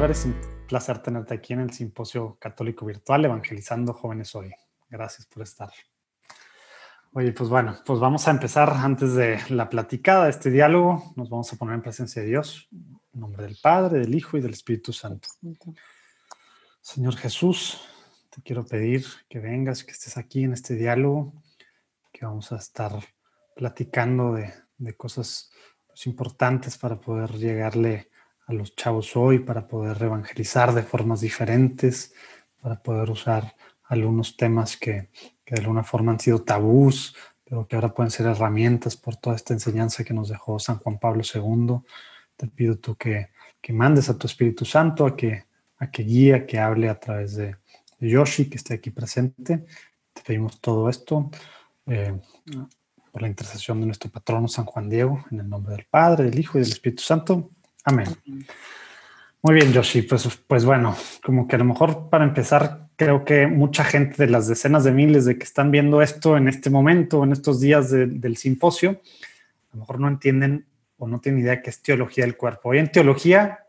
Álvarez, 0.00 0.24
un 0.24 0.34
placer 0.66 1.02
tenerte 1.02 1.34
aquí 1.34 1.52
en 1.52 1.60
el 1.60 1.74
Simposio 1.74 2.38
Católico 2.40 2.86
Virtual 2.86 3.22
Evangelizando 3.22 3.92
Jóvenes 3.92 4.34
Hoy. 4.34 4.50
Gracias 4.88 5.26
por 5.26 5.42
estar. 5.42 5.70
Oye, 7.12 7.32
pues 7.32 7.50
bueno, 7.50 7.76
pues 7.84 8.00
vamos 8.00 8.26
a 8.26 8.30
empezar 8.30 8.70
antes 8.70 9.12
de 9.12 9.38
la 9.50 9.68
platicada, 9.68 10.24
de 10.24 10.30
este 10.30 10.50
diálogo. 10.50 11.12
Nos 11.16 11.28
vamos 11.28 11.52
a 11.52 11.56
poner 11.56 11.74
en 11.74 11.82
presencia 11.82 12.22
de 12.22 12.28
Dios, 12.28 12.66
en 12.72 13.20
nombre 13.20 13.42
del 13.42 13.58
Padre, 13.62 13.98
del 13.98 14.14
Hijo 14.14 14.38
y 14.38 14.40
del 14.40 14.54
Espíritu 14.54 14.94
Santo. 14.94 15.28
Señor 16.80 17.16
Jesús, 17.16 17.86
te 18.30 18.40
quiero 18.40 18.64
pedir 18.64 19.04
que 19.28 19.38
vengas, 19.38 19.84
que 19.84 19.92
estés 19.92 20.16
aquí 20.16 20.44
en 20.44 20.54
este 20.54 20.76
diálogo, 20.76 21.34
que 22.10 22.24
vamos 22.24 22.52
a 22.52 22.56
estar 22.56 22.92
platicando 23.54 24.32
de, 24.32 24.50
de 24.78 24.96
cosas 24.96 25.52
pues, 25.88 26.06
importantes 26.06 26.78
para 26.78 26.98
poder 26.98 27.32
llegarle 27.32 28.09
a 28.50 28.54
los 28.54 28.74
chavos 28.76 29.16
hoy, 29.16 29.38
para 29.38 29.66
poder 29.66 30.02
evangelizar 30.02 30.74
de 30.74 30.82
formas 30.82 31.20
diferentes, 31.20 32.12
para 32.60 32.82
poder 32.82 33.10
usar 33.10 33.54
algunos 33.84 34.36
temas 34.36 34.76
que, 34.76 35.10
que, 35.44 35.54
de 35.54 35.60
alguna 35.62 35.82
forma 35.82 36.12
han 36.12 36.20
sido 36.20 36.42
tabús, 36.42 37.16
pero 37.44 37.66
que 37.66 37.76
ahora 37.76 37.92
pueden 37.94 38.10
ser 38.10 38.26
herramientas 38.26 38.96
por 38.96 39.16
toda 39.16 39.36
esta 39.36 39.54
enseñanza 39.54 40.04
que 40.04 40.14
nos 40.14 40.28
dejó 40.28 40.58
San 40.58 40.78
Juan 40.78 40.98
Pablo 40.98 41.22
II. 41.22 41.80
Te 42.36 42.46
pido 42.46 42.76
tú 42.78 42.94
que, 42.96 43.30
que 43.60 43.72
mandes 43.72 44.08
a 44.08 44.16
tu 44.16 44.26
Espíritu 44.26 44.64
Santo 44.64 45.06
a 45.06 45.16
que, 45.16 45.44
a 45.78 45.90
que 45.90 46.02
guíe, 46.02 46.34
a 46.34 46.46
que 46.46 46.58
hable 46.58 46.88
a 46.88 46.98
través 46.98 47.34
de, 47.36 47.56
Yoshi, 48.00 48.48
que 48.48 48.56
esté 48.56 48.74
aquí 48.74 48.90
presente. 48.90 49.66
Te 50.12 50.22
pedimos 50.22 50.60
todo 50.60 50.88
esto 50.88 51.30
eh, 51.86 52.18
por 53.12 53.22
la 53.22 53.28
intercesión 53.28 53.80
de 53.80 53.86
nuestro 53.86 54.10
patrono 54.10 54.48
San 54.48 54.64
Juan 54.64 54.88
Diego, 54.88 55.24
en 55.30 55.40
el 55.40 55.48
nombre 55.48 55.74
del 55.74 55.86
Padre, 55.86 56.24
del 56.24 56.38
Hijo 56.38 56.58
y 56.58 56.62
del 56.62 56.70
Espíritu 56.70 57.02
Santo. 57.02 57.50
Amén. 57.84 58.06
Muy 59.42 59.54
bien, 59.54 59.72
Yoshi. 59.72 60.02
Pues, 60.02 60.28
pues 60.46 60.64
bueno, 60.64 60.94
como 61.24 61.48
que 61.48 61.56
a 61.56 61.58
lo 61.58 61.64
mejor 61.64 62.10
para 62.10 62.24
empezar, 62.24 62.88
creo 62.96 63.24
que 63.24 63.46
mucha 63.46 63.84
gente 63.84 64.26
de 64.26 64.30
las 64.30 64.48
decenas 64.48 64.84
de 64.84 64.92
miles 64.92 65.24
de 65.24 65.38
que 65.38 65.44
están 65.44 65.70
viendo 65.70 66.02
esto 66.02 66.36
en 66.36 66.48
este 66.48 66.68
momento, 66.68 67.24
en 67.24 67.32
estos 67.32 67.60
días 67.60 67.90
de, 67.90 68.06
del 68.06 68.36
simposio, 68.36 69.00
a 69.72 69.76
lo 69.76 69.80
mejor 69.80 70.00
no 70.00 70.08
entienden 70.08 70.66
o 70.98 71.08
no 71.08 71.20
tienen 71.20 71.40
idea 71.40 71.62
qué 71.62 71.70
es 71.70 71.82
teología 71.82 72.24
del 72.24 72.36
cuerpo. 72.36 72.68
Hoy 72.68 72.78
en 72.78 72.92
teología, 72.92 73.60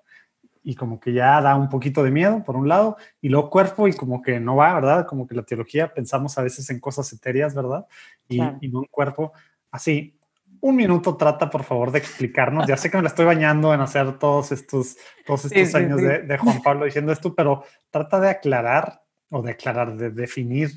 y 0.64 0.76
como 0.76 1.00
que 1.00 1.14
ya 1.14 1.40
da 1.42 1.56
un 1.56 1.70
poquito 1.70 2.04
de 2.04 2.12
miedo, 2.12 2.44
por 2.44 2.58
un 2.58 2.68
lado, 2.68 2.98
y 3.22 3.30
luego 3.30 3.50
cuerpo, 3.50 3.88
y 3.88 3.94
como 3.94 4.22
que 4.22 4.42
no 4.42 4.58
va, 4.58 4.74
¿verdad? 4.74 5.08
Como 5.08 5.26
que 5.26 5.36
la 5.36 5.44
teología 5.44 5.94
pensamos 5.94 6.38
a 6.38 6.44
veces 6.44 6.70
en 6.70 6.82
cosas 6.82 7.12
etéreas, 7.14 7.56
¿verdad? 7.56 7.88
Y, 8.28 8.38
claro. 8.38 8.58
y 8.60 8.68
no 8.68 8.80
en 8.80 8.88
cuerpo. 8.92 9.32
Así, 9.72 10.20
un 10.62 10.76
minuto 10.76 11.18
trata, 11.18 11.50
por 11.50 11.64
favor, 11.64 11.92
de 11.92 12.00
explicarnos. 12.00 12.68
Ya 12.68 12.78
sé 12.78 12.90
que 12.90 12.98
me 12.98 13.04
la 13.04 13.10
estoy 13.10 13.26
bañando 13.26 13.74
en 13.74 13.82
hacer 13.82 14.18
todos 14.20 14.52
estos, 14.52 14.96
todos 15.26 15.46
estos 15.46 15.70
sí, 15.70 15.78
años 15.78 16.00
sí, 16.00 16.06
sí. 16.06 16.12
De, 16.12 16.20
de, 16.20 16.38
Juan 16.38 16.62
Pablo 16.62 16.86
diciendo 16.86 17.12
esto, 17.12 17.34
pero 17.36 17.64
trata 17.90 18.20
de 18.20 18.30
aclarar 18.30 19.04
o 19.30 19.42
de 19.42 19.52
aclarar, 19.52 19.96
de 19.96 20.12
definir 20.12 20.70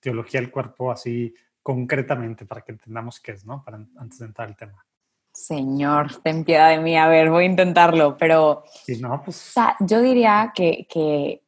teología 0.00 0.40
del 0.40 0.50
cuerpo 0.50 0.90
así 0.90 1.34
concretamente 1.62 2.46
para 2.46 2.62
que 2.62 2.72
entendamos 2.72 3.20
qué 3.20 3.32
es, 3.32 3.44
¿no? 3.44 3.62
Para 3.64 3.78
antes 3.96 4.18
de 4.18 4.26
entrar 4.26 4.48
al 4.48 4.56
tema. 4.56 4.84
Señor, 5.32 6.20
ten 6.22 6.44
piedad 6.44 6.70
de 6.70 6.78
mí. 6.78 6.96
A 6.96 7.08
ver, 7.08 7.30
voy 7.30 7.44
a 7.44 7.48
intentarlo, 7.48 8.16
pero... 8.18 8.64
Si 8.84 9.00
no, 9.00 9.22
pues... 9.24 9.36
O 9.36 9.52
sea, 9.52 9.76
yo 9.80 10.02
diría 10.02 10.52
que, 10.54 10.86
que 10.88 11.42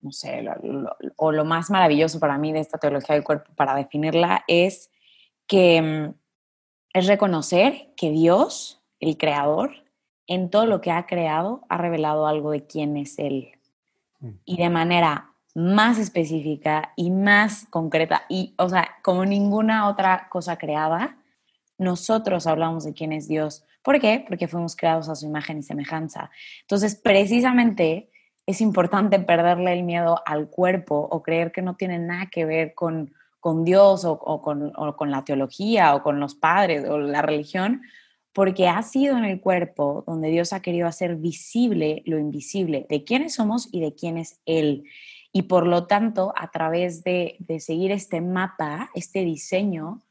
no 0.00 0.12
sé, 0.12 0.42
lo, 0.42 0.54
lo, 0.62 0.96
o 1.16 1.32
lo 1.32 1.44
más 1.44 1.70
maravilloso 1.70 2.18
para 2.18 2.38
mí 2.38 2.52
de 2.52 2.60
esta 2.60 2.78
teología 2.78 3.14
del 3.14 3.24
cuerpo, 3.24 3.52
para 3.54 3.74
definirla, 3.74 4.44
es 4.46 4.90
que 5.46 5.82
mm, 5.82 6.14
es 6.92 7.06
reconocer 7.06 7.92
que 7.96 8.10
Dios, 8.10 8.82
el 9.00 9.16
creador, 9.16 9.84
en 10.26 10.50
todo 10.50 10.66
lo 10.66 10.80
que 10.80 10.90
ha 10.90 11.06
creado, 11.06 11.62
ha 11.68 11.78
revelado 11.78 12.26
algo 12.26 12.50
de 12.50 12.66
quién 12.66 12.96
es 12.96 13.18
Él. 13.18 13.52
Y 14.44 14.56
de 14.56 14.68
manera 14.68 15.32
más 15.54 15.98
específica 15.98 16.92
y 16.96 17.10
más 17.10 17.66
concreta, 17.70 18.24
y, 18.28 18.54
o 18.58 18.68
sea, 18.68 18.96
como 19.02 19.24
ninguna 19.24 19.88
otra 19.88 20.28
cosa 20.28 20.56
creada, 20.58 21.16
nosotros 21.78 22.46
hablamos 22.46 22.84
de 22.84 22.92
quién 22.92 23.12
es 23.12 23.28
Dios. 23.28 23.64
¿Por 23.82 24.00
qué? 24.00 24.24
Porque 24.26 24.48
fuimos 24.48 24.76
creados 24.76 25.08
a 25.08 25.14
su 25.14 25.26
imagen 25.26 25.58
y 25.58 25.62
semejanza. 25.62 26.30
Entonces, 26.62 26.96
precisamente 26.96 28.10
es 28.44 28.60
importante 28.60 29.18
perderle 29.20 29.72
el 29.72 29.84
miedo 29.84 30.20
al 30.26 30.48
cuerpo 30.48 31.08
o 31.10 31.22
creer 31.22 31.52
que 31.52 31.62
no 31.62 31.76
tiene 31.76 31.98
nada 31.98 32.26
que 32.26 32.44
ver 32.44 32.74
con 32.74 33.14
con 33.40 33.64
Dios 33.64 34.04
o, 34.04 34.18
con, 34.42 34.72
o, 34.76 34.96
con, 34.96 35.10
la 35.10 35.24
teología 35.24 35.94
o 35.94 36.02
con 36.02 36.20
los 36.20 36.34
padres 36.34 36.88
o 36.88 36.98
la 36.98 37.22
religión, 37.22 37.82
porque 38.32 38.68
ha 38.68 38.82
sido 38.82 39.16
en 39.16 39.24
el 39.24 39.40
cuerpo 39.40 40.04
donde 40.06 40.28
Dios 40.28 40.52
ha 40.52 40.62
querido 40.62 40.86
hacer 40.86 41.16
visible 41.16 42.02
lo 42.06 42.18
invisible, 42.18 42.86
de 42.88 43.04
quiénes 43.04 43.34
somos 43.34 43.68
y 43.72 43.80
de 43.80 43.94
quién 43.94 44.18
es 44.18 44.40
Él. 44.46 44.84
Y 45.32 45.42
por 45.42 45.66
lo 45.66 45.86
tanto, 45.86 46.32
a 46.36 46.50
través 46.50 47.04
de, 47.04 47.36
de 47.40 47.60
seguir 47.60 47.92
este 47.92 48.20
mapa, 48.20 48.90
este 48.94 49.24
diseño 49.24 50.02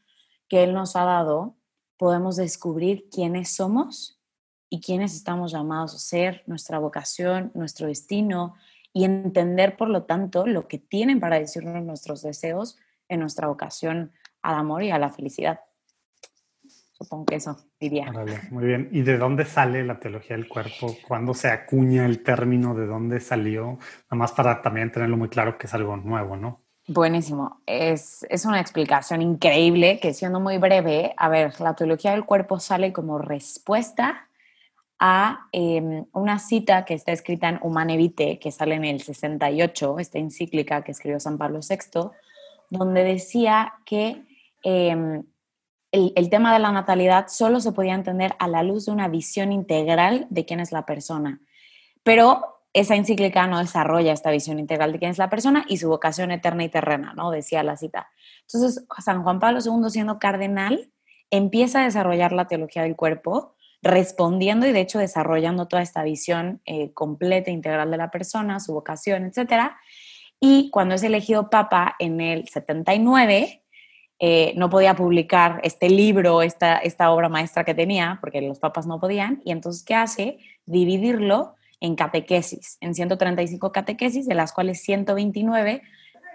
que 0.47 0.63
Él 0.63 0.73
nos 0.73 0.95
ha 0.95 1.03
dado, 1.03 1.55
podemos 1.97 2.35
descubrir 2.35 3.09
quiénes 3.09 3.55
somos 3.55 4.19
y 4.69 4.81
quiénes 4.81 5.15
estamos 5.15 5.51
llamados 5.51 5.95
a 5.95 5.99
ser, 5.99 6.43
nuestra 6.45 6.79
vocación, 6.79 7.51
nuestro 7.55 7.87
destino, 7.87 8.55
y 8.93 9.03
entender, 9.05 9.77
por 9.77 9.89
lo 9.89 10.03
tanto, 10.03 10.47
lo 10.47 10.67
que 10.67 10.79
tienen 10.79 11.19
para 11.19 11.39
decirnos 11.39 11.83
nuestros 11.83 12.23
deseos 12.23 12.77
en 13.09 13.19
nuestra 13.19 13.47
vocación 13.47 14.11
al 14.41 14.55
amor 14.55 14.83
y 14.83 14.91
a 14.91 14.99
la 14.99 15.09
felicidad. 15.09 15.59
Supongo 16.97 17.25
que 17.27 17.35
eso 17.35 17.55
diría. 17.79 18.11
Muy 18.49 18.65
bien. 18.65 18.89
¿Y 18.91 19.01
de 19.01 19.17
dónde 19.19 19.45
sale 19.45 19.83
la 19.83 19.99
teología 19.99 20.35
del 20.35 20.47
cuerpo? 20.47 20.97
¿Cuándo 21.07 21.35
se 21.35 21.47
acuña 21.49 22.05
el 22.05 22.23
término? 22.23 22.73
¿De 22.73 22.87
dónde 22.87 23.19
salió? 23.19 23.77
Nada 24.05 24.15
más 24.15 24.31
para 24.31 24.61
también 24.63 24.91
tenerlo 24.91 25.15
muy 25.15 25.29
claro 25.29 25.59
que 25.59 25.67
es 25.67 25.73
algo 25.75 25.95
nuevo, 25.95 26.35
¿no? 26.35 26.63
Buenísimo. 26.87 27.61
Es, 27.67 28.25
es 28.29 28.45
una 28.45 28.59
explicación 28.61 29.21
increíble 29.21 29.99
que 29.99 30.13
siendo 30.13 30.39
muy 30.39 30.57
breve, 30.57 31.13
a 31.17 31.29
ver, 31.29 31.59
la 31.59 31.75
teología 31.75 32.11
del 32.11 32.25
cuerpo 32.25 32.59
sale 32.59 32.93
como 32.93 33.19
respuesta 33.19 34.27
a 34.97 35.49
eh, 35.51 36.05
una 36.13 36.39
cita 36.39 36.85
que 36.85 36.93
está 36.93 37.11
escrita 37.11 37.49
en 37.49 37.59
Humane 37.61 37.97
Vitae, 37.97 38.39
que 38.39 38.51
sale 38.51 38.75
en 38.75 38.85
el 38.85 39.01
68, 39.01 39.99
esta 39.99 40.17
encíclica 40.17 40.83
que 40.83 40.91
escribió 40.91 41.19
San 41.19 41.37
Pablo 41.37 41.59
VI, 41.59 42.09
donde 42.69 43.03
decía 43.03 43.73
que 43.85 44.23
eh, 44.63 45.23
el, 45.91 46.29
tema 46.29 46.53
de 46.53 46.59
la 46.59 46.71
natalidad 46.71 47.27
solo 47.27 47.59
se 47.59 47.71
podía 47.71 47.93
entender 47.93 48.35
a 48.39 48.47
la 48.47 48.63
luz 48.63 48.85
de 48.85 48.91
una 48.91 49.07
visión 49.07 49.51
integral 49.51 50.27
de 50.29 50.45
quién 50.45 50.59
es 50.59 50.71
la 50.71 50.85
persona. 50.85 51.39
Pero 52.03 52.61
esa 52.73 52.95
encíclica 52.95 53.47
no 53.47 53.59
desarrolla 53.59 54.13
esta 54.13 54.31
visión 54.31 54.59
integral 54.59 54.91
de 54.91 54.99
quién 54.99 55.11
es 55.11 55.17
la 55.17 55.29
persona 55.29 55.65
y 55.67 55.77
su 55.77 55.89
vocación 55.89 56.31
eterna 56.31 56.63
y 56.63 56.69
terrena, 56.69 57.13
¿no? 57.15 57.31
Decía 57.31 57.63
la 57.63 57.77
cita. 57.77 58.09
Entonces, 58.41 58.85
San 59.03 59.23
Juan 59.23 59.39
Pablo 59.39 59.59
II, 59.65 59.89
siendo 59.89 60.19
cardenal, 60.19 60.91
empieza 61.31 61.81
a 61.81 61.85
desarrollar 61.85 62.33
la 62.33 62.47
teología 62.47 62.83
del 62.83 62.95
cuerpo, 62.95 63.55
respondiendo 63.81 64.67
y 64.67 64.71
de 64.71 64.81
hecho 64.81 64.99
desarrollando 64.99 65.67
toda 65.67 65.81
esta 65.81 66.03
visión 66.03 66.61
eh, 66.65 66.93
completa, 66.93 67.51
integral 67.51 67.91
de 67.91 67.97
la 67.97 68.11
persona, 68.11 68.59
su 68.59 68.73
vocación, 68.73 69.25
etcétera 69.25 69.77
y 70.39 70.69
cuando 70.69 70.95
es 70.95 71.03
elegido 71.03 71.49
papa 71.49 71.95
en 71.99 72.21
el 72.21 72.47
79, 72.47 73.63
eh, 74.19 74.53
no 74.55 74.69
podía 74.69 74.95
publicar 74.95 75.59
este 75.63 75.89
libro, 75.89 76.41
esta, 76.41 76.77
esta 76.77 77.11
obra 77.11 77.29
maestra 77.29 77.63
que 77.63 77.75
tenía, 77.75 78.17
porque 78.21 78.41
los 78.41 78.59
papas 78.59 78.87
no 78.87 78.99
podían, 78.99 79.41
y 79.45 79.51
entonces, 79.51 79.83
¿qué 79.83 79.95
hace? 79.95 80.37
Dividirlo 80.65 81.55
en 81.79 81.95
catequesis, 81.95 82.77
en 82.81 82.95
135 82.95 83.71
catequesis, 83.71 84.27
de 84.27 84.35
las 84.35 84.53
cuales 84.53 84.81
129 84.81 85.81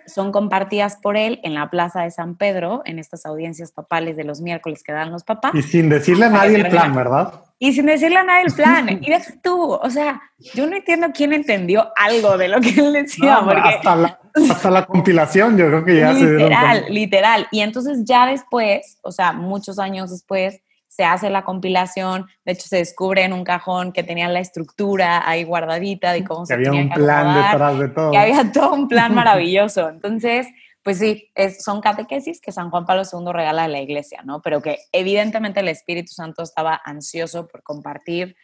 son 0.06 0.32
compartidas 0.32 0.96
por 0.96 1.16
él 1.16 1.40
en 1.43 1.54
la 1.54 1.70
Plaza 1.70 2.02
de 2.02 2.10
San 2.10 2.37
Pedro, 2.37 2.82
en 2.84 2.99
estas 2.99 3.26
audiencias 3.26 3.72
papales 3.72 4.16
de 4.16 4.25
los 4.25 4.40
miércoles 4.40 4.82
que 4.82 4.93
dan 4.93 5.10
los 5.10 5.25
papás. 5.25 5.52
Y 5.54 5.62
sin 5.62 5.88
decirle 5.88 6.26
a 6.26 6.31
nadie 6.31 6.56
el 6.56 6.69
plan, 6.69 6.94
¿verdad? 6.94 7.34
Y 7.62 7.73
sin 7.73 7.87
decirle 7.87 8.17
a 8.17 8.25
nadie 8.25 8.47
el 8.47 8.53
plan. 8.53 8.88
Y 9.03 9.09
deja 9.09 9.35
tú, 9.41 9.75
o 9.75 9.88
sea, 9.88 10.20
yo 10.53 10.67
no 10.67 10.75
entiendo 10.75 11.06
quién 11.14 11.32
entendió 11.32 11.93
algo 11.94 12.37
de 12.37 12.49
lo 12.49 12.61
que 12.61 12.70
él 12.70 12.93
decía. 12.93 13.37
No, 13.37 13.44
porque... 13.44 13.61
hasta, 13.61 13.94
la, 13.94 14.19
hasta, 14.50 14.69
la, 14.69 14.85
compilación, 14.85 15.56
yo 15.56 15.69
creo 15.69 15.85
que 15.85 16.00
ya 16.00 16.12
literal, 16.12 16.19
se 16.19 16.32
Literal, 16.32 16.85
literal. 16.88 17.49
Y 17.53 17.61
entonces 17.61 18.00
ya 18.05 18.26
después, 18.26 18.99
o 19.03 19.12
sea, 19.12 19.32
muchos 19.32 19.79
años 19.79 20.11
después, 20.11 20.61
se 20.88 21.05
hace 21.05 21.31
la 21.31 21.44
compilación, 21.44 22.26
de 22.44 22.53
hecho 22.53 22.67
se 22.67 22.79
descubre 22.79 23.23
en 23.23 23.32
un 23.32 23.44
cajón 23.44 23.93
que 23.93 24.03
tenía 24.03 24.29
la 24.29 24.41
estructura 24.41 25.26
ahí 25.26 25.44
guardadita 25.44 26.12
de 26.12 26.25
cómo 26.25 26.43
que 26.43 26.47
se 26.49 26.55
había 26.55 26.70
tenía 26.70 26.82
un 26.82 26.88
que 26.88 26.94
plan 26.97 27.26
acomodar, 27.29 27.53
detrás 27.53 27.79
de 27.79 27.88
todo. 27.91 28.11
que 28.11 28.19
había 28.19 28.53
todo 28.53 28.75
un 28.75 28.88
plan 28.88 29.14
maravilloso. 29.23 29.88
Entonces, 29.88 30.49
pues 30.82 30.99
sí, 30.99 31.31
es, 31.34 31.62
son 31.62 31.81
catequesis 31.81 32.40
que 32.40 32.52
San 32.52 32.70
Juan 32.70 32.84
Pablo 32.84 33.02
II 33.11 33.32
regala 33.32 33.64
a 33.64 33.69
la 33.69 33.81
iglesia, 33.81 34.23
¿no? 34.25 34.43
Pero 34.43 34.61
que 34.61 34.79
evidentemente 34.90 35.61
el 35.61 35.69
Espíritu 35.69 36.12
Santo 36.12 36.43
estaba 36.43 36.81
ansioso 36.84 37.46
por 37.46 37.62
compartir 37.62 38.37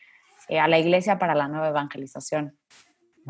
eh, 0.49 0.61
a 0.61 0.69
la 0.69 0.79
iglesia 0.79 1.19
para 1.19 1.35
la 1.35 1.49
nueva 1.49 1.69
evangelización. 1.69 2.57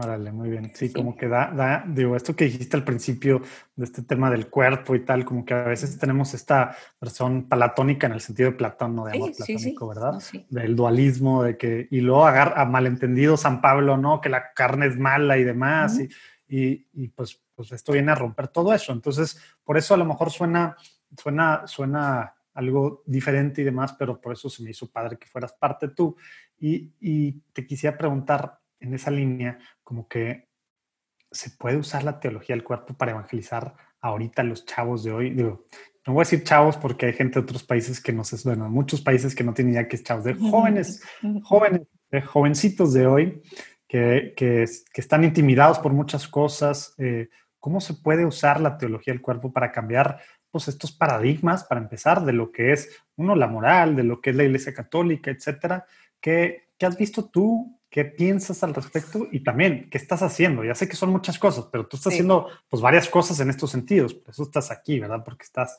Órale, 0.01 0.31
muy 0.31 0.49
bien. 0.49 0.71
Sí, 0.75 0.93
como 0.93 1.17
que 1.17 1.27
da, 1.27 1.51
da, 1.51 1.85
digo, 1.85 2.15
esto 2.15 2.37
que 2.37 2.45
dijiste 2.45 2.77
al 2.77 2.85
principio 2.85 3.43
de 3.75 3.85
este 3.85 4.03
tema 4.03 4.31
del 4.31 4.49
cuerpo 4.49 4.95
y 4.95 5.05
tal, 5.05 5.25
como 5.25 5.45
que 5.45 5.55
a 5.55 5.65
veces 5.65 5.99
tenemos 5.99 6.35
esta 6.35 6.77
versión 7.01 7.49
palatónica 7.49 8.07
en 8.07 8.13
el 8.13 8.21
sentido 8.21 8.53
de 8.53 8.57
Platón, 8.57 8.95
¿no? 8.95 9.07
De 9.07 9.17
amor 9.17 9.33
platónico, 9.35 9.89
¿verdad? 9.89 10.23
Del 10.51 10.77
dualismo, 10.77 11.43
de 11.43 11.57
que, 11.57 11.89
y 11.91 12.01
luego 12.01 12.27
agarra 12.27 12.63
a 12.63 12.65
malentendido 12.65 13.37
San 13.37 13.61
Pablo, 13.61 13.97
¿no? 13.97 14.21
Que 14.21 14.29
la 14.29 14.53
carne 14.55 14.87
es 14.87 14.97
mala 14.97 15.37
y 15.37 15.43
demás, 15.43 15.99
y, 15.99 16.09
y, 16.49 17.09
pues, 17.09 17.41
pues 17.55 17.73
esto 17.73 17.93
viene 17.93 18.11
a 18.13 18.15
romper 18.15 18.49
todo 18.49 18.73
eso. 18.73 18.93
Entonces, 18.93 19.41
por 19.63 19.77
eso 19.77 19.95
a 19.95 19.99
lo 19.99 20.05
mejor 20.05 20.31
suena, 20.31 20.77
suena, 21.17 21.67
suena 21.67 22.35
algo 22.55 23.03
diferente 23.07 23.61
y 23.61 23.65
demás, 23.65 23.95
pero 23.99 24.21
por 24.21 24.33
eso 24.33 24.49
se 24.49 24.63
me 24.63 24.71
hizo 24.71 24.91
padre 24.91 25.19
que 25.19 25.27
fueras 25.27 25.53
parte 25.53 25.89
tú. 25.89 26.17
Y, 26.59 26.93
y 27.01 27.33
te 27.53 27.67
quisiera 27.67 27.97
preguntar, 27.97 28.59
en 28.81 28.95
esa 28.95 29.11
línea, 29.11 29.59
como 29.83 30.09
que 30.09 30.49
se 31.31 31.51
puede 31.51 31.77
usar 31.77 32.05
la 32.05 32.21
teología 32.21 32.55
del 32.55 32.65
cuerpo 32.65 32.95
para 32.95 33.13
evangelizar 33.13 33.75
ahorita 34.01 34.43
a 34.43 34.45
los 34.45 34.65
chavos 34.65 35.05
de 35.05 35.13
hoy. 35.13 35.31
Digo, 35.31 35.67
no 36.07 36.15
voy 36.15 36.23
a 36.23 36.25
decir 36.25 36.45
chavos 36.45 36.77
porque 36.77 37.07
hay 37.07 37.13
gente 37.13 37.39
de 37.39 37.45
otros 37.45 37.65
países 37.65 38.01
que 38.01 38.13
no 38.13 38.25
sé, 38.25 38.37
bueno, 38.45 38.69
muchos 38.71 39.01
países 39.01 39.35
que 39.35 39.45
no 39.45 39.53
tienen 39.53 39.75
ya 39.75 39.89
que 39.89 39.97
es 39.97 40.05
chavos, 40.05 40.25
de 40.25 40.35
jóvenes, 40.35 41.03
jóvenes, 41.43 41.83
de 42.11 42.23
jovencitos 42.23 42.95
de 42.95 43.07
hoy 43.07 43.43
que, 43.89 44.35
que, 44.37 44.67
están 44.95 45.25
intimidados 45.25 45.79
por 45.79 45.93
muchas 45.93 46.29
cosas. 46.29 46.95
Eh, 46.99 47.29
¿Cómo 47.59 47.81
se 47.81 47.95
puede 47.95 48.25
usar 48.25 48.61
la 48.61 48.79
teología 48.79 49.13
del 49.13 49.23
cuerpo 49.23 49.53
para 49.53 49.73
cambiar 49.73 50.21
pues, 50.51 50.69
estos 50.69 50.93
paradigmas, 50.93 51.65
para 51.65 51.81
empezar, 51.81 52.25
de 52.25 52.33
lo 52.33 52.53
que 52.53 52.73
es, 52.73 52.91
uno, 53.17 53.35
la 53.35 53.49
moral, 53.49 53.97
de 53.97 54.05
lo 54.05 54.21
que 54.21 54.31
es 54.31 54.37
la 54.37 54.45
Iglesia 54.45 54.75
Católica, 54.75 55.31
etcétera? 55.31 55.87
¿Qué, 56.21 56.69
qué 56.79 56.87
has 56.87 56.97
visto 56.97 57.25
tú 57.31 57.79
¿Qué 57.91 58.05
piensas 58.05 58.63
al 58.63 58.75
respecto? 58.75 59.27
Y 59.33 59.41
también, 59.41 59.89
¿qué 59.91 59.97
estás 59.97 60.23
haciendo? 60.23 60.63
Ya 60.63 60.75
sé 60.75 60.87
que 60.87 60.97
son 60.97 61.11
muchas 61.11 61.39
cosas, 61.39 61.69
pero 61.73 61.87
tú 61.87 61.97
estás 61.97 62.13
haciendo 62.13 62.47
pues 62.69 62.83
varias 62.83 63.09
cosas 63.09 63.41
en 63.41 63.49
estos 63.49 63.71
sentidos. 63.71 64.13
Por 64.13 64.31
eso 64.31 64.43
estás 64.43 64.71
aquí, 64.71 65.01
¿verdad? 65.01 65.23
Porque 65.25 65.45
estás, 65.45 65.75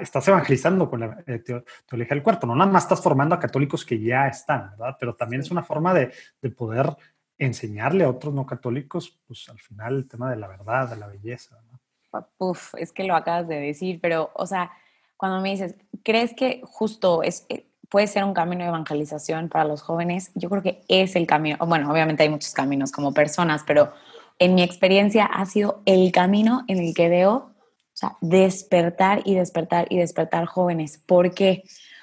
estás 0.00 0.26
evangelizando 0.26 0.88
con 0.88 1.00
la 1.00 1.22
eh, 1.26 1.40
teología 1.86 2.14
del 2.14 2.22
cuerpo. 2.22 2.46
No 2.46 2.56
nada 2.56 2.70
más 2.70 2.84
estás 2.84 3.02
formando 3.02 3.34
a 3.34 3.40
católicos 3.40 3.84
que 3.84 4.00
ya 4.00 4.26
están, 4.26 4.70
¿verdad? 4.70 4.96
Pero 4.98 5.16
también 5.16 5.42
es 5.42 5.50
una 5.50 5.62
forma 5.62 5.92
de, 5.92 6.12
de, 6.40 6.50
poder 6.50 6.96
enseñarle 7.38 8.04
a 8.04 8.10
otros 8.10 8.32
no 8.32 8.46
católicos, 8.46 9.18
pues 9.26 9.48
al 9.48 9.58
final 9.58 9.96
el 9.96 10.08
tema 10.08 10.30
de 10.30 10.36
la 10.36 10.48
verdad, 10.48 10.88
de 10.90 10.96
la 10.96 11.06
belleza. 11.06 11.58
¿no? 11.70 12.28
Uf, 12.38 12.74
es 12.76 12.92
que 12.92 13.04
lo 13.04 13.16
acabas 13.16 13.48
de 13.48 13.60
decir, 13.60 14.00
pero, 14.00 14.30
o 14.34 14.46
sea, 14.46 14.70
cuando 15.16 15.40
me 15.40 15.50
dices, 15.50 15.76
¿crees 16.02 16.34
que 16.34 16.60
justo 16.64 17.22
es 17.22 17.46
eh, 17.48 17.66
puede 17.94 18.08
ser 18.08 18.24
un 18.24 18.34
camino 18.34 18.64
de 18.64 18.70
evangelización 18.70 19.48
para 19.48 19.64
los 19.64 19.80
jóvenes. 19.80 20.32
Yo 20.34 20.50
creo 20.50 20.62
que 20.62 20.82
es 20.88 21.14
el 21.14 21.28
camino, 21.28 21.56
bueno, 21.64 21.88
obviamente 21.92 22.24
hay 22.24 22.28
muchos 22.28 22.52
caminos 22.52 22.90
como 22.90 23.14
personas, 23.14 23.62
pero 23.64 23.92
en 24.40 24.56
mi 24.56 24.64
experiencia 24.64 25.26
ha 25.26 25.46
sido 25.46 25.80
el 25.86 26.10
camino 26.10 26.64
en 26.66 26.78
el 26.78 26.92
que 26.92 27.08
veo, 27.08 27.32
o 27.32 27.52
sea, 27.92 28.16
despertar 28.20 29.22
y 29.24 29.36
despertar 29.36 29.86
y 29.90 29.98
despertar 29.98 30.46
jóvenes. 30.46 30.98
¿Por 31.06 31.34
qué? 31.34 31.62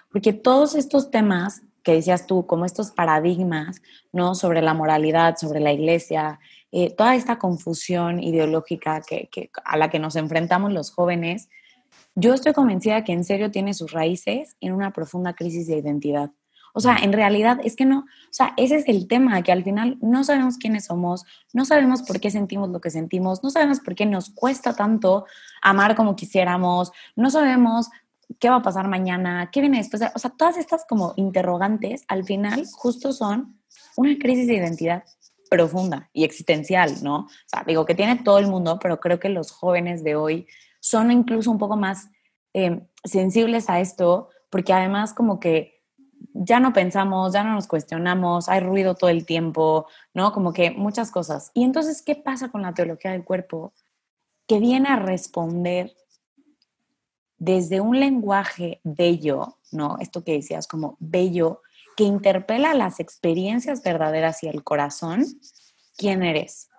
Porque 0.10 0.31
todos 0.31 0.75
estos 0.75 1.12
temas 1.12 1.62
que 1.83 1.94
decías 1.94 2.28
tú, 2.28 2.45
como 2.45 2.66
estos 2.66 2.92
paradigmas, 2.92 3.81
¿no? 4.12 4.36
Sobre 4.36 4.62
la 4.62 4.74
moralidad, 4.74 5.38
sobre 5.38 5.60
la 5.60 5.72
iglesia, 5.72 6.39
eh, 6.72 6.94
toda 6.95 7.16
esta 7.16 7.38
confusión 7.38 8.22
ideológica 8.22 9.01
que, 9.01 9.30
a 9.66 9.78
la 9.78 9.89
que 9.89 10.00
nos 10.00 10.16
enfrentamos 10.16 10.72
los 10.72 10.92
jóvenes, 10.92 11.50
yo 12.16 12.33
estoy 12.33 12.54
convencida 12.54 13.04
que 13.04 13.13
en 13.13 13.24
serio 13.24 13.51
tiene 13.51 13.74
sus 13.74 13.92
raíces 13.92 14.56
en 14.62 14.74
una 14.74 14.92
profunda 14.92 15.33
crisis 15.33 15.68
de 15.68 15.78
identidad. 15.78 16.31
O 16.74 16.80
sea, 16.80 16.98
en 16.98 17.12
realidad 17.12 17.60
es 17.63 17.75
que 17.75 17.86
no, 17.86 18.00
o 18.00 18.33
sea, 18.33 18.54
ese 18.56 18.75
es 18.75 18.88
el 18.88 19.07
tema, 19.07 19.42
que 19.42 19.51
al 19.51 19.63
final 19.63 19.98
no 20.01 20.24
sabemos 20.24 20.57
quiénes 20.57 20.86
somos, 20.86 21.25
no 21.54 21.66
sabemos 21.66 22.01
por 22.04 22.22
qué 22.22 22.31
sentimos 22.31 22.69
lo 22.69 22.80
que 22.80 22.89
sentimos, 22.89 23.44
no 23.44 23.50
sabemos 23.50 23.81
por 23.81 23.94
qué 23.94 24.06
nos 24.06 24.30
cuesta 24.30 24.74
tanto 24.74 25.25
amar 25.62 25.95
como 25.95 26.16
quisiéramos, 26.16 26.94
no 27.16 27.30
sabemos 27.30 27.89
qué 28.39 28.50
va 28.50 28.57
a 28.57 28.62
pasar 28.62 28.88
mañana, 28.88 29.50
qué 29.51 29.62
viene 29.62 29.78
después. 29.78 30.01
O 30.16 30.19
sea, 30.19 30.31
todas 30.31 30.57
estas 30.57 30.86
como 30.86 31.13
interrogantes 31.16 32.04
al 32.07 32.24
final 32.24 32.66
justo 32.72 33.13
son 33.13 33.60
una 33.95 34.18
crisis 34.18 34.48
de 34.48 34.56
identidad 34.56 35.04
profunda 35.50 36.10
y 36.13 36.24
existencial, 36.24 37.04
¿no? 37.04 37.18
O 37.18 37.30
sea, 37.45 37.63
digo 37.66 37.86
que 37.86 37.95
tiene 37.95 38.18
todo 38.24 38.39
el 38.39 38.48
mundo, 38.48 38.80
pero 38.81 39.00
creo 39.00 39.19
que 39.19 39.30
los 39.30 39.51
jóvenes 39.51 40.04
de 40.04 40.16
hoy 40.16 40.48
son 40.80 41.12
incluso 41.12 41.51
un 41.51 41.57
poco 41.57 41.75
más 41.75 42.10
eh, 42.54 42.88
sensibles 43.04 43.69
a 43.69 43.80
esto, 43.80 44.30
porque 44.50 44.74
además 44.74 45.13
como 45.13 45.39
que 45.39 45.81
ya 46.33 46.60
no 46.60 46.74
pensamos, 46.74 47.33
ya 47.33 47.44
no 47.44 47.54
nos 47.54 47.68
cuestionamos, 47.68 48.48
hay 48.48 48.62
ruido 48.62 48.95
todo 48.95 49.10
el 49.10 49.25
tiempo, 49.25 49.88
¿no? 50.13 50.31
Como 50.31 50.54
que 50.54 50.72
muchas 50.72 51.12
cosas. 51.12 51.51
Y 51.54 51.63
entonces, 51.63 52.01
¿qué 52.01 52.16
pasa 52.16 52.50
con 52.50 52.62
la 52.62 52.74
teología 52.74 53.12
del 53.12 53.24
cuerpo? 53.24 53.74
Que 54.48 54.60
viene 54.60 54.89
a 54.89 54.98
responder 54.98 55.94
desde 57.42 57.82
un 57.82 58.00
lenguaje 58.00 58.82
bello, 58.84 59.58
¿no? 59.72 59.98
Esto 60.00 60.24
que 60.24 60.34
decías 60.34 60.68
como 60.68 60.96
bello, 61.00 61.64
que 61.98 62.04
interpela 62.04 62.76
las 62.76 63.00
experiencias 63.00 63.82
verdaderas 63.82 64.44
y 64.44 64.48
el 64.48 64.64
corazón, 64.64 65.26
¿quién 65.98 66.22
eres? 66.22 66.70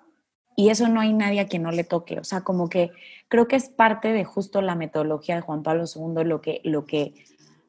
Y 0.54 0.70
eso 0.70 0.86
no 0.86 1.00
hay 1.00 1.14
nadie 1.14 1.40
a 1.40 1.48
quien 1.48 1.64
no 1.64 1.72
le 1.72 1.82
toque. 1.82 2.20
O 2.20 2.22
sea, 2.22 2.42
como 2.42 2.68
que 2.68 2.92
creo 3.26 3.48
que 3.48 3.56
es 3.56 3.70
parte 3.70 4.12
de 4.12 4.24
justo 4.24 4.62
la 4.62 4.76
metodología 4.76 5.34
de 5.34 5.40
Juan 5.40 5.64
Pablo 5.64 5.82
II 5.92 6.22
lo 6.22 6.40
que, 6.40 6.60
lo 6.62 6.86
que, 6.86 7.12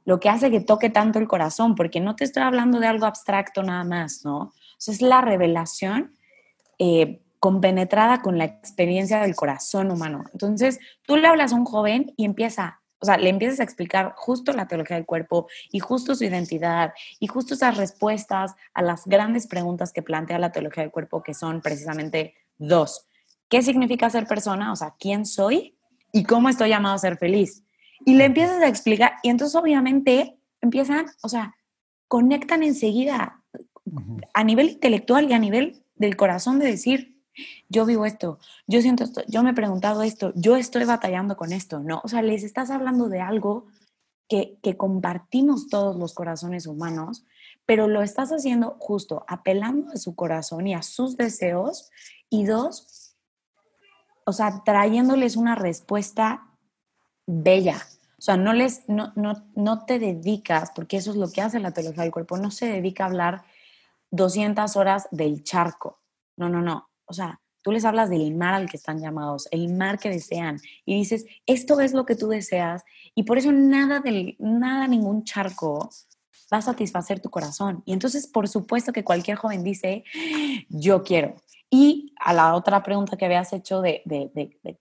lo 0.06 0.19
que 0.19 0.30
hace 0.30 0.51
que 0.51 0.62
toque 0.62 0.92
tanto 0.92 1.18
el 1.18 1.28
corazón, 1.28 1.74
porque 1.74 2.00
no 2.00 2.16
te 2.16 2.25
estoy 2.25 2.44
hablando 2.44 2.80
de 2.80 2.86
algo 2.86 3.07
abstracto 3.07 3.63
nada 3.63 3.84
más, 3.84 4.24
¿no? 4.24 4.38
O 4.38 4.54
es 4.92 5.01
la 5.01 5.22
revelación 5.22 6.13
eh, 6.78 7.24
compenetrada 7.40 8.22
con 8.22 8.38
la 8.38 8.45
experiencia 8.45 9.19
del 9.19 9.34
corazón 9.34 9.90
humano. 9.90 10.25
Entonces, 10.31 10.80
tú 11.07 11.18
le 11.18 11.28
hablas 11.28 11.54
a 11.54 11.56
un 11.56 11.66
joven 11.66 12.13
y 12.18 12.25
empieza, 12.25 12.82
o 13.03 13.05
sea, 13.05 13.17
le 13.17 13.29
empiezas 13.29 13.59
a 13.59 13.63
explicar 13.63 14.13
justo 14.15 14.53
la 14.53 14.67
teología 14.67 14.95
del 14.95 15.05
cuerpo 15.05 15.47
y 15.71 15.79
justo 15.79 16.15
su 16.15 16.23
identidad 16.23 16.94
y 17.19 17.27
justo 17.27 17.53
esas 17.53 17.77
respuestas 17.77 18.55
a 18.73 18.81
las 18.81 19.05
grandes 19.05 19.45
preguntas 19.45 19.91
que 19.91 20.01
plantea 20.01 20.39
la 20.39 20.53
teología 20.53 20.83
del 20.83 20.91
cuerpo, 20.91 21.21
que 21.21 21.33
son 21.33 21.61
precisamente 21.61 22.33
dos 22.57 23.07
¿Qué 23.53 23.61
significa 23.61 24.09
ser 24.09 24.25
persona? 24.25 24.71
O 24.71 24.75
sea, 24.75 24.95
¿quién 24.99 25.28
soy? 25.28 25.78
¿Y 26.11 26.23
cómo 26.23 26.49
estoy 26.49 26.69
llamado 26.69 26.95
a 26.95 26.97
ser 26.97 27.18
feliz? 27.18 27.63
Y 28.04 28.16
le 28.16 28.25
empiezas 28.25 28.59
a 28.63 28.68
explicar 28.68 29.13
y 29.21 29.30
entonces 29.30 29.54
obviamente 29.54 30.39
empiezan, 30.59 31.06
o 31.21 31.30
sea, 31.30 31.56
conectan 32.07 32.63
enseguida 32.63 33.44
a 34.33 34.44
nivel 34.44 34.71
intelectual 34.71 35.30
y 35.30 35.33
a 35.33 35.37
nivel 35.37 35.83
del 35.94 36.16
corazón 36.18 36.57
de 36.57 36.66
decir, 36.66 37.12
yo 37.69 37.85
vivo 37.85 38.06
esto, 38.06 38.40
yo 38.68 38.81
siento 38.81 39.04
esto, 39.04 39.21
yo 39.28 39.44
me 39.44 39.52
he 39.52 39.54
preguntado 39.56 40.04
esto, 40.04 40.31
yo 40.35 40.56
estoy 40.56 40.85
batallando 40.85 41.35
con 41.37 41.52
esto, 41.52 41.80
¿no? 41.80 42.02
O 42.04 42.07
sea, 42.07 42.21
les 42.21 42.44
estás 42.44 42.69
hablando 42.69 43.09
de 43.09 43.21
algo 43.21 43.68
que, 44.28 44.57
que 44.61 44.78
compartimos 44.78 45.68
todos 45.68 45.95
los 45.95 46.13
corazones 46.13 46.68
humanos, 46.68 47.25
pero 47.66 47.87
lo 47.87 48.02
estás 48.02 48.31
haciendo 48.31 48.78
justo 48.80 49.25
apelando 49.28 49.92
a 49.92 49.97
su 49.97 50.16
corazón 50.16 50.68
y 50.68 50.73
a 50.73 50.81
sus 50.81 51.18
deseos 51.18 51.90
y 52.30 52.45
dos, 52.45 53.16
o 54.25 54.33
sea, 54.33 54.63
trayéndoles 54.63 55.35
una 55.35 55.56
respuesta 55.56 56.47
bella. 57.25 57.81
O 58.18 58.21
sea, 58.21 58.37
no, 58.37 58.54
les, 58.54 58.87
no, 58.87 59.11
no, 59.16 59.45
no 59.56 59.85
te 59.85 59.99
dedicas, 59.99 60.71
porque 60.73 60.97
eso 60.97 61.11
es 61.11 61.18
lo 61.18 61.30
que 61.30 61.42
hace 61.42 61.59
la 61.59 61.71
teología 61.71 62.04
del 62.04 62.11
cuerpo, 62.11 62.37
no 62.37 62.52
se 62.52 62.68
dedica 62.68 63.04
a 63.04 63.07
hablar 63.07 63.44
200 64.11 64.78
horas 64.78 65.07
del 65.11 65.44
charco. 65.44 65.99
No, 66.37 66.47
no, 66.47 66.61
no. 66.61 66.90
O 67.06 67.14
sea, 67.14 67.42
tú 67.62 67.72
les 67.72 67.86
hablas 67.86 68.10
del 68.10 68.36
mar 68.36 68.54
al 68.54 68.69
que 68.69 68.78
están 68.78 69.00
llamados, 69.00 69.48
el 69.52 69.74
mar 69.74 69.98
que 69.98 70.10
desean, 70.10 70.60
y 70.86 70.95
dices, 70.95 71.26
esto 71.45 71.80
es 71.80 71.94
lo 71.94 72.06
que 72.06 72.16
tú 72.16 72.28
deseas, 72.28 72.83
y 73.16 73.24
por 73.24 73.38
eso 73.38 73.52
nada, 73.52 74.00
del, 74.00 74.36
nada, 74.40 74.88
ningún 74.88 75.24
charco 75.24 75.90
va 76.52 76.57
a 76.57 76.62
satisfacer 76.62 77.19
tu 77.19 77.30
corazón. 77.30 77.81
Y 77.86 77.94
entonces, 77.94 78.28
por 78.28 78.48
supuesto 78.48 78.94
que 78.94 79.04
cualquier 79.04 79.38
joven 79.38 79.64
dice, 79.64 80.04
yo 80.69 81.04
quiero. 81.04 81.36
Y 81.69 82.14
a 82.19 82.33
la 82.33 82.54
otra 82.54 82.83
pregunta 82.83 83.18
que 83.18 83.26
habías 83.26 83.52
hecho 83.54 83.81
de, 83.81 84.04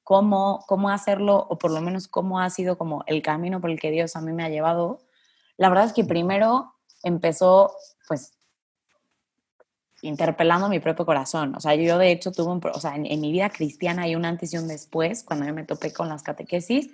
cómo, 0.02 0.62
cómo 0.67 0.91
hacerlo, 0.91 1.47
o 1.49 1.57
por 1.57 1.71
lo 1.71 1.81
menos 1.81 2.09
cómo 2.09 2.41
ha 2.41 2.50
sido 2.50 2.76
como 2.76 3.02
el 3.07 3.23
camino 3.23 3.61
por 3.61 3.71
el 3.71 3.81
que 3.81 3.91
Dios 3.91 4.14
a 4.17 4.21
mí 4.21 4.33
me 4.33 4.45
ha 4.45 4.50
llevado, 4.50 5.00
la 5.57 5.71
verdad 5.71 5.87
es 5.87 5.93
que 5.93 6.05
primero 6.05 6.75
empezó, 7.02 7.73
pues, 8.09 8.35
interpelando 10.02 10.68
mi 10.68 10.78
propio 10.78 11.06
corazón. 11.06 11.54
O 11.54 11.61
sea, 11.61 11.75
yo 11.75 11.97
de 11.97 12.11
hecho 12.11 12.30
tuve 12.32 12.52
un, 12.52 12.61
o 12.62 12.80
sea, 12.80 12.94
en, 12.97 13.21
mi 13.21 13.32
vida 13.32 13.50
cristiana 13.50 14.02
hay 14.02 14.14
un 14.14 14.25
antes 14.25 14.52
y 14.52 14.59
un 14.59 14.68
después, 14.68 15.25
cuando 15.25 15.47
yo 15.47 15.54
me 15.54 15.64
topé 15.64 15.92
con 15.92 16.09
las 16.09 16.23
catequesis, 16.23 16.90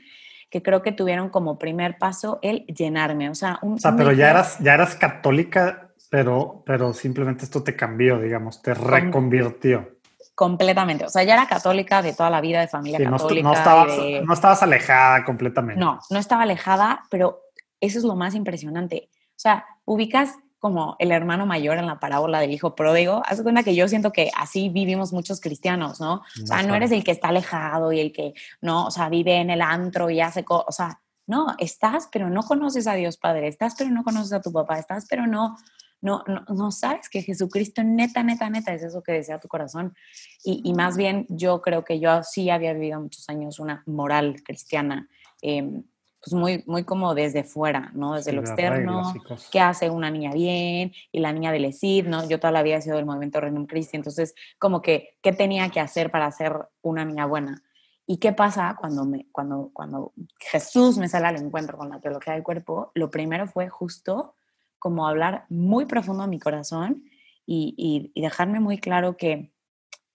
que 0.50 0.62
creo 0.62 0.83
que 0.83 0.93
tuvieron 0.93 1.29
como 1.29 1.59
primer 1.59 1.99
paso 1.99 2.38
el 2.43 2.65
llenarme. 2.67 3.29
O 3.29 3.35
sea, 3.35 3.59
un, 3.62 3.75
o 3.75 3.79
sea 3.79 3.97
pero 3.97 4.12
ya 4.12 4.31
eras, 4.31 4.59
ya 4.61 4.75
eras 4.75 4.95
católica 4.95 5.88
pero, 6.11 6.62
pero 6.65 6.95
simplemente 6.95 7.45
esto 7.45 7.62
te 7.62 7.77
cambió, 7.77 8.19
digamos, 8.19 8.62
te 8.62 8.75
reconvirtió. 8.75 9.97
Completamente. 10.35 11.05
O 11.05 11.09
sea, 11.09 11.25
ya 11.25 11.35
era 11.35 11.47
católica 11.47 12.00
de 12.00 12.15
toda 12.15 12.31
la 12.31 12.41
vida, 12.41 12.61
de 12.61 12.69
familia 12.69 12.99
católica. 13.11 13.49
No, 13.49 13.55
estabas, 13.55 13.88
no 14.25 14.33
estabas 14.33 14.62
alejada 14.62 15.25
completamente. 15.25 15.81
No, 15.81 15.99
no 16.11 16.19
estaba 16.19 16.43
alejada, 16.43 17.05
pero 17.11 17.43
eso 17.81 17.99
es 17.99 18.05
lo 18.05 18.15
más 18.15 18.35
impresionante. 18.35 19.11
O 19.12 19.41
sea, 19.41 19.67
ubicas 19.85 20.37
como 20.59 20.97
el 20.99 21.12
hermano 21.12 21.47
mayor 21.47 21.79
en 21.79 21.87
la 21.87 22.00
parábola 22.00 22.41
del 22.41 22.50
hijo 22.50 22.75
pródigo. 22.75 23.23
Haz 23.27 23.43
cuenta 23.43 23.62
que 23.62 23.75
yo 23.75 23.88
siento 23.88 24.12
que 24.12 24.31
así 24.37 24.69
vivimos 24.69 25.12
muchos 25.12 25.41
cristianos, 25.41 26.00
¿no? 26.00 26.23
O 26.43 26.47
sea, 26.47 26.62
no 26.62 26.75
eres 26.75 26.91
el 26.91 27.05
que 27.05 27.12
está 27.12 27.29
alejado 27.29 27.93
y 27.93 28.00
el 28.00 28.12
que, 28.12 28.35
no, 28.61 28.87
o 28.87 28.91
sea, 28.91 29.09
vive 29.09 29.37
en 29.37 29.50
el 29.50 29.62
antro 29.62 30.11
y 30.11 30.21
hace 30.21 30.45
cosas, 30.45 30.67
o 30.69 30.73
sea, 30.73 31.00
no, 31.27 31.55
estás, 31.59 32.09
pero 32.11 32.31
no 32.31 32.43
conoces 32.43 32.87
a 32.87 32.95
Dios 32.95 33.19
Padre, 33.19 33.49
estás, 33.49 33.75
pero 33.77 33.91
no 33.91 34.03
conoces 34.03 34.33
a 34.33 34.41
tu 34.41 34.50
papá, 34.50 34.79
estás, 34.79 35.07
pero 35.09 35.27
no, 35.27 35.57
no, 36.00 36.25
no, 36.27 36.71
sabes 36.71 37.09
que 37.09 37.23
Jesucristo 37.23 37.83
neta, 37.85 38.23
neta, 38.23 38.49
neta 38.49 38.73
es 38.73 38.83
eso 38.83 39.03
que 39.03 39.12
desea 39.12 39.38
tu 39.38 39.49
corazón. 39.49 39.95
Y, 40.43 40.62
y, 40.65 40.73
más 40.73 40.97
bien 40.97 41.27
yo 41.29 41.61
creo 41.61 41.85
que 41.85 42.00
yo 42.00 42.23
sí 42.23 42.50
había 42.50 42.73
vivido 42.73 43.00
muchos 43.00 43.29
años 43.29 43.59
una 43.59 43.83
moral 43.87 44.43
cristiana. 44.45 45.09
Eh, 45.43 45.83
pues 46.21 46.35
muy, 46.35 46.65
muy 46.67 46.85
como 46.85 47.15
desde 47.15 47.45
fuera, 47.45 47.91
¿no? 47.95 48.15
Desde 48.15 48.33
lo 48.33 48.41
externo, 48.41 49.15
qué 49.53 49.61
hace 49.61 49.89
una 49.89 50.11
niña 50.11 50.33
bien 50.33 50.93
y 51.13 51.21
la 51.21 51.33
niña 51.33 51.53
del 51.53 51.67
ESID, 51.67 52.07
¿no? 52.07 52.29
Yo 52.29 52.41
toda 52.41 52.51
la 52.51 52.63
vida 52.63 52.77
he 52.77 52.83
sido 52.83 52.97
del 52.97 53.07
movimiento 53.07 53.41
Renum 53.41 53.67
Christi, 53.67 53.97
entonces 53.97 54.35
como 54.59 54.83
que, 54.83 55.17
¿qué 55.23 55.33
tenía 55.33 55.69
que 55.71 55.81
hacer 55.81 56.11
para 56.11 56.31
ser 56.33 56.57
una 56.83 57.05
niña 57.05 57.27
buena? 57.27 57.63
¿Y 58.05 58.17
qué 58.17 58.33
pasa 58.33 58.77
cuando, 58.81 59.05
me, 59.05 59.27
cuando, 59.31 59.71
cuando 59.73 60.13
Jesús 60.41 60.99
me 60.99 61.09
sale 61.09 61.27
al 61.27 61.37
encuentro 61.37 61.79
con 61.79 61.91
la 61.91 62.01
teología 62.01 62.33
del 62.33 62.43
cuerpo? 62.43 62.91
Lo 62.95 63.11
primero 63.11 63.47
fue 63.47 63.69
justo 63.69 64.35
como 64.79 65.07
hablar 65.07 65.45
muy 65.49 65.85
profundo 65.85 66.23
a 66.23 66.27
mi 66.27 66.41
corazón 66.41 67.05
y, 67.47 68.11
y 68.15 68.21
dejarme 68.21 68.61
muy 68.61 68.79
claro 68.79 69.17
que 69.17 69.53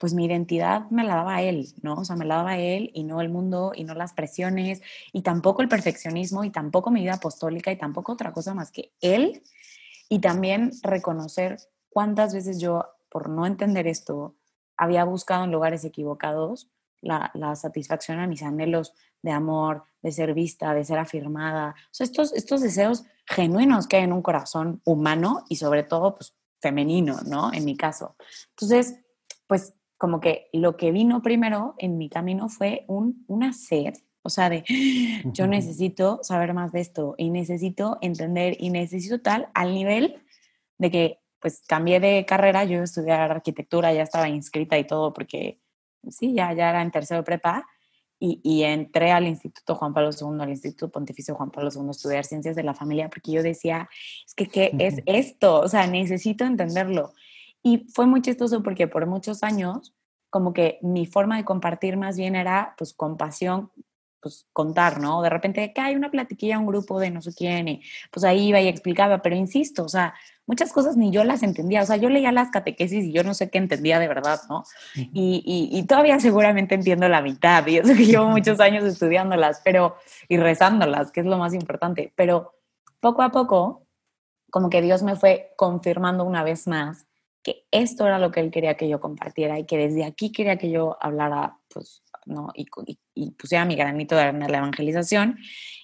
pues 0.03 0.13
mi 0.13 0.25
identidad 0.25 0.89
me 0.89 1.05
la 1.05 1.15
daba 1.15 1.41
él, 1.43 1.69
¿no? 1.81 1.93
O 1.93 2.03
sea, 2.03 2.17
me 2.17 2.25
la 2.25 2.35
daba 2.35 2.57
él 2.57 2.91
y 2.93 3.05
no 3.05 3.21
el 3.21 3.29
mundo 3.29 3.71
y 3.73 3.85
no 3.85 3.93
las 3.93 4.11
presiones 4.11 4.81
y 5.13 5.21
tampoco 5.21 5.61
el 5.61 5.69
perfeccionismo 5.69 6.43
y 6.43 6.49
tampoco 6.49 6.91
mi 6.91 6.99
vida 6.99 7.13
apostólica 7.13 7.71
y 7.71 7.77
tampoco 7.77 8.11
otra 8.11 8.33
cosa 8.33 8.53
más 8.53 8.69
que 8.69 8.91
él 8.99 9.43
y 10.09 10.19
también 10.19 10.71
reconocer 10.81 11.55
cuántas 11.87 12.33
veces 12.33 12.59
yo, 12.59 12.85
por 13.07 13.29
no 13.29 13.45
entender 13.45 13.87
esto, 13.87 14.35
había 14.75 15.05
buscado 15.05 15.45
en 15.45 15.53
lugares 15.53 15.85
equivocados 15.85 16.69
la, 16.99 17.31
satisfacción 17.55 18.19
a 18.19 18.27
mis 18.27 18.43
anhelos 18.43 18.93
de 19.21 19.31
amor, 19.31 19.85
de 20.01 20.11
ser 20.11 20.33
vista, 20.33 20.73
de 20.73 20.83
ser 20.83 20.99
afirmada. 20.99 21.75
O 21.77 21.93
sea, 21.93 22.03
estos, 22.03 22.33
estos 22.33 22.59
deseos 22.59 23.05
genuinos 23.25 23.87
que 23.87 23.95
hay 23.95 24.03
en 24.03 24.11
un 24.11 24.21
corazón 24.21 24.81
humano 24.83 25.45
y 25.47 25.55
sobre 25.55 25.83
todo, 25.83 26.15
pues, 26.15 26.35
femenino, 26.59 27.21
¿no? 27.25 27.53
En 27.53 27.63
mi 27.63 27.77
caso. 27.77 28.17
Entonces, 28.49 28.95
pues 29.47 29.73
como 30.03 30.19
que 30.19 30.49
lo 30.51 30.75
que 30.75 30.91
vino 30.91 31.21
primero 31.21 31.75
en 31.77 31.97
mi 31.97 32.09
camino 32.09 32.49
fue 32.49 32.83
un, 32.89 33.23
una 33.29 33.53
sed, 33.53 33.93
o 34.21 34.29
sea, 34.29 34.49
de 34.49 34.65
yo 35.33 35.47
necesito 35.47 36.19
saber 36.23 36.53
más 36.53 36.73
de 36.73 36.81
esto 36.81 37.15
y 37.17 37.29
necesito 37.29 37.99
entender 38.01 38.57
y 38.59 38.69
necesito 38.69 39.21
tal 39.21 39.47
al 39.53 39.73
nivel 39.73 40.21
de 40.77 40.91
que 40.91 41.19
pues 41.39 41.63
cambié 41.65 42.01
de 42.01 42.25
carrera, 42.25 42.65
yo 42.65 42.73
iba 42.73 42.81
a 42.81 42.83
estudiar 42.83 43.31
arquitectura, 43.31 43.93
ya 43.93 44.03
estaba 44.03 44.27
inscrita 44.27 44.77
y 44.77 44.85
todo 44.85 45.13
porque 45.13 45.61
sí, 46.09 46.33
ya, 46.33 46.51
ya 46.51 46.71
era 46.71 46.81
en 46.81 46.91
tercero 46.91 47.21
de 47.21 47.25
prepa 47.25 47.65
y, 48.19 48.41
y, 48.43 48.63
entré 48.63 49.13
al 49.13 49.25
Instituto 49.25 49.75
Juan 49.75 49.93
Pablo 49.93 50.09
II, 50.09 50.41
al 50.41 50.49
Instituto 50.49 50.91
Pontificio 50.91 51.33
Juan 51.35 51.49
Pablo 51.49 51.69
II 51.73 51.87
a 51.87 51.91
estudiar 51.91 52.25
ciencias 52.25 52.57
de 52.57 52.63
la 52.63 52.73
familia 52.73 53.09
porque 53.09 53.31
yo 53.31 53.41
decía, 53.41 53.87
es 54.27 54.35
que, 54.35 54.47
¿qué 54.47 54.75
es 54.79 54.97
esto? 55.05 55.61
O 55.61 55.69
sea, 55.69 55.87
necesito 55.87 56.43
entenderlo. 56.43 57.13
Y 57.63 57.87
fue 57.93 58.05
muy 58.05 58.21
chistoso 58.21 58.61
porque 58.61 58.87
por 58.87 59.07
muchos 59.07 59.41
años, 59.41 59.93
como 60.29 60.53
que 60.53 60.79
mi 60.81 61.05
forma 61.05 61.37
de 61.37 61.45
compartir 61.45 61.95
más 61.95 62.17
bien 62.17 62.35
era, 62.35 62.75
pues, 62.77 62.93
compasión, 62.93 63.71
pues, 64.23 64.47
contar, 64.53 64.99
¿no? 64.99 65.21
De 65.21 65.29
repente, 65.29 65.73
que 65.73 65.81
hay 65.81 65.95
una 65.95 66.09
platiquilla, 66.11 66.59
un 66.59 66.65
grupo 66.65 66.99
de 66.99 67.11
no 67.11 67.21
sé 67.21 67.33
quién, 67.33 67.67
y 67.67 67.81
pues 68.11 68.23
ahí 68.23 68.47
iba 68.47 68.59
y 68.61 68.67
explicaba, 68.67 69.21
pero 69.21 69.35
insisto, 69.35 69.83
o 69.83 69.89
sea, 69.89 70.13
muchas 70.45 70.71
cosas 70.73 70.97
ni 70.97 71.11
yo 71.11 71.23
las 71.23 71.43
entendía, 71.43 71.83
o 71.83 71.85
sea, 71.85 71.97
yo 71.97 72.09
leía 72.09 72.31
las 72.31 72.49
catequesis 72.49 73.05
y 73.05 73.11
yo 73.13 73.23
no 73.23 73.33
sé 73.33 73.49
qué 73.49 73.57
entendía 73.57 73.99
de 73.99 74.07
verdad, 74.07 74.39
¿no? 74.49 74.63
Y, 74.95 75.69
y, 75.71 75.83
todavía 75.83 76.19
seguramente 76.19 76.75
entiendo 76.75 77.07
la 77.09 77.21
mitad, 77.21 77.67
y 77.67 77.77
eso 77.77 77.93
que 77.93 78.05
llevo 78.05 78.27
muchos 78.29 78.59
años 78.61 78.83
estudiándolas, 78.85 79.61
pero, 79.63 79.97
y 80.29 80.37
rezándolas, 80.37 81.11
que 81.11 81.19
es 81.19 81.25
lo 81.25 81.37
más 81.37 81.53
importante, 81.53 82.13
pero 82.15 82.53
poco 82.99 83.21
a 83.21 83.31
poco, 83.31 83.85
como 84.49 84.69
que 84.69 84.81
Dios 84.81 85.03
me 85.03 85.15
fue 85.15 85.53
confirmando 85.57 86.23
una 86.23 86.43
vez 86.43 86.67
más 86.67 87.07
que 87.43 87.65
esto 87.71 88.07
era 88.07 88.19
lo 88.19 88.31
que 88.31 88.39
él 88.39 88.51
quería 88.51 88.75
que 88.75 88.87
yo 88.87 88.99
compartiera 88.99 89.59
y 89.59 89.65
que 89.65 89.77
desde 89.77 90.05
aquí 90.05 90.31
quería 90.31 90.57
que 90.57 90.71
yo 90.71 90.97
hablara, 91.01 91.57
pues, 91.71 92.01
¿no? 92.25 92.49
Y, 92.55 92.67
y, 93.13 93.31
pusiera 93.31 93.65
mi 93.65 93.75
granito 93.75 94.15
de 94.15 94.31
la 94.31 94.57
evangelización. 94.57 95.37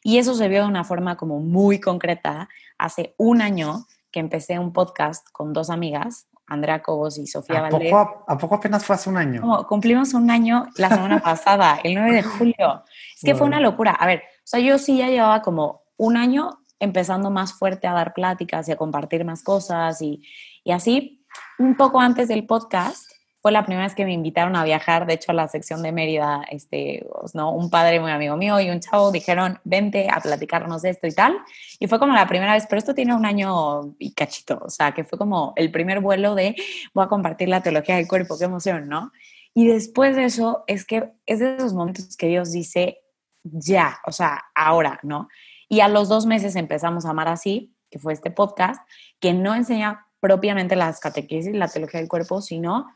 Y 0.04 0.18
eso 0.18 0.34
se 0.36 0.48
vio 0.48 0.64
de 0.64 0.70
una 0.70 0.86
forma 0.86 1.18
como 1.18 1.40
muy 1.40 1.80
concreta 1.80 2.48
hace 2.78 3.14
un 3.18 3.42
año 3.42 3.86
que 4.12 4.20
empecé 4.20 4.58
un 4.58 4.74
podcast 4.74 5.28
con 5.32 5.54
dos 5.54 5.70
amigas, 5.70 6.28
Andrea 6.48 6.82
Cobos 6.82 7.18
y 7.18 7.28
Sofía 7.28 7.68
¿A 7.68 7.70
Poco, 7.70 8.26
¿A 8.28 8.38
poco 8.38 8.56
apenas 8.56 8.84
fue 8.84 8.96
hace 8.96 9.10
un 9.10 9.18
año? 9.18 9.66
cumplimos 9.68 10.14
un 10.14 10.32
año 10.32 10.68
la 10.78 10.90
semana 10.90 11.20
pasada, 11.24 11.80
el 11.84 11.94
9 11.94 12.14
de 12.14 12.24
julio. 12.24 12.84
Es 13.16 13.22
que 13.24 13.36
fue 13.36 13.46
una 13.46 13.60
locura. 13.60 13.92
A 13.92 14.08
ver, 14.08 14.20
o 14.20 14.46
sea, 14.46 14.60
yo 14.60 14.80
sí 14.80 14.98
ya 14.98 15.10
llevaba 15.10 15.42
como 15.42 15.84
un 15.98 16.18
año 16.18 16.62
empezando 16.80 17.30
más 17.30 17.54
fuerte 17.54 17.88
a 17.88 17.94
dar 17.94 18.14
pláticas 18.14 18.68
y 18.68 18.72
a 18.72 18.78
compartir 18.78 19.26
más 19.26 19.44
cosas 19.44 20.02
y, 20.02 20.24
y 20.64 20.72
así, 20.72 21.19
un 21.58 21.76
poco 21.76 22.00
antes 22.00 22.28
del 22.28 22.46
podcast, 22.46 23.10
fue 23.42 23.52
la 23.54 23.64
primera 23.64 23.86
vez 23.86 23.96
que 23.96 24.04
me 24.04 24.12
invitaron 24.12 24.56
a 24.56 24.66
viajar, 24.66 25.06
de 25.06 25.14
hecho, 25.14 25.32
a 25.32 25.36
la 25.36 25.48
sección 25.48 25.82
de 25.82 25.94
Mérida, 25.94 26.44
este, 26.50 27.08
pues, 27.22 27.36
¿no? 27.36 27.54
un 27.54 27.70
padre 27.70 28.00
muy 28.02 28.12
amigo 28.12 28.36
mío 28.36 28.60
y 28.60 28.70
un 28.70 28.82
chavo 28.82 29.12
dijeron, 29.12 29.60
vente 29.64 30.10
a 30.10 30.20
platicarnos 30.20 30.82
de 30.82 30.90
esto 30.90 31.08
y 31.08 31.14
tal. 31.14 31.38
Y 31.80 31.88
fue 31.88 32.00
como 32.00 32.14
la 32.14 32.28
primera 32.28 32.54
vez, 32.54 32.66
pero 32.68 32.80
esto 32.80 32.94
tiene 32.94 33.16
un 33.16 33.26
año 33.26 33.96
y 33.98 34.14
cachito, 34.14 34.60
o 34.62 34.70
sea, 34.70 34.92
que 34.92 35.06
fue 35.06 35.18
como 35.18 35.54
el 35.56 35.72
primer 35.72 36.02
vuelo 36.02 36.36
de, 36.36 36.56
voy 36.94 37.06
a 37.06 37.08
compartir 37.08 37.48
la 37.48 37.64
teología 37.64 37.96
del 37.96 38.08
cuerpo, 38.08 38.38
qué 38.38 38.46
emoción, 38.46 38.90
¿no? 38.90 39.12
Y 39.54 39.68
después 39.68 40.18
de 40.18 40.26
eso, 40.26 40.66
es 40.68 40.86
que 40.86 41.10
es 41.26 41.40
de 41.40 41.56
esos 41.56 41.74
momentos 41.74 42.18
que 42.18 42.28
Dios 42.28 42.52
dice, 42.52 43.00
ya, 43.44 44.00
o 44.06 44.12
sea, 44.12 44.44
ahora, 44.54 45.00
¿no? 45.04 45.30
Y 45.70 45.80
a 45.80 45.88
los 45.88 46.10
dos 46.10 46.26
meses 46.26 46.56
empezamos 46.58 47.06
a 47.06 47.12
amar 47.12 47.30
así, 47.30 47.74
que 47.90 48.00
fue 48.00 48.12
este 48.12 48.32
podcast, 48.32 48.82
que 49.20 49.34
no 49.34 49.56
enseña 49.56 50.08
propiamente 50.20 50.76
las 50.76 51.00
catequesis, 51.00 51.56
la 51.56 51.68
teología 51.68 52.00
del 52.00 52.10
cuerpo, 52.10 52.42
sino 52.42 52.88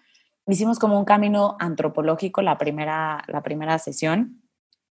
hicimos 0.48 0.80
como 0.80 0.98
un 0.98 1.06
camino 1.06 1.56
antropológico 1.60 2.42
la 2.42 2.58
primera, 2.58 3.24
la 3.28 3.42
primera 3.42 3.80
sesión. 3.80 4.42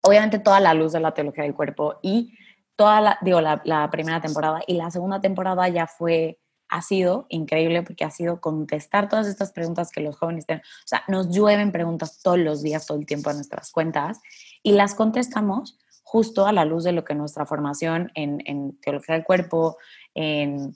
Obviamente 0.01 0.39
toda 0.39 0.59
la 0.59 0.73
luz 0.73 0.91
de 0.91 0.99
la 0.99 1.13
teología 1.13 1.43
del 1.43 1.55
cuerpo 1.55 1.99
y 2.01 2.33
toda 2.75 3.01
la, 3.01 3.17
digo, 3.21 3.41
la, 3.41 3.61
la 3.65 3.89
primera 3.89 4.21
temporada 4.21 4.61
y 4.67 4.75
la 4.75 4.91
segunda 4.91 5.19
temporada 5.21 5.67
ya 5.69 5.87
fue, 5.87 6.39
ha 6.69 6.81
sido 6.81 7.25
increíble 7.29 7.81
porque 7.83 8.03
ha 8.05 8.11
sido 8.11 8.39
contestar 8.39 9.09
todas 9.09 9.27
estas 9.27 9.51
preguntas 9.51 9.91
que 9.91 10.01
los 10.01 10.17
jóvenes 10.17 10.45
tienen. 10.45 10.63
O 10.63 10.87
sea, 10.87 11.03
nos 11.07 11.29
llueven 11.29 11.71
preguntas 11.71 12.21
todos 12.21 12.37
los 12.37 12.61
días, 12.61 12.85
todo 12.85 12.97
el 12.97 13.05
tiempo 13.05 13.29
a 13.29 13.33
nuestras 13.33 13.71
cuentas 13.71 14.19
y 14.63 14.73
las 14.73 14.95
contestamos 14.95 15.79
justo 16.03 16.45
a 16.45 16.53
la 16.53 16.65
luz 16.65 16.83
de 16.83 16.93
lo 16.93 17.03
que 17.03 17.15
nuestra 17.15 17.45
formación 17.45 18.11
en, 18.15 18.41
en 18.45 18.79
teología 18.79 19.15
del 19.15 19.25
cuerpo, 19.25 19.77
en 20.13 20.73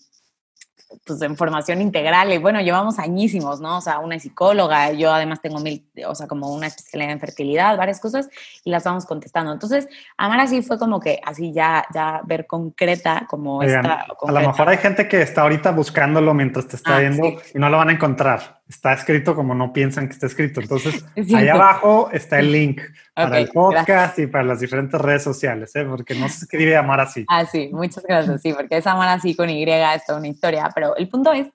pues, 1.05 1.21
en 1.21 1.36
formación 1.36 1.81
integral 1.81 2.31
y 2.33 2.38
bueno, 2.38 2.62
llevamos 2.62 3.00
añísimos, 3.00 3.62
¿no? 3.62 3.77
O 3.77 3.81
sea, 3.81 4.00
una 4.00 4.19
psicóloga, 4.19 4.91
yo 4.91 5.12
además 5.13 5.41
tengo 5.41 5.60
mil, 5.60 5.86
o 6.07 6.15
sea, 6.15 6.27
como 6.27 6.53
una 6.53 6.67
especialidad 6.67 7.12
en 7.12 7.19
fertilidad, 7.19 7.77
varias 7.77 8.00
cosas 8.00 8.29
y 8.63 8.69
las 8.69 8.83
vamos 8.83 9.05
contestando. 9.05 9.51
Entonces, 9.51 9.88
amar 10.17 10.39
así 10.39 10.62
fue 10.62 10.77
como 10.77 11.00
que 11.00 11.19
así 11.24 11.51
ya, 11.51 11.86
ya 11.93 12.21
ver 12.25 12.48
concreta 12.48 13.25
como 13.29 13.63
esta. 13.63 14.05
A 14.21 14.31
lo 14.31 14.39
mejor 14.39 14.69
hay 14.69 14.77
gente 14.77 15.07
que 15.07 15.21
está 15.21 15.41
ahorita 15.41 15.71
buscándolo 15.71 16.33
mientras 16.33 16.67
te 16.67 16.75
está 16.75 16.98
ah, 16.98 17.00
viendo 17.00 17.25
y 17.53 17.60
no 17.60 17.69
lo 17.69 17.77
van 17.77 17.89
a 17.89 17.93
encontrar 17.93 18.61
está 18.71 18.93
escrito 18.93 19.35
como 19.35 19.53
no 19.53 19.73
piensan 19.73 20.07
que 20.07 20.13
está 20.13 20.27
escrito. 20.27 20.61
Entonces, 20.61 21.05
ahí 21.35 21.47
abajo 21.49 22.09
está 22.11 22.39
el 22.39 22.51
link 22.51 22.81
para 23.13 23.39
el 23.39 23.49
podcast 23.49 24.17
y 24.19 24.27
para 24.27 24.45
las 24.45 24.61
diferentes 24.61 24.99
redes 24.99 25.23
sociales, 25.23 25.75
¿eh? 25.75 25.85
porque 25.85 26.15
no 26.15 26.29
se 26.29 26.45
escribe 26.45 26.77
Amar 26.77 27.01
así. 27.01 27.25
Ah, 27.27 27.45
sí, 27.45 27.69
muchas 27.73 28.03
gracias, 28.03 28.41
sí, 28.41 28.53
porque 28.53 28.77
es 28.77 28.87
Amar 28.87 29.09
así 29.09 29.35
con 29.35 29.49
Y, 29.49 29.63
es 29.63 30.05
toda 30.05 30.19
una 30.19 30.29
historia, 30.29 30.69
pero 30.73 30.95
el 30.95 31.09
punto 31.09 31.33
es, 31.33 31.47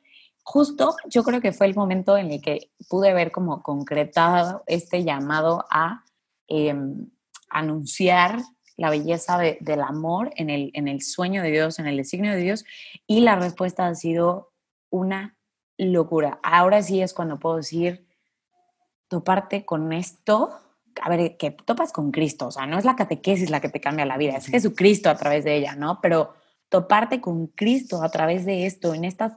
justo 0.43 0.95
yo 1.09 1.25
creo 1.25 1.41
que 1.41 1.53
fue 1.53 1.67
el 1.67 1.75
momento 1.75 2.19
en 2.19 2.31
el 2.31 2.43
que 2.43 2.71
pude 2.89 3.15
ver 3.15 3.33
como 3.33 3.63
concretado 3.63 4.63
este 4.67 5.03
llamado 5.03 5.65
a 5.71 6.05
em, 6.49 7.09
anunciar 7.49 8.41
la 8.77 8.91
belleza 8.91 9.39
del 9.39 9.81
amor 9.81 10.33
en 10.37 10.51
el, 10.51 10.71
en 10.75 10.87
el 10.87 11.01
sueño 11.01 11.43
de 11.43 11.51
Dios, 11.51 11.79
en 11.79 11.87
el 11.87 11.97
designio 11.97 12.33
de 12.33 12.39
Dios, 12.39 12.67
y 13.07 13.21
la 13.21 13.37
respuesta 13.37 13.87
ha 13.87 13.95
sido 13.95 14.53
una 14.91 15.36
locura. 15.79 16.39
Ahora 16.43 16.83
sí 16.83 17.03
es 17.03 17.13
cuando 17.13 17.39
puedo 17.39 17.57
decir, 17.57 18.07
toparte 19.09 19.65
con 19.65 19.93
esto, 19.93 20.59
a 21.01 21.09
ver, 21.09 21.37
que 21.37 21.51
topas 21.51 21.93
con 21.93 22.11
Cristo, 22.11 22.49
o 22.49 22.51
sea, 22.51 22.67
no 22.67 22.79
es 22.79 22.85
la 22.85 22.97
catequesis 22.97 23.51
la 23.51 23.61
que 23.61 23.69
te 23.69 23.81
cambia 23.81 24.07
la 24.07 24.17
vida, 24.17 24.37
es 24.37 24.47
Jesucristo 24.47 25.11
a 25.11 25.17
través 25.17 25.45
de 25.45 25.57
ella, 25.57 25.75
¿no? 25.77 26.01
Pero 26.01 26.35
toparte 26.69 27.21
con 27.21 27.49
Cristo 27.49 28.03
a 28.03 28.11
través 28.11 28.45
de 28.45 28.67
esto, 28.67 28.95
en 28.95 29.05
estas, 29.05 29.33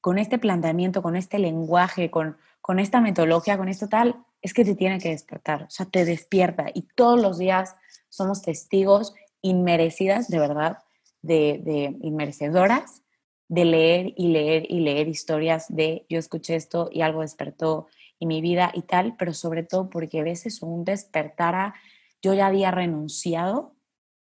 con 0.00 0.18
este 0.18 0.38
planteamiento, 0.38 1.02
con 1.02 1.16
este 1.16 1.38
lenguaje, 1.38 2.10
con, 2.10 2.36
con 2.60 2.78
esta 2.78 3.00
metodología, 3.00 3.56
con 3.56 3.68
esto 3.68 3.88
tal, 3.88 4.24
es 4.40 4.54
que 4.54 4.64
te 4.64 4.74
tiene 4.74 4.98
que 4.98 5.10
despertar, 5.10 5.64
o 5.64 5.70
sea, 5.70 5.86
te 5.86 6.04
despierta 6.04 6.66
y 6.74 6.82
todos 6.82 7.20
los 7.20 7.38
días 7.38 7.76
somos 8.08 8.42
testigos 8.42 9.14
inmerecidas, 9.40 10.28
de 10.28 10.38
verdad, 10.38 10.78
de, 11.22 11.60
de 11.64 11.96
inmerecedoras 12.02 13.01
de 13.52 13.66
leer 13.66 14.14
y 14.16 14.28
leer 14.28 14.64
y 14.70 14.80
leer 14.80 15.08
historias 15.08 15.66
de 15.68 16.06
yo 16.08 16.18
escuché 16.18 16.56
esto 16.56 16.88
y 16.90 17.02
algo 17.02 17.20
despertó 17.20 17.86
en 18.18 18.28
mi 18.28 18.40
vida 18.40 18.72
y 18.72 18.80
tal, 18.80 19.14
pero 19.18 19.34
sobre 19.34 19.62
todo 19.62 19.90
porque 19.90 20.20
a 20.20 20.22
veces 20.22 20.62
un 20.62 20.84
despertara, 20.84 21.74
yo 22.22 22.32
ya 22.32 22.46
había 22.46 22.70
renunciado 22.70 23.74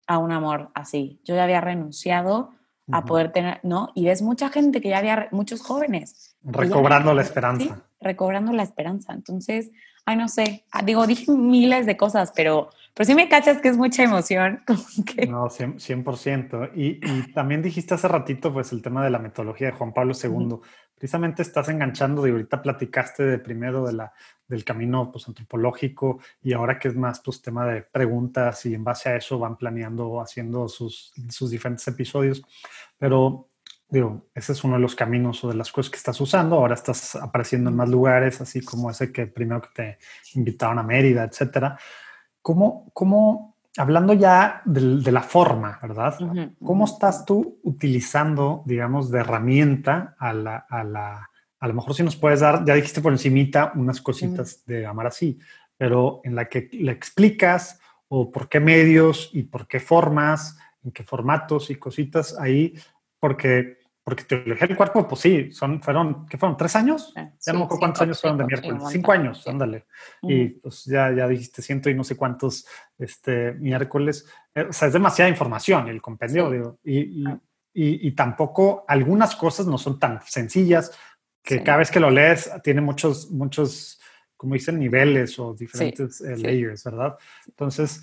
a 0.09 0.19
un 0.19 0.33
amor 0.33 0.73
así, 0.75 1.21
yo 1.25 1.37
ya 1.37 1.45
había 1.45 1.61
renunciado 1.61 2.51
a 2.91 3.05
poder 3.05 3.31
tener, 3.31 3.61
¿no? 3.63 3.93
Y 3.95 4.07
ves 4.07 4.21
mucha 4.21 4.49
gente 4.49 4.81
que 4.81 4.89
ya 4.89 4.99
había, 4.99 5.29
muchos 5.31 5.63
jóvenes. 5.63 6.35
Recobrando 6.43 7.15
la 7.15 7.23
esperanza. 7.23 7.85
recobrando 8.01 8.53
la 8.53 8.65
esperanza. 8.65 9.13
Entonces, 9.13 9.71
ay, 10.07 10.17
no 10.17 10.27
sé, 10.27 10.65
ah, 10.73 10.83
digo, 10.83 11.07
dije 11.07 11.31
miles 11.31 11.87
de 11.87 11.97
cosas, 11.97 12.33
pero, 12.35 12.71
pero 12.95 13.07
sí 13.07 13.15
me 13.15 13.29
cachas 13.29 13.61
que 13.61 13.69
es 13.69 13.77
mucha 13.77 14.03
emoción. 14.03 14.63
No, 15.29 15.49
100%. 15.49 16.71
Y, 16.75 17.01
y, 17.03 17.33
también 17.33 17.63
dijiste 17.63 17.95
hace 17.95 18.09
ratito, 18.09 18.53
pues, 18.53 18.73
el 18.73 18.83
tema 18.83 19.05
de 19.05 19.11
la 19.11 19.19
metodología 19.19 19.69
de 19.69 19.73
Juan 19.73 19.93
Pablo 19.93 20.15
II. 20.15 20.57
Precisamente 20.95 21.43
estás 21.43 21.69
enganchando, 21.69 22.27
y 22.27 22.31
ahorita 22.31 22.61
platicaste 22.61 23.23
de 23.23 23.39
primero 23.39 23.87
de 23.87 23.95
la, 23.95 24.13
del 24.51 24.65
camino 24.65 25.11
pues, 25.11 25.27
antropológico 25.29 26.21
y 26.43 26.53
ahora 26.53 26.79
que 26.79 26.89
es 26.89 26.97
más 26.97 27.21
pues, 27.21 27.41
tema 27.41 27.67
de 27.67 27.83
preguntas 27.83 28.67
y 28.67 28.75
en 28.75 28.85
base 28.85 29.09
a 29.09 29.17
eso 29.17 29.39
van 29.39 29.57
planeando, 29.57 30.21
haciendo 30.21 30.69
sus, 30.69 31.13
sus 31.31 31.51
diferentes 31.51 31.87
episodios. 31.89 32.43
Pero 32.99 33.49
digo, 33.89 34.27
ese 34.35 34.53
es 34.53 34.65
uno 34.65 34.75
de 34.75 34.81
los 34.81 34.95
caminos 34.95 35.43
o 35.45 35.49
de 35.49 35.55
las 35.55 35.71
cosas 35.71 35.91
que 35.91 35.97
estás 35.97 36.21
usando. 36.21 36.57
Ahora 36.57 36.75
estás 36.75 37.15
apareciendo 37.15 37.71
en 37.71 37.77
más 37.77 37.89
lugares, 37.89 38.41
así 38.41 38.61
como 38.61 38.91
ese 38.91 39.13
que 39.13 39.27
primero 39.27 39.63
que 39.63 39.69
te 39.75 39.99
invitaron 40.35 40.79
a 40.79 40.83
Mérida, 40.83 41.25
etcétera. 41.25 41.79
¿Cómo, 42.43 42.91
cómo 42.93 43.57
hablando 43.77 44.13
ya 44.13 44.63
de, 44.65 45.13
la 45.13 45.23
forma, 45.23 45.79
¿verdad? 45.81 46.19
¿Cómo 46.65 46.85
estás 46.85 47.25
tú 47.25 47.61
utilizando, 47.63 48.63
digamos, 48.67 49.11
de 49.11 49.21
herramienta 49.21 50.17
a 50.19 50.33
la, 50.33 50.57
a 50.69 50.85
la, 50.85 51.31
a 51.59 51.69
lo 51.69 51.75
mejor 51.75 51.95
si 51.95 52.03
nos 52.03 52.17
puedes 52.17 52.41
dar, 52.41 52.65
ya 52.65 52.75
dijiste 52.75 53.01
por 53.01 53.13
encimita 53.13 53.73
unas 53.75 54.01
cositas 54.01 54.65
de 54.67 54.87
amar 54.87 55.07
así, 55.07 55.39
pero 55.77 56.21
en 56.25 56.35
la 56.35 56.49
que 56.49 56.69
le 56.73 56.93
explicas 56.93 57.81
o 58.09 58.31
por 58.31 58.49
qué 58.49 58.61
medios 58.61 59.31
y 59.33 59.45
por 59.45 59.69
qué 59.69 59.79
formas, 59.79 60.59
en 60.83 60.91
qué 60.91 61.05
formatos 61.05 61.71
y 61.71 61.77
cositas 61.77 62.37
ahí, 62.39 62.75
porque 63.19 63.80
porque 64.02 64.25
teología 64.25 64.66
del 64.66 64.76
cuerpo, 64.76 65.07
pues 65.07 65.21
sí, 65.21 65.52
son, 65.52 65.83
fueron, 65.83 66.26
¿qué 66.26 66.38
fueron? 66.38 66.57
¿Tres 66.57 66.75
años? 66.76 67.12
ya 67.14 67.52
no 67.52 67.61
me 67.61 67.64
acuerdo 67.66 67.80
cuántos 67.80 68.02
años 68.02 68.21
fueron 68.21 68.38
de 68.38 68.45
miércoles. 68.47 68.83
cinco 68.90 69.12
años, 69.12 69.47
ándale. 69.47 69.87
Y 70.23 70.47
pues 70.49 70.85
ya, 70.85 71.12
ya 71.12 71.28
dijiste 71.28 71.62
ciento 71.62 71.90
y 71.90 71.95
no 71.95 72.02
sé 72.02 72.16
cuántos 72.16 72.66
este, 72.99 73.52
miércoles. 73.52 74.26
Eh, 74.54 74.66
o 74.69 74.73
sea, 74.73 74.88
es 74.88 74.95
demasiada 74.95 75.28
información 75.28 75.88
el 75.88 76.00
compendio, 76.00 76.50
digo. 76.50 76.78
Y, 76.83 77.25
y, 77.73 78.09
y, 78.09 78.12
tampoco 78.12 78.85
algunas 78.88 79.37
cosas 79.37 79.66
no 79.66 79.78
son 79.78 79.99
tan 79.99 80.21
sencillas 80.23 80.90
que 81.42 81.62
cada 81.62 81.78
vez 81.78 81.90
que 81.90 82.00
lo 82.00 82.11
lees 82.11 82.50
tiene 82.64 82.80
muchos, 82.80 83.30
muchos, 83.30 84.00
como 84.37 84.54
dicen, 84.54 84.78
niveles 84.78 85.38
o 85.38 85.54
diferentes 85.54 86.21
eh, 86.21 86.37
layers, 86.37 86.85
¿verdad? 86.85 87.16
Entonces, 87.47 88.02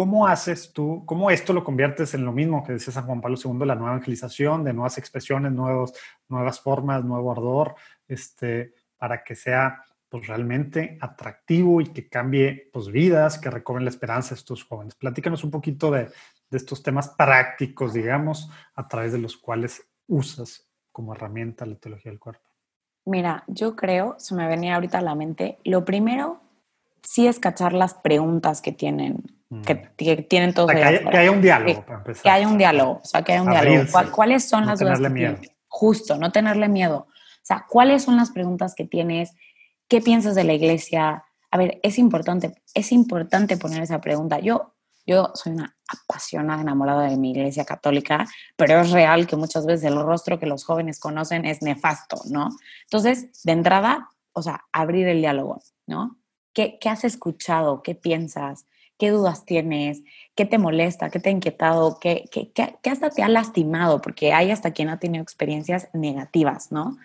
¿Cómo 0.00 0.26
haces 0.26 0.72
tú, 0.72 1.02
cómo 1.04 1.30
esto 1.30 1.52
lo 1.52 1.62
conviertes 1.62 2.14
en 2.14 2.24
lo 2.24 2.32
mismo 2.32 2.64
que 2.64 2.72
decía 2.72 2.90
San 2.90 3.04
Juan 3.04 3.20
Pablo 3.20 3.36
II, 3.36 3.66
la 3.66 3.74
nueva 3.74 3.90
evangelización, 3.90 4.64
de 4.64 4.72
nuevas 4.72 4.96
expresiones, 4.96 5.52
nuevos, 5.52 5.92
nuevas 6.26 6.58
formas, 6.58 7.04
nuevo 7.04 7.30
ardor, 7.30 7.74
este, 8.08 8.72
para 8.96 9.22
que 9.22 9.34
sea 9.34 9.84
pues, 10.08 10.26
realmente 10.26 10.96
atractivo 11.02 11.82
y 11.82 11.88
que 11.88 12.08
cambie 12.08 12.70
pues, 12.72 12.88
vidas, 12.88 13.38
que 13.38 13.50
recobren 13.50 13.84
la 13.84 13.90
esperanza 13.90 14.30
de 14.30 14.36
estos 14.36 14.64
jóvenes? 14.64 14.94
Platícanos 14.94 15.44
un 15.44 15.50
poquito 15.50 15.90
de, 15.90 16.04
de 16.48 16.56
estos 16.56 16.82
temas 16.82 17.10
prácticos, 17.10 17.92
digamos, 17.92 18.48
a 18.76 18.88
través 18.88 19.12
de 19.12 19.18
los 19.18 19.36
cuales 19.36 19.86
usas 20.06 20.66
como 20.92 21.12
herramienta 21.12 21.66
la 21.66 21.76
teología 21.76 22.10
del 22.10 22.18
cuerpo. 22.18 22.48
Mira, 23.04 23.44
yo 23.48 23.76
creo, 23.76 24.14
se 24.18 24.34
me 24.34 24.48
venía 24.48 24.76
ahorita 24.76 24.96
a 24.96 25.02
la 25.02 25.14
mente, 25.14 25.58
lo 25.62 25.84
primero 25.84 26.40
sí 27.02 27.26
es 27.26 27.38
cachar 27.38 27.74
las 27.74 27.92
preguntas 27.92 28.62
que 28.62 28.72
tienen 28.72 29.39
Mm. 29.50 29.62
que, 29.62 30.16
tienen 30.28 30.54
todos. 30.54 30.70
que, 30.70 30.78
haya, 30.80 31.30
un 31.32 31.42
diálogo, 31.42 31.84
para 31.84 31.98
empezar. 31.98 32.22
Que 32.22 32.30
haya 32.30 32.46
un 32.46 32.56
diálogo, 32.56 33.00
o 33.02 33.04
sea, 33.04 33.22
que 33.22 33.32
haya 33.32 33.42
un 33.42 33.50
diálogo. 33.50 33.84
¿Cuáles 34.12 34.48
son 34.48 34.64
las 34.64 34.78
dudas 34.78 35.00
que 35.00 35.10
tienes? 35.10 35.50
Justo, 35.66 36.16
no 36.16 36.30
tenerle 36.30 36.68
miedo. 36.68 37.08
O 37.08 37.42
sea, 37.42 37.66
¿cuáles 37.68 38.04
son 38.04 38.16
las 38.16 38.30
preguntas 38.30 38.74
que 38.76 38.84
tienes? 38.84 39.34
¿Qué 39.88 40.00
piensas 40.00 40.36
de 40.36 40.44
la 40.44 40.52
iglesia? 40.52 41.24
A 41.50 41.58
ver, 41.58 41.80
es 41.82 41.98
importante, 41.98 42.54
es 42.74 42.92
importante 42.92 43.56
poner 43.56 43.82
esa 43.82 44.00
pregunta. 44.00 44.38
Yo, 44.38 44.74
yo 45.04 45.32
soy 45.34 45.52
una 45.52 45.76
apasionada, 45.88 46.62
enamorada 46.62 47.08
de 47.08 47.16
mi 47.16 47.32
iglesia 47.32 47.64
católica, 47.64 48.28
pero 48.54 48.80
es 48.80 48.92
real 48.92 49.26
que 49.26 49.34
muchas 49.34 49.66
veces 49.66 49.90
el 49.90 50.00
rostro 50.00 50.38
que 50.38 50.46
los 50.46 50.62
jóvenes 50.62 51.00
conocen 51.00 51.44
es 51.44 51.60
nefasto, 51.60 52.20
¿no? 52.30 52.50
Entonces, 52.84 53.42
de 53.42 53.50
entrada, 53.50 54.10
o 54.32 54.42
sea, 54.42 54.66
abrir 54.70 55.08
el 55.08 55.20
diálogo, 55.20 55.60
¿no? 55.88 56.18
¿Qué, 56.52 56.78
qué 56.80 56.88
has 56.88 57.02
escuchado? 57.02 57.82
¿Qué 57.82 57.96
piensas? 57.96 58.66
Qué 59.00 59.10
dudas 59.10 59.46
tienes, 59.46 60.02
qué 60.36 60.44
te 60.44 60.58
molesta, 60.58 61.08
qué 61.08 61.18
te 61.18 61.30
ha 61.30 61.32
inquietado, 61.32 61.98
qué, 61.98 62.26
qué, 62.30 62.52
qué, 62.52 62.90
hasta 62.90 63.08
te 63.08 63.22
ha 63.22 63.28
lastimado, 63.28 64.02
porque 64.02 64.34
hay 64.34 64.50
hasta 64.50 64.72
quien 64.72 64.90
ha 64.90 64.98
tenido 64.98 65.22
experiencias 65.22 65.88
negativas, 65.94 66.70
¿no? 66.70 66.98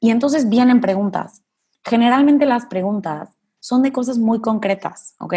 Y 0.00 0.10
entonces 0.10 0.48
vienen 0.48 0.80
preguntas. 0.80 1.42
Generalmente 1.84 2.46
las 2.46 2.66
preguntas 2.66 3.30
son 3.60 3.82
de 3.82 3.92
cosas 3.92 4.18
muy 4.18 4.40
concretas, 4.40 5.14
¿ok? 5.20 5.34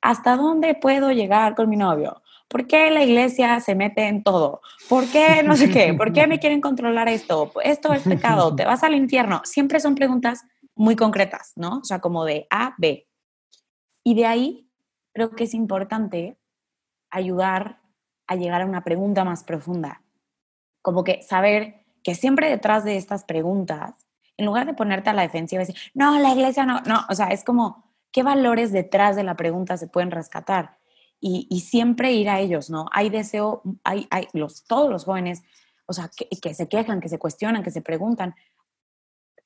¿Hasta 0.00 0.36
dónde 0.36 0.74
puedo 0.74 1.12
llegar 1.12 1.54
con 1.54 1.68
mi 1.68 1.76
novio? 1.76 2.22
¿Por 2.48 2.66
qué 2.66 2.90
la 2.90 3.04
iglesia 3.04 3.60
se 3.60 3.74
mete 3.74 4.08
en 4.08 4.22
todo? 4.22 4.62
¿Por 4.88 5.06
qué 5.08 5.42
no 5.44 5.54
sé 5.56 5.68
qué? 5.68 5.92
¿Por 5.92 6.14
qué 6.14 6.26
me 6.26 6.38
quieren 6.38 6.62
controlar 6.62 7.08
esto? 7.08 7.52
Esto 7.62 7.92
es 7.92 8.02
pecado, 8.04 8.54
te 8.56 8.64
vas 8.64 8.82
al 8.82 8.94
infierno. 8.94 9.42
Siempre 9.44 9.80
son 9.80 9.96
preguntas 9.96 10.44
muy 10.74 10.96
concretas, 10.96 11.52
¿no? 11.56 11.80
O 11.80 11.84
sea, 11.84 11.98
como 11.98 12.24
de 12.24 12.46
A, 12.48 12.74
B. 12.78 13.06
Y 14.02 14.14
de 14.14 14.26
ahí 14.26 14.65
creo 15.16 15.30
que 15.30 15.44
es 15.44 15.54
importante 15.54 16.36
ayudar 17.08 17.80
a 18.26 18.36
llegar 18.36 18.60
a 18.60 18.66
una 18.66 18.84
pregunta 18.84 19.24
más 19.24 19.44
profunda. 19.44 20.02
Como 20.82 21.04
que 21.04 21.22
saber 21.22 21.86
que 22.04 22.14
siempre 22.14 22.50
detrás 22.50 22.84
de 22.84 22.98
estas 22.98 23.24
preguntas, 23.24 24.06
en 24.36 24.44
lugar 24.44 24.66
de 24.66 24.74
ponerte 24.74 25.08
a 25.08 25.14
la 25.14 25.22
defensiva 25.22 25.62
y 25.62 25.66
decir, 25.66 25.80
no, 25.94 26.18
la 26.18 26.34
iglesia 26.34 26.66
no, 26.66 26.82
no, 26.82 27.00
o 27.08 27.14
sea, 27.14 27.28
es 27.28 27.44
como, 27.44 27.94
¿qué 28.12 28.22
valores 28.22 28.72
detrás 28.72 29.16
de 29.16 29.22
la 29.22 29.36
pregunta 29.36 29.78
se 29.78 29.88
pueden 29.88 30.10
rescatar? 30.10 30.76
Y, 31.18 31.60
siempre 31.60 32.12
ir 32.12 32.28
a 32.28 32.38
ellos, 32.40 32.68
¿no? 32.68 32.84
Hay 32.92 33.08
deseo, 33.08 33.62
hay, 33.84 34.06
hay 34.10 34.28
los, 34.34 34.64
todos 34.64 34.90
los 34.90 35.06
jóvenes, 35.06 35.44
o 35.86 35.94
sea, 35.94 36.10
que, 36.14 36.28
que 36.28 36.52
se 36.52 36.68
quejan, 36.68 37.00
que 37.00 37.08
se 37.08 37.18
cuestionan, 37.18 37.62
que 37.62 37.70
se 37.70 37.80
preguntan, 37.80 38.34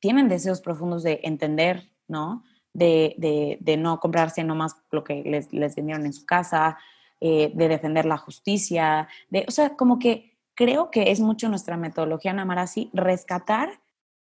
tienen 0.01 0.29
deseos 0.29 0.61
profundos 0.61 1.05
de 1.05 1.21
entender, 1.23 1.93
¿no? 2.09 2.43
De, 2.73 3.59
de, 3.61 3.77
no 3.77 3.99
comprarse 4.01 4.45
nomás 4.45 4.77
lo 4.91 5.03
que 5.05 5.23
les, 5.25 5.53
les 5.53 5.75
vendieron 5.75 6.07
en 6.07 6.13
su 6.13 6.25
casa, 6.25 6.79
eh, 7.21 7.51
de 7.55 7.69
defender 7.69 8.07
la 8.07 8.17
justicia, 8.17 9.09
de, 9.29 9.45
o 9.47 9.51
sea, 9.51 9.77
como 9.77 9.99
que 9.99 10.39
creo 10.55 10.91
que 10.91 11.11
es 11.11 11.21
mucho 11.21 11.49
nuestra 11.49 11.77
metodología 11.77 12.33
Namarasi 12.33 12.91
rescatar 12.93 13.81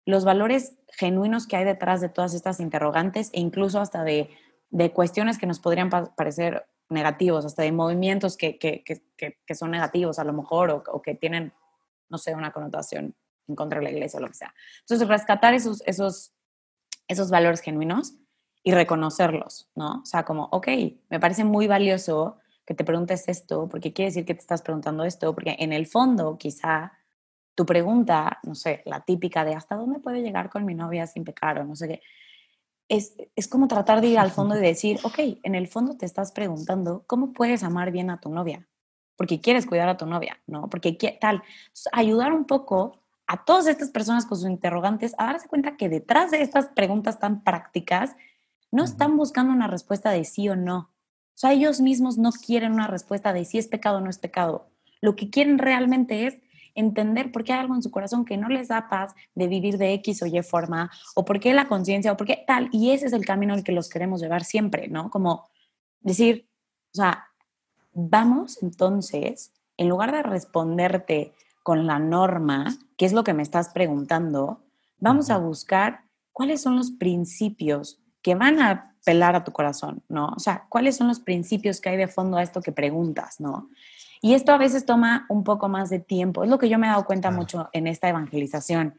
los 0.04 0.24
valores 0.24 0.78
genuinos 0.92 1.46
que 1.46 1.56
hay 1.56 1.64
detrás 1.64 2.00
de 2.00 2.08
todas 2.08 2.32
estas 2.34 2.60
interrogantes 2.60 3.30
e 3.32 3.40
incluso 3.40 3.80
hasta 3.80 4.04
de, 4.04 4.30
de 4.70 4.92
cuestiones 4.92 5.38
que 5.38 5.46
nos 5.46 5.58
podrían 5.58 5.90
parecer 5.90 6.66
negativos, 6.88 7.44
hasta 7.44 7.62
de 7.62 7.72
movimientos 7.72 8.36
que, 8.36 8.58
que, 8.58 8.84
que, 8.84 9.38
que 9.44 9.54
son 9.54 9.72
negativos 9.72 10.18
a 10.18 10.24
lo 10.24 10.32
mejor 10.32 10.70
o, 10.70 10.84
o, 10.92 11.02
que 11.02 11.14
tienen, 11.14 11.52
no 12.08 12.18
sé, 12.18 12.34
una 12.34 12.52
connotación 12.52 13.16
en 13.48 13.56
contra 13.56 13.80
de 13.80 13.84
la 13.84 13.90
iglesia 13.90 14.18
o 14.18 14.22
lo 14.22 14.28
que 14.28 14.34
sea. 14.34 14.54
Entonces, 14.82 15.08
rescatar 15.08 15.54
esos, 15.54 15.82
esos, 15.86 16.32
esos 17.08 17.30
valores 17.30 17.60
genuinos 17.60 18.14
y 18.66 18.72
reconocerlos, 18.72 19.70
¿no? 19.76 20.00
O 20.02 20.04
sea, 20.04 20.24
como, 20.24 20.48
ok, 20.50 20.66
me 21.08 21.20
parece 21.20 21.44
muy 21.44 21.68
valioso 21.68 22.38
que 22.66 22.74
te 22.74 22.82
preguntes 22.82 23.28
esto, 23.28 23.68
porque 23.68 23.92
quiere 23.92 24.08
decir 24.08 24.24
que 24.24 24.34
te 24.34 24.40
estás 24.40 24.60
preguntando 24.60 25.04
esto, 25.04 25.32
porque 25.32 25.54
en 25.60 25.72
el 25.72 25.86
fondo 25.86 26.36
quizá 26.36 26.92
tu 27.54 27.64
pregunta, 27.64 28.40
no 28.42 28.56
sé, 28.56 28.82
la 28.84 29.04
típica 29.04 29.44
de 29.44 29.54
hasta 29.54 29.76
dónde 29.76 30.00
puedo 30.00 30.16
llegar 30.16 30.50
con 30.50 30.64
mi 30.64 30.74
novia 30.74 31.06
sin 31.06 31.22
pecar 31.22 31.60
o 31.60 31.64
no 31.64 31.76
sé 31.76 31.86
qué, 31.86 32.02
es, 32.88 33.14
es 33.36 33.46
como 33.46 33.68
tratar 33.68 34.00
de 34.00 34.08
ir 34.08 34.18
al 34.18 34.32
fondo 34.32 34.56
y 34.56 34.60
decir, 34.66 34.98
ok, 35.04 35.20
en 35.44 35.54
el 35.54 35.68
fondo 35.68 35.96
te 35.96 36.04
estás 36.04 36.32
preguntando 36.32 37.04
cómo 37.06 37.32
puedes 37.32 37.62
amar 37.62 37.92
bien 37.92 38.10
a 38.10 38.18
tu 38.18 38.30
novia, 38.30 38.66
porque 39.14 39.40
quieres 39.40 39.64
cuidar 39.64 39.88
a 39.88 39.96
tu 39.96 40.06
novia, 40.06 40.42
¿no? 40.48 40.68
Porque 40.68 40.98
tal, 41.20 41.40
ayudar 41.92 42.32
un 42.32 42.46
poco 42.46 42.98
a 43.28 43.44
todas 43.44 43.68
estas 43.68 43.90
personas 43.90 44.26
con 44.26 44.38
sus 44.38 44.48
interrogantes 44.48 45.14
a 45.18 45.26
darse 45.26 45.46
cuenta 45.46 45.76
que 45.76 45.88
detrás 45.88 46.32
de 46.32 46.42
estas 46.42 46.66
preguntas 46.66 47.20
tan 47.20 47.44
prácticas 47.44 48.16
no 48.70 48.84
están 48.84 49.16
buscando 49.16 49.52
una 49.52 49.68
respuesta 49.68 50.10
de 50.10 50.24
sí 50.24 50.48
o 50.48 50.56
no. 50.56 50.90
O 51.36 51.38
sea, 51.38 51.52
ellos 51.52 51.80
mismos 51.80 52.18
no 52.18 52.30
quieren 52.32 52.72
una 52.72 52.86
respuesta 52.86 53.32
de 53.32 53.44
si 53.44 53.58
es 53.58 53.68
pecado 53.68 53.98
o 53.98 54.00
no 54.00 54.10
es 54.10 54.18
pecado. 54.18 54.70
Lo 55.00 55.16
que 55.16 55.30
quieren 55.30 55.58
realmente 55.58 56.26
es 56.26 56.40
entender 56.74 57.32
por 57.32 57.42
qué 57.42 57.52
hay 57.52 57.60
algo 57.60 57.74
en 57.74 57.82
su 57.82 57.90
corazón 57.90 58.24
que 58.24 58.36
no 58.36 58.48
les 58.48 58.68
da 58.68 58.88
paz 58.88 59.14
de 59.34 59.48
vivir 59.48 59.78
de 59.78 59.94
X 59.94 60.22
o 60.22 60.26
Y 60.26 60.42
forma, 60.42 60.90
o 61.14 61.24
por 61.24 61.40
qué 61.40 61.52
la 61.54 61.68
conciencia, 61.68 62.12
o 62.12 62.16
por 62.16 62.26
qué 62.26 62.44
tal. 62.46 62.68
Y 62.70 62.90
ese 62.90 63.06
es 63.06 63.12
el 63.12 63.24
camino 63.24 63.54
al 63.54 63.64
que 63.64 63.72
los 63.72 63.88
queremos 63.88 64.20
llevar 64.20 64.44
siempre, 64.44 64.88
¿no? 64.88 65.10
Como 65.10 65.48
decir, 66.00 66.48
o 66.92 66.96
sea, 66.96 67.26
vamos 67.92 68.62
entonces, 68.62 69.52
en 69.76 69.88
lugar 69.88 70.12
de 70.12 70.22
responderte 70.22 71.34
con 71.62 71.86
la 71.86 71.98
norma, 71.98 72.76
qué 72.96 73.06
es 73.06 73.12
lo 73.12 73.24
que 73.24 73.34
me 73.34 73.42
estás 73.42 73.70
preguntando, 73.70 74.62
vamos 74.98 75.30
a 75.30 75.38
buscar 75.38 76.04
cuáles 76.32 76.60
son 76.62 76.76
los 76.76 76.92
principios 76.92 78.00
que 78.26 78.34
van 78.34 78.60
a 78.60 78.92
pelar 79.04 79.36
a 79.36 79.44
tu 79.44 79.52
corazón, 79.52 80.02
¿no? 80.08 80.30
O 80.36 80.40
sea, 80.40 80.64
cuáles 80.68 80.96
son 80.96 81.06
los 81.06 81.20
principios 81.20 81.80
que 81.80 81.90
hay 81.90 81.96
de 81.96 82.08
fondo 82.08 82.38
a 82.38 82.42
esto 82.42 82.60
que 82.60 82.72
preguntas, 82.72 83.38
¿no? 83.38 83.70
Y 84.20 84.34
esto 84.34 84.50
a 84.50 84.58
veces 84.58 84.84
toma 84.84 85.26
un 85.28 85.44
poco 85.44 85.68
más 85.68 85.90
de 85.90 86.00
tiempo. 86.00 86.42
Es 86.42 86.50
lo 86.50 86.58
que 86.58 86.68
yo 86.68 86.76
me 86.76 86.88
he 86.88 86.90
dado 86.90 87.04
cuenta 87.04 87.30
mucho 87.30 87.68
en 87.72 87.86
esta 87.86 88.08
evangelización. 88.08 88.98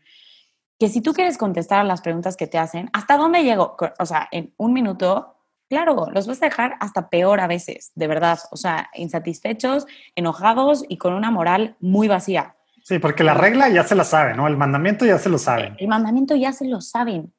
Que 0.79 0.87
si 0.87 1.01
tú 1.01 1.11
quieres 1.11 1.37
contestar 1.37 1.81
a 1.81 1.83
las 1.83 1.99
preguntas 1.99 2.37
que 2.37 2.47
te 2.47 2.57
hacen, 2.57 2.89
¿hasta 2.93 3.17
dónde 3.17 3.43
llego? 3.43 3.75
O 3.99 4.05
sea, 4.05 4.29
en 4.31 4.53
un 4.55 4.71
minuto, 4.71 5.35
claro, 5.67 6.07
los 6.13 6.25
vas 6.25 6.41
a 6.41 6.45
dejar 6.45 6.77
hasta 6.79 7.09
peor 7.09 7.41
a 7.41 7.47
veces, 7.47 7.91
de 7.95 8.07
verdad. 8.07 8.39
O 8.51 8.55
sea, 8.55 8.89
insatisfechos, 8.93 9.87
enojados 10.15 10.85
y 10.87 10.99
con 10.99 11.15
una 11.15 11.31
moral 11.31 11.75
muy 11.81 12.07
vacía. 12.07 12.55
Sí, 12.81 12.99
porque 12.99 13.25
la 13.25 13.33
regla 13.33 13.67
ya 13.67 13.83
se 13.83 13.95
la 13.95 14.05
saben, 14.05 14.37
¿no? 14.37 14.47
El 14.47 14.55
mandamiento 14.55 15.05
ya 15.05 15.19
se 15.19 15.27
lo 15.27 15.37
saben. 15.37 15.75
El 15.79 15.89
mandamiento 15.89 16.33
ya 16.33 16.53
se 16.53 16.63
lo 16.63 16.79
saben. 16.79 17.33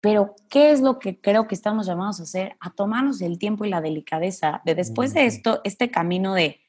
Pero, 0.00 0.34
¿qué 0.48 0.72
es 0.72 0.80
lo 0.80 0.98
que 0.98 1.20
creo 1.20 1.46
que 1.46 1.54
estamos 1.54 1.86
llamados 1.86 2.20
a 2.20 2.22
hacer? 2.22 2.56
A 2.60 2.70
tomarnos 2.70 3.20
el 3.20 3.38
tiempo 3.38 3.64
y 3.64 3.68
la 3.70 3.80
delicadeza 3.80 4.62
de 4.64 4.74
después 4.74 5.12
de 5.12 5.26
esto, 5.26 5.60
este 5.64 5.90
camino 5.90 6.34
de 6.34 6.60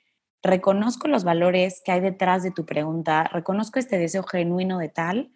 reconozco 0.43 1.07
los 1.07 1.23
valores 1.23 1.81
que 1.85 1.91
hay 1.91 2.01
detrás 2.01 2.43
de 2.43 2.51
tu 2.51 2.65
pregunta, 2.65 3.23
reconozco 3.25 3.79
este 3.79 3.97
deseo 3.97 4.23
genuino 4.23 4.79
de 4.79 4.89
tal, 4.89 5.31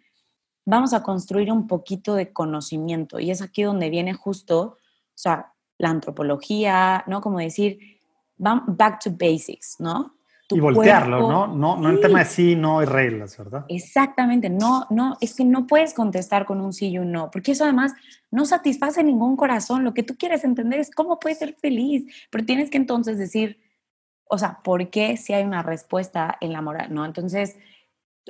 vamos 0.64 0.92
a 0.92 1.02
construir 1.02 1.50
un 1.52 1.66
poquito 1.66 2.14
de 2.14 2.32
conocimiento. 2.32 3.18
Y 3.20 3.30
es 3.30 3.40
aquí 3.40 3.62
donde 3.62 3.88
viene 3.88 4.14
justo, 4.14 4.60
o 4.62 4.78
sea, 5.14 5.54
la 5.78 5.90
antropología, 5.90 7.04
¿no? 7.06 7.20
Como 7.20 7.38
decir, 7.38 8.00
back 8.36 9.02
to 9.02 9.10
basics, 9.10 9.76
¿no? 9.78 10.15
Y 10.50 10.60
voltearlo, 10.60 11.28
¿no? 11.28 11.46
No, 11.48 11.76
no 11.76 11.90
en 11.90 12.00
tema 12.00 12.20
de 12.20 12.24
sí, 12.24 12.54
no 12.54 12.78
hay 12.78 12.86
reglas, 12.86 13.36
¿verdad? 13.36 13.64
Exactamente, 13.68 14.48
no, 14.48 14.86
no, 14.90 15.16
es 15.20 15.34
que 15.34 15.44
no 15.44 15.66
puedes 15.66 15.92
contestar 15.92 16.46
con 16.46 16.60
un 16.60 16.72
sí 16.72 16.88
y 16.88 16.98
un 16.98 17.10
no, 17.10 17.30
porque 17.30 17.52
eso 17.52 17.64
además 17.64 17.94
no 18.30 18.44
satisface 18.44 19.02
ningún 19.02 19.36
corazón. 19.36 19.82
Lo 19.82 19.92
que 19.92 20.02
tú 20.02 20.16
quieres 20.16 20.44
entender 20.44 20.78
es 20.78 20.90
cómo 20.90 21.18
puedes 21.18 21.38
ser 21.38 21.54
feliz, 21.54 22.04
pero 22.30 22.44
tienes 22.44 22.70
que 22.70 22.76
entonces 22.76 23.18
decir, 23.18 23.60
o 24.28 24.38
sea, 24.38 24.60
¿por 24.62 24.88
qué 24.90 25.16
si 25.16 25.32
hay 25.32 25.44
una 25.44 25.62
respuesta 25.62 26.36
en 26.40 26.52
la 26.52 26.62
moral, 26.62 26.94
no? 26.94 27.04
Entonces 27.04 27.56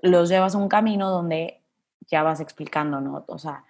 los 0.02 0.28
llevas 0.28 0.54
a 0.54 0.58
un 0.58 0.68
camino 0.68 1.10
donde 1.10 1.62
ya 2.06 2.22
vas 2.22 2.40
explicando, 2.40 3.00
¿no? 3.00 3.24
O 3.28 3.38
sea, 3.38 3.64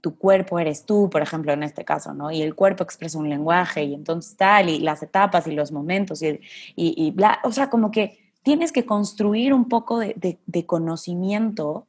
tu, 0.00 0.18
cuerpo 0.18 0.58
eres 0.58 0.84
tú, 0.84 1.08
por 1.10 1.22
ejemplo, 1.22 1.52
en 1.52 1.62
este 1.62 1.84
caso, 1.84 2.14
¿no? 2.14 2.30
Y 2.30 2.42
el 2.42 2.54
cuerpo 2.54 2.84
expresa 2.84 3.18
un 3.18 3.28
lenguaje 3.28 3.84
y 3.84 3.94
entonces 3.94 4.36
tal, 4.36 4.68
y 4.68 4.78
las 4.78 5.02
etapas 5.02 5.46
y 5.46 5.52
los 5.52 5.72
momentos 5.72 6.22
y, 6.22 6.40
y, 6.76 7.10
bla, 7.10 7.40
o 7.44 7.52
sea, 7.52 7.70
como 7.70 7.90
que 7.90 8.32
tienes 8.42 8.72
que 8.72 8.84
construir 8.84 9.54
un 9.54 9.68
poco 9.68 9.98
de, 9.98 10.38
de, 10.46 10.66
conocimiento 10.66 11.88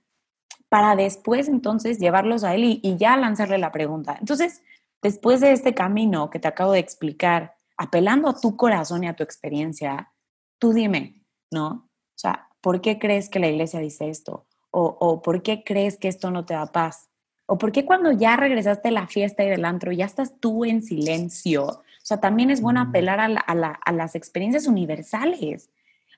para 0.69 0.95
después 0.95 1.47
entonces 1.47 1.99
llevarlos 1.99 2.43
a 2.43 2.55
él 2.55 2.63
y, 2.63 2.79
y, 2.83 2.97
ya 2.97 3.17
lanzarle 3.17 3.57
la 3.57 3.71
pregunta. 3.71 4.17
Entonces, 4.19 4.61
después 5.01 5.41
de 5.41 5.51
este 5.51 5.73
camino 5.73 6.29
que 6.29 6.39
te 6.39 6.47
acabo 6.47 6.71
de 6.71 6.79
explicar, 6.79 7.55
apelando 7.77 8.29
a 8.29 8.39
tu 8.39 8.55
corazón 8.55 9.03
y 9.03 9.07
a 9.07 9.15
tu 9.15 9.23
experiencia, 9.23 10.13
tú 10.59 10.73
dime, 10.73 11.21
¿no? 11.51 11.67
O 11.67 12.17
sea, 12.17 12.49
¿por 12.61 12.81
qué 12.81 12.99
crees 12.99 13.29
que 13.29 13.39
la 13.39 13.47
iglesia 13.47 13.79
dice 13.79 14.09
esto? 14.09 14.47
O, 14.71 14.97
o 14.99 15.21
¿por 15.21 15.41
qué 15.41 15.63
crees 15.63 15.97
que 15.97 16.07
esto 16.07 16.31
no 16.31 16.45
te 16.45 16.53
da 16.53 16.67
paz? 16.67 17.09
¿O 17.47 17.57
por 17.57 17.71
qué 17.71 17.85
cuando 17.85 18.11
ya 18.11 18.35
regresaste 18.35 18.87
a 18.87 18.91
la 18.91 19.07
fiesta 19.07 19.43
y 19.43 19.49
del 19.49 19.65
antro 19.65 19.91
ya 19.91 20.05
estás 20.05 20.39
tú 20.39 20.65
en 20.65 20.81
silencio? 20.81 21.65
O 21.65 22.07
sea, 22.07 22.19
también 22.19 22.49
es 22.49 22.61
bueno 22.61 22.81
apelar 22.81 23.19
a, 23.19 23.91
las 23.91 24.15
experiencias 24.15 24.67
universales, 24.67 25.69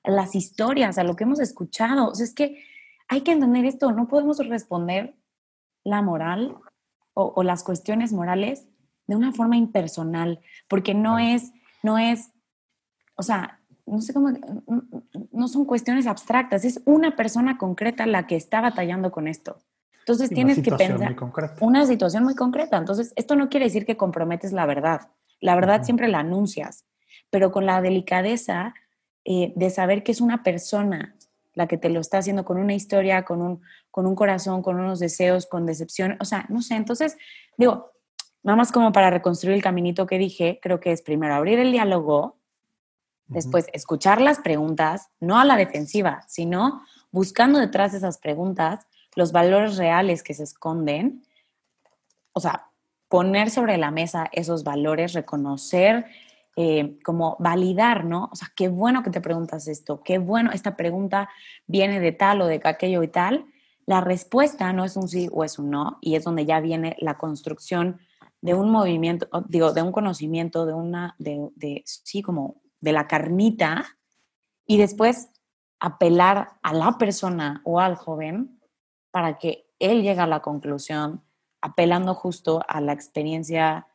a 0.02 0.10
las 0.10 0.34
historias, 0.34 0.98
a 0.98 1.04
lo 1.04 1.16
que 1.16 1.24
hemos 1.24 1.40
escuchado. 1.40 2.08
O 2.08 2.14
sea, 2.14 2.24
es 2.24 2.34
que 2.34 2.62
hay 3.08 3.22
que 3.22 3.32
entender 3.32 3.64
esto, 3.64 3.92
no 3.92 4.08
podemos 4.08 4.38
responder 4.46 5.14
la 5.84 6.02
moral 6.02 6.56
o, 7.14 7.42
las 7.42 7.64
cuestiones 7.64 8.12
morales 8.12 8.66
de 9.06 9.16
una 9.16 9.32
forma 9.32 9.56
impersonal, 9.56 10.40
porque 10.68 10.94
no 10.94 11.18
es, 11.18 11.52
no 11.82 11.98
es, 11.98 12.30
o 13.16 13.22
sea, 13.22 13.60
no 13.86 14.00
sé 14.02 14.12
cómo, 14.12 14.30
no 15.32 15.48
son 15.48 15.64
cuestiones 15.64 16.06
abstractas, 16.06 16.64
es 16.64 16.82
una 16.84 17.16
persona 17.16 17.56
concreta 17.56 18.06
la 18.06 18.26
que 18.26 18.36
está 18.36 18.60
batallando 18.60 19.10
con 19.10 19.26
esto. 19.26 19.58
Entonces 20.08 20.30
tienes 20.30 20.62
que 20.62 20.72
pensar 20.72 21.14
una 21.60 21.84
situación 21.84 22.24
muy 22.24 22.34
concreta. 22.34 22.78
Entonces, 22.78 23.12
esto 23.14 23.36
no 23.36 23.50
quiere 23.50 23.66
decir 23.66 23.84
que 23.84 23.98
comprometes 23.98 24.54
la 24.54 24.64
verdad. 24.64 25.10
La 25.38 25.54
verdad 25.54 25.82
siempre 25.82 26.08
la 26.08 26.20
anuncias, 26.20 26.86
pero 27.28 27.52
con 27.52 27.66
la 27.66 27.82
delicadeza 27.82 28.72
eh, 29.26 29.52
de 29.54 29.68
saber 29.68 30.02
que 30.02 30.12
es 30.12 30.22
una 30.22 30.42
persona 30.42 31.14
la 31.52 31.66
que 31.66 31.76
te 31.76 31.90
lo 31.90 32.00
está 32.00 32.18
haciendo 32.18 32.46
con 32.46 32.56
una 32.56 32.72
historia, 32.72 33.26
con 33.26 33.42
un, 33.42 33.60
con 33.90 34.06
un 34.06 34.14
corazón, 34.14 34.62
con 34.62 34.80
unos 34.80 34.98
deseos, 34.98 35.44
con 35.44 35.66
decepción. 35.66 36.16
O 36.20 36.24
sea, 36.24 36.46
no 36.48 36.62
sé. 36.62 36.76
Entonces, 36.76 37.18
digo, 37.58 37.92
nada 38.42 38.56
más 38.56 38.72
como 38.72 38.92
para 38.92 39.10
reconstruir 39.10 39.56
el 39.56 39.62
caminito 39.62 40.06
que 40.06 40.16
dije, 40.16 40.58
creo 40.62 40.80
que 40.80 40.90
es 40.90 41.02
primero 41.02 41.34
abrir 41.34 41.58
el 41.58 41.70
diálogo, 41.70 42.38
después 43.26 43.66
escuchar 43.74 44.22
las 44.22 44.38
preguntas, 44.38 45.10
no 45.20 45.38
a 45.38 45.44
la 45.44 45.56
defensiva, 45.56 46.24
sino 46.28 46.80
buscando 47.10 47.58
detrás 47.58 47.92
de 47.92 47.98
esas 47.98 48.16
preguntas 48.16 48.86
los 49.18 49.32
valores 49.32 49.76
reales 49.76 50.22
que 50.22 50.32
se 50.32 50.44
esconden, 50.44 51.24
o 52.32 52.38
sea, 52.38 52.70
poner 53.08 53.50
sobre 53.50 53.76
la 53.76 53.90
mesa 53.90 54.28
esos 54.30 54.62
valores, 54.62 55.12
reconocer, 55.12 56.06
eh, 56.54 57.00
como 57.02 57.36
validar, 57.40 58.04
¿no? 58.04 58.28
O 58.30 58.36
sea, 58.36 58.52
qué 58.54 58.68
bueno 58.68 59.02
que 59.02 59.10
te 59.10 59.20
preguntas 59.20 59.66
esto, 59.66 60.04
qué 60.04 60.18
bueno, 60.18 60.52
esta 60.52 60.76
pregunta 60.76 61.28
viene 61.66 61.98
de 61.98 62.12
tal 62.12 62.42
o 62.42 62.46
de 62.46 62.60
aquello 62.62 63.02
y 63.02 63.08
tal. 63.08 63.46
La 63.86 64.00
respuesta 64.00 64.72
no 64.72 64.84
es 64.84 64.96
un 64.96 65.08
sí 65.08 65.28
o 65.32 65.42
es 65.42 65.58
un 65.58 65.70
no, 65.70 65.98
y 66.00 66.14
es 66.14 66.22
donde 66.22 66.46
ya 66.46 66.60
viene 66.60 66.94
la 67.00 67.18
construcción 67.18 67.98
de 68.40 68.54
un 68.54 68.70
movimiento, 68.70 69.26
digo, 69.48 69.72
de 69.72 69.82
un 69.82 69.90
conocimiento, 69.90 70.64
de 70.64 70.74
una, 70.74 71.16
de, 71.18 71.48
de 71.56 71.82
sí, 71.86 72.22
como 72.22 72.62
de 72.80 72.92
la 72.92 73.08
carnita, 73.08 73.84
y 74.64 74.76
después 74.76 75.30
apelar 75.80 76.50
a 76.62 76.72
la 76.72 76.98
persona 76.98 77.62
o 77.64 77.80
al 77.80 77.96
joven 77.96 78.57
para 79.18 79.36
que 79.36 79.66
él 79.80 80.02
llegue 80.02 80.20
a 80.20 80.28
la 80.28 80.42
conclusión, 80.42 81.24
apelando 81.60 82.14
justo 82.14 82.62
a 82.68 82.80
la 82.80 82.92
experiencia 82.92 83.88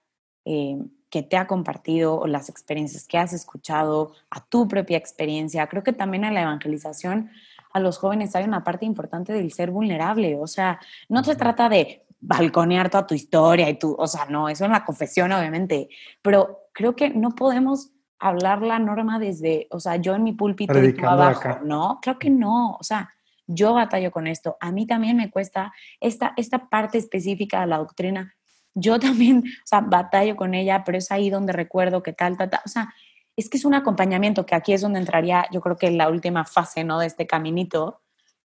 eh, 0.43 0.77
que 1.09 1.23
te 1.23 1.38
ha 1.38 1.47
compartido 1.47 2.19
o 2.19 2.27
las 2.27 2.49
experiencias 2.49 3.07
que 3.07 3.17
has 3.17 3.31
escuchado, 3.31 4.12
a 4.29 4.43
tu 4.43 4.67
propia 4.67 4.97
experiencia. 4.97 5.65
Creo 5.67 5.81
que 5.81 5.93
también 5.93 6.25
en 6.25 6.33
la 6.33 6.41
evangelización 6.41 7.31
a 7.71 7.79
los 7.79 7.99
jóvenes 7.99 8.36
hay 8.36 8.43
una 8.43 8.65
parte 8.65 8.86
importante 8.86 9.31
del 9.31 9.53
ser 9.53 9.71
vulnerable. 9.71 10.38
O 10.38 10.45
sea, 10.45 10.81
no 11.07 11.23
se 11.23 11.38
trata 11.38 11.69
de 11.69 12.05
balconear 12.19 12.89
toda 12.89 13.07
tu 13.07 13.15
historia 13.15 13.69
y 13.69 13.79
tú, 13.79 13.95
o 13.97 14.07
sea, 14.07 14.25
no, 14.25 14.49
eso 14.49 14.65
en 14.65 14.73
la 14.73 14.83
confesión 14.83 15.31
obviamente, 15.31 15.88
pero 16.21 16.67
creo 16.73 16.97
que 16.97 17.12
no 17.12 17.29
podemos 17.29 17.91
hablar 18.19 18.62
la 18.62 18.77
norma 18.77 19.19
desde, 19.19 19.67
o 19.71 19.79
sea, 19.79 19.95
yo 19.95 20.15
en 20.15 20.23
mi 20.23 20.33
púlpito 20.33 20.83
y 20.83 20.91
tú 20.91 21.07
abajo, 21.07 21.59
¿no? 21.63 21.99
Creo 22.01 22.19
que 22.19 22.29
no, 22.29 22.75
o 22.75 22.83
sea, 22.83 23.09
yo 23.47 23.73
batallo 23.73 24.12
con 24.12 24.27
esto, 24.27 24.58
a 24.60 24.71
mí 24.71 24.86
también 24.86 25.17
me 25.17 25.29
cuesta 25.29 25.73
esta, 25.99 26.34
esta 26.38 26.69
parte 26.69 26.97
específica 26.97 27.62
de 27.62 27.67
la 27.67 27.77
doctrina, 27.77 28.36
yo 28.73 28.99
también, 28.99 29.39
o 29.39 29.65
sea, 29.65 29.82
batallo 29.82 30.36
con 30.36 30.53
ella, 30.53 30.84
pero 30.86 30.97
es 30.97 31.12
ahí 31.12 31.29
donde 31.29 31.53
recuerdo 31.53 32.03
que 32.03 32.13
tal, 32.13 32.38
tal, 32.38 32.49
tal, 32.49 32.62
o 32.65 32.69
sea, 32.69 32.93
es 33.36 33.49
que 33.49 33.58
es 33.58 33.65
un 33.65 33.73
acompañamiento, 33.73 34.45
que 34.45 34.56
aquí 34.56 34.73
es 34.73 34.82
donde 34.82 34.99
entraría, 34.99 35.47
yo 35.51 35.62
creo 35.62 35.75
que 35.75 35.89
la 35.91 36.10
última 36.10 36.45
fase, 36.45 36.84
¿no? 36.84 36.99
De 36.99 37.08
este 37.08 37.25
caminito 37.25 38.01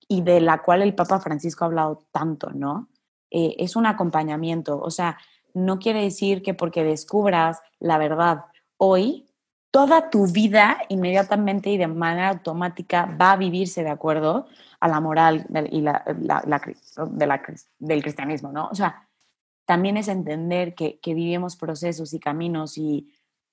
y 0.08 0.22
de 0.22 0.41
la 0.41 0.63
cual 0.63 0.82
el 0.82 0.96
Papa 0.96 1.19
Francisco 1.19 1.63
ha 1.63 1.67
hablado 1.67 2.08
tanto, 2.12 2.50
¿no? 2.52 2.89
Eh, 3.30 3.56
es 3.60 3.76
un 3.76 3.86
acompañamiento, 3.86 4.80
o 4.80 4.89
sea, 4.89 5.17
no 5.54 5.78
quiere 5.78 6.02
decir 6.02 6.41
que 6.41 6.54
porque 6.54 6.84
descubras 6.84 7.62
la 7.80 7.98
verdad 7.98 8.46
hoy, 8.78 9.28
toda 9.73 10.12
tu 10.12 10.27
vida 10.27 10.77
inmediatamente 10.88 11.71
y 11.71 11.77
de 11.77 11.88
manera 11.88 12.29
automática 12.29 13.09
va 13.19 13.31
a 13.31 13.38
vivirse 13.38 13.83
de 13.83 13.89
acuerdo 13.89 14.45
a 14.79 14.88
la 14.88 14.99
moral 14.99 15.47
y 15.71 15.81
la, 15.81 16.03
del 17.79 18.03
cristianismo, 18.03 18.51
¿no? 18.51 18.67
O 18.67 18.75
sea, 18.75 19.07
también 19.65 19.97
es 19.97 20.09
entender 20.09 20.75
que, 20.75 20.99
vivimos 21.03 21.55
procesos 21.55 22.13
y 22.13 22.19
caminos 22.19 22.77
y 22.77 23.12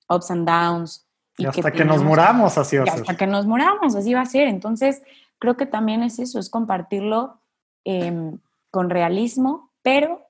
ups 0.09 0.29
and 0.29 0.47
downs. 0.47 1.07
Y, 1.37 1.47
hasta 1.47 1.71
que, 1.71 1.85
nos 1.85 2.03
moramos 2.03 2.55
así 2.55 2.77
va 2.77 2.83
a 2.83 2.85
ser. 2.85 3.01
Hasta 3.01 3.17
que 3.17 3.25
nos 3.25 3.47
moramos 3.47 3.95
así 3.95 4.13
va 4.13 4.21
a 4.21 4.25
ser. 4.25 4.47
Entonces, 4.47 5.01
creo 5.39 5.57
que 5.57 5.65
también 5.65 6.03
es 6.03 6.19
eso, 6.19 6.37
es 6.37 6.51
compartirlo 6.51 7.39
em, 7.83 8.37
con 8.69 8.91
realismo, 8.91 9.71
pero 9.81 10.27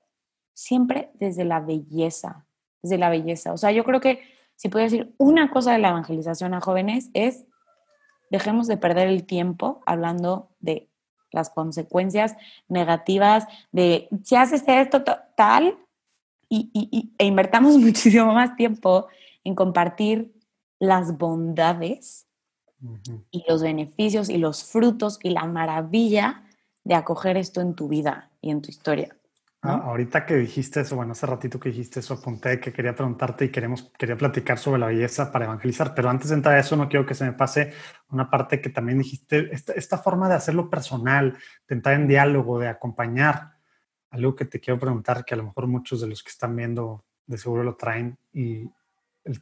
siempre 0.54 1.10
desde 1.20 1.44
la 1.44 1.60
belleza, 1.60 2.46
desde 2.80 2.96
la 2.96 3.10
belleza. 3.10 3.52
O 3.52 3.58
sea, 3.58 3.72
yo 3.72 3.84
creo 3.84 4.00
que 4.00 4.32
si 4.56 4.68
puedo 4.68 4.84
decir 4.84 5.14
una 5.18 5.50
cosa 5.50 5.72
de 5.72 5.78
la 5.78 5.90
evangelización 5.90 6.54
a 6.54 6.60
jóvenes 6.60 7.10
es 7.14 7.44
dejemos 8.30 8.66
de 8.66 8.76
perder 8.76 9.08
el 9.08 9.24
tiempo 9.24 9.82
hablando 9.86 10.50
de 10.60 10.88
las 11.32 11.50
consecuencias 11.50 12.36
negativas 12.68 13.46
de 13.72 14.08
si 14.24 14.36
haces 14.36 14.62
esto 14.66 15.02
tal 15.36 15.78
y, 16.48 17.12
e 17.18 17.24
invertamos 17.24 17.76
muchísimo 17.78 18.32
más 18.32 18.56
tiempo 18.56 19.08
en 19.44 19.54
compartir 19.54 20.32
las 20.78 21.16
bondades 21.16 22.26
y 23.30 23.44
los 23.48 23.62
beneficios 23.62 24.28
y 24.28 24.38
los 24.38 24.64
frutos 24.64 25.18
y 25.22 25.30
la 25.30 25.44
maravilla 25.44 26.44
de 26.84 26.94
acoger 26.94 27.36
esto 27.36 27.60
en 27.60 27.74
tu 27.74 27.88
vida 27.88 28.30
y 28.40 28.50
en 28.50 28.60
tu 28.60 28.70
historia. 28.70 29.16
Ah, 29.64 29.80
ahorita 29.84 30.26
que 30.26 30.34
dijiste 30.34 30.80
eso, 30.80 30.96
bueno, 30.96 31.12
hace 31.12 31.24
ratito 31.24 31.60
que 31.60 31.68
dijiste 31.68 32.00
eso, 32.00 32.14
apunté 32.14 32.58
que 32.58 32.72
quería 32.72 32.96
preguntarte 32.96 33.44
y 33.44 33.50
queremos, 33.50 33.92
quería 33.96 34.16
platicar 34.16 34.58
sobre 34.58 34.80
la 34.80 34.88
belleza 34.88 35.30
para 35.30 35.44
evangelizar, 35.44 35.94
pero 35.94 36.10
antes 36.10 36.30
de 36.30 36.34
entrar 36.34 36.56
a 36.56 36.58
eso 36.58 36.74
no 36.76 36.88
quiero 36.88 37.06
que 37.06 37.14
se 37.14 37.24
me 37.24 37.32
pase 37.32 37.72
una 38.08 38.28
parte 38.28 38.60
que 38.60 38.70
también 38.70 38.98
dijiste, 38.98 39.54
esta, 39.54 39.72
esta 39.74 39.98
forma 39.98 40.28
de 40.28 40.34
hacerlo 40.34 40.68
personal, 40.68 41.38
de 41.68 41.74
entrar 41.76 41.94
en 41.94 42.08
diálogo, 42.08 42.58
de 42.58 42.66
acompañar, 42.66 43.52
algo 44.10 44.34
que 44.34 44.46
te 44.46 44.58
quiero 44.58 44.80
preguntar, 44.80 45.24
que 45.24 45.34
a 45.34 45.36
lo 45.36 45.44
mejor 45.44 45.68
muchos 45.68 46.00
de 46.00 46.08
los 46.08 46.24
que 46.24 46.30
están 46.30 46.56
viendo 46.56 47.04
de 47.26 47.38
seguro 47.38 47.62
lo 47.62 47.76
traen, 47.76 48.18
y 48.32 48.68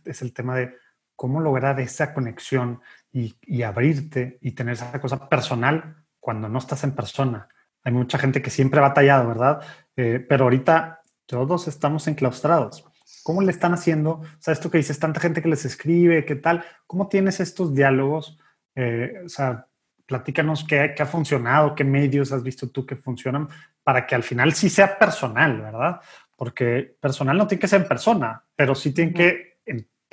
es 0.05 0.21
el 0.21 0.35
tema 0.35 0.55
de 0.55 0.75
cómo 1.17 1.41
lograr 1.41 1.81
esa 1.81 2.13
conexión 2.13 2.83
y, 3.11 3.37
y 3.41 3.63
abrirte 3.63 4.37
y 4.43 4.53
tener 4.53 4.75
esa 4.75 5.01
cosa 5.01 5.31
personal 5.31 6.05
cuando 6.21 6.47
no 6.51 6.59
estás 6.59 6.85
en 6.85 6.95
persona. 6.95 7.49
Hay 7.83 7.93
mucha 7.93 8.19
gente 8.19 8.43
que 8.43 8.51
siempre 8.51 8.79
ha 8.79 8.83
batallado, 8.83 9.27
¿verdad? 9.29 9.63
Eh, 10.03 10.19
pero 10.19 10.45
ahorita 10.45 11.03
todos 11.27 11.69
estamos 11.69 12.09
enclaustrados. 12.09 12.87
¿Cómo 13.23 13.43
le 13.43 13.51
están 13.51 13.75
haciendo? 13.75 14.13
O 14.13 14.27
sea, 14.39 14.53
esto 14.53 14.71
que 14.71 14.79
dices, 14.79 14.99
tanta 14.99 15.21
gente 15.21 15.43
que 15.43 15.49
les 15.51 15.67
escribe, 15.67 16.25
¿qué 16.25 16.37
tal? 16.37 16.65
¿Cómo 16.87 17.07
tienes 17.07 17.39
estos 17.39 17.75
diálogos? 17.75 18.39
Eh, 18.75 19.21
o 19.27 19.29
sea, 19.29 19.67
platícanos 20.07 20.65
qué, 20.65 20.95
qué, 20.97 21.03
ha 21.03 21.07
funcionado, 21.07 21.75
qué 21.75 21.85
medios 21.85 22.33
has 22.33 22.43
visto 22.43 22.71
tú 22.71 22.87
que 22.87 22.97
funcionan 22.97 23.47
para 23.83 24.07
que 24.07 24.15
al 24.15 24.23
final 24.23 24.55
sí 24.55 24.71
sea 24.71 24.99
personal, 24.99 25.61
¿verdad? 25.61 26.01
Porque 26.35 26.97
personal 26.99 27.37
no 27.37 27.47
tiene 27.47 27.61
que 27.61 27.69
ser 27.69 27.83
en 27.83 27.89
persona, 27.89 28.43
pero 28.57 28.75
sí 28.75 28.95
tiene 28.95 29.13
que 29.13 29.50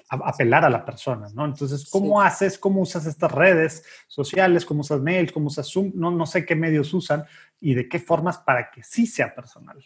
apelar 0.09 0.63
a 0.63 0.69
la 0.69 0.85
persona, 0.85 1.27
¿no? 1.33 1.45
Entonces, 1.45 1.89
¿cómo 1.89 2.21
haces, 2.21 2.57
cómo 2.57 2.81
usas 2.81 3.05
estas 3.05 3.31
redes 3.31 3.83
sociales, 4.07 4.65
cómo 4.65 4.81
usas 4.81 5.01
mails, 5.01 5.31
cómo 5.31 5.47
usas 5.47 5.69
Zoom? 5.69 5.91
No, 5.95 6.11
no 6.11 6.25
sé 6.25 6.45
qué 6.45 6.55
medios 6.55 6.93
usan 6.93 7.25
y 7.59 7.73
de 7.73 7.89
qué 7.89 7.99
formas 7.99 8.37
para 8.37 8.71
que 8.71 8.83
sí 8.83 9.05
sea 9.05 9.33
personal. 9.33 9.83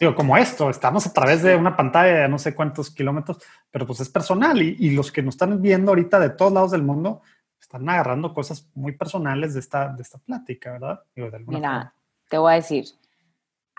Digo, 0.00 0.14
como 0.14 0.36
esto, 0.36 0.70
estamos 0.70 1.06
a 1.06 1.12
través 1.12 1.42
de 1.42 1.54
una 1.56 1.76
pantalla 1.76 2.22
de 2.22 2.28
no 2.28 2.38
sé 2.38 2.54
cuántos 2.54 2.90
kilómetros, 2.90 3.38
pero 3.70 3.86
pues 3.86 4.00
es 4.00 4.08
personal 4.08 4.60
y, 4.60 4.76
y 4.78 4.90
los 4.90 5.12
que 5.12 5.22
nos 5.22 5.34
están 5.34 5.62
viendo 5.62 5.92
ahorita 5.92 6.18
de 6.18 6.30
todos 6.30 6.52
lados 6.52 6.70
del 6.72 6.82
mundo 6.82 7.22
están 7.60 7.88
agarrando 7.88 8.32
cosas 8.32 8.68
muy 8.74 8.92
personales 8.92 9.54
de 9.54 9.60
esta, 9.60 9.88
de 9.88 10.02
esta 10.02 10.18
plática, 10.18 10.72
¿verdad? 10.72 11.00
Digo, 11.14 11.30
de 11.30 11.38
Mira, 11.40 11.94
te 12.28 12.38
voy 12.38 12.52
a 12.52 12.56
decir, 12.56 12.84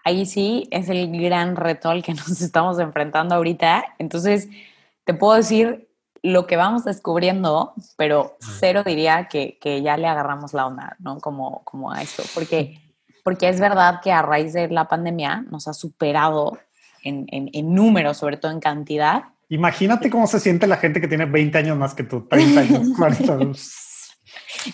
ahí 0.04 0.26
sí 0.26 0.68
es 0.72 0.90
el 0.90 1.22
gran 1.22 1.56
reto 1.56 1.90
al 1.90 2.04
que 2.04 2.14
nos 2.16 2.42
estamos 2.42 2.80
enfrentando 2.80 3.36
ahorita. 3.36 3.96
Entonces, 3.98 4.50
te 5.06 5.14
puedo 5.14 5.36
decir 5.36 5.88
lo 6.22 6.48
que 6.48 6.58
vamos 6.58 6.84
descubriendo, 6.84 7.74
pero 7.98 8.36
cero 8.40 8.84
diría 8.84 9.28
que, 9.30 9.60
que 9.62 9.82
ya 9.84 9.96
le 9.96 10.08
agarramos 10.08 10.54
la 10.54 10.66
onda, 10.66 10.96
¿no? 11.00 11.20
Como, 11.20 11.64
como 11.64 11.92
a 11.92 12.02
esto, 12.02 12.24
porque, 12.34 12.82
porque 13.24 13.48
es 13.48 13.60
verdad 13.60 14.02
que 14.04 14.12
a 14.12 14.24
raíz 14.24 14.54
de 14.54 14.68
la 14.70 14.88
pandemia 14.88 15.46
nos 15.50 15.68
ha 15.68 15.74
superado 15.74 16.58
en, 17.04 17.28
en, 17.30 17.52
en 17.54 17.76
número, 17.76 18.16
sobre 18.16 18.38
todo 18.38 18.52
en 18.52 18.60
cantidad. 18.60 19.26
Imagínate 19.50 20.10
cómo 20.10 20.26
se 20.26 20.40
siente 20.40 20.66
la 20.66 20.78
gente 20.78 21.00
que 21.00 21.08
tiene 21.08 21.26
20 21.26 21.56
años 21.60 21.78
más 21.78 21.94
que 21.94 22.04
tú, 22.04 22.28
30 22.28 22.60
años, 22.60 22.88
40 22.98 23.38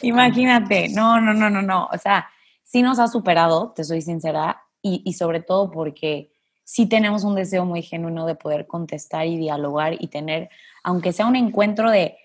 Imagínate, 0.02 0.88
no, 0.90 1.20
no, 1.20 1.34
no, 1.34 1.50
no, 1.50 1.62
no. 1.62 1.90
O 1.92 1.98
sea, 1.98 2.30
sí 2.64 2.82
nos 2.82 2.98
ha 3.00 3.08
superado, 3.08 3.74
te 3.76 3.84
soy 3.84 4.02
sincera, 4.02 4.62
y, 4.82 5.02
y 5.06 5.14
sobre 5.14 5.42
todo 5.42 5.70
porque 5.70 6.31
sí 6.72 6.86
tenemos 6.86 7.26
un 7.26 7.36
deseo 7.36 7.66
muy 7.66 7.82
genuino 7.82 8.26
de 8.26 8.36
poder 8.36 8.66
contestar 8.66 9.28
y 9.28 9.36
dialogar 9.36 10.02
y 10.02 10.08
tener, 10.08 10.50
aunque 10.84 11.12
sea 11.12 11.26
un 11.26 11.36
encuentro 11.36 11.92
de 11.92 12.18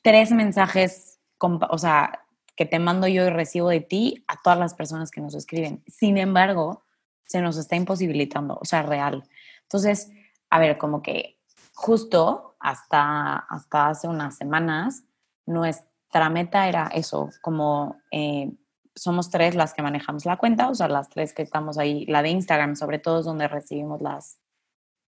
tres 0.00 0.30
mensajes, 0.30 1.18
o 1.40 1.76
sea, 1.76 2.20
que 2.54 2.66
te 2.66 2.78
mando 2.78 3.08
yo 3.08 3.26
y 3.26 3.30
recibo 3.30 3.68
de 3.68 3.80
ti 3.80 4.24
a 4.28 4.40
todas 4.40 4.60
las 4.60 4.74
personas 4.74 5.10
que 5.10 5.20
nos 5.20 5.34
escriben. 5.34 5.82
Sin 5.88 6.18
embargo, 6.18 6.84
se 7.26 7.40
nos 7.40 7.56
está 7.56 7.74
imposibilitando, 7.74 8.60
o 8.60 8.64
sea, 8.64 8.82
real. 8.82 9.24
Entonces, 9.62 10.12
a 10.50 10.60
ver, 10.60 10.78
como 10.78 11.02
que 11.02 11.40
justo 11.74 12.54
hasta, 12.60 13.38
hasta 13.38 13.88
hace 13.88 14.06
unas 14.06 14.36
semanas, 14.36 15.02
nuestra 15.46 16.30
meta 16.30 16.68
era 16.68 16.86
eso, 16.94 17.30
como 17.42 17.96
eh, 18.12 18.52
somos 19.00 19.30
tres 19.30 19.54
las 19.54 19.72
que 19.72 19.80
manejamos 19.80 20.26
la 20.26 20.36
cuenta, 20.36 20.68
o 20.68 20.74
sea, 20.74 20.86
las 20.86 21.08
tres 21.08 21.32
que 21.32 21.40
estamos 21.40 21.78
ahí, 21.78 22.04
la 22.04 22.20
de 22.20 22.28
Instagram 22.28 22.76
sobre 22.76 22.98
todo 22.98 23.20
es 23.20 23.24
donde 23.24 23.48
recibimos 23.48 24.02
las, 24.02 24.38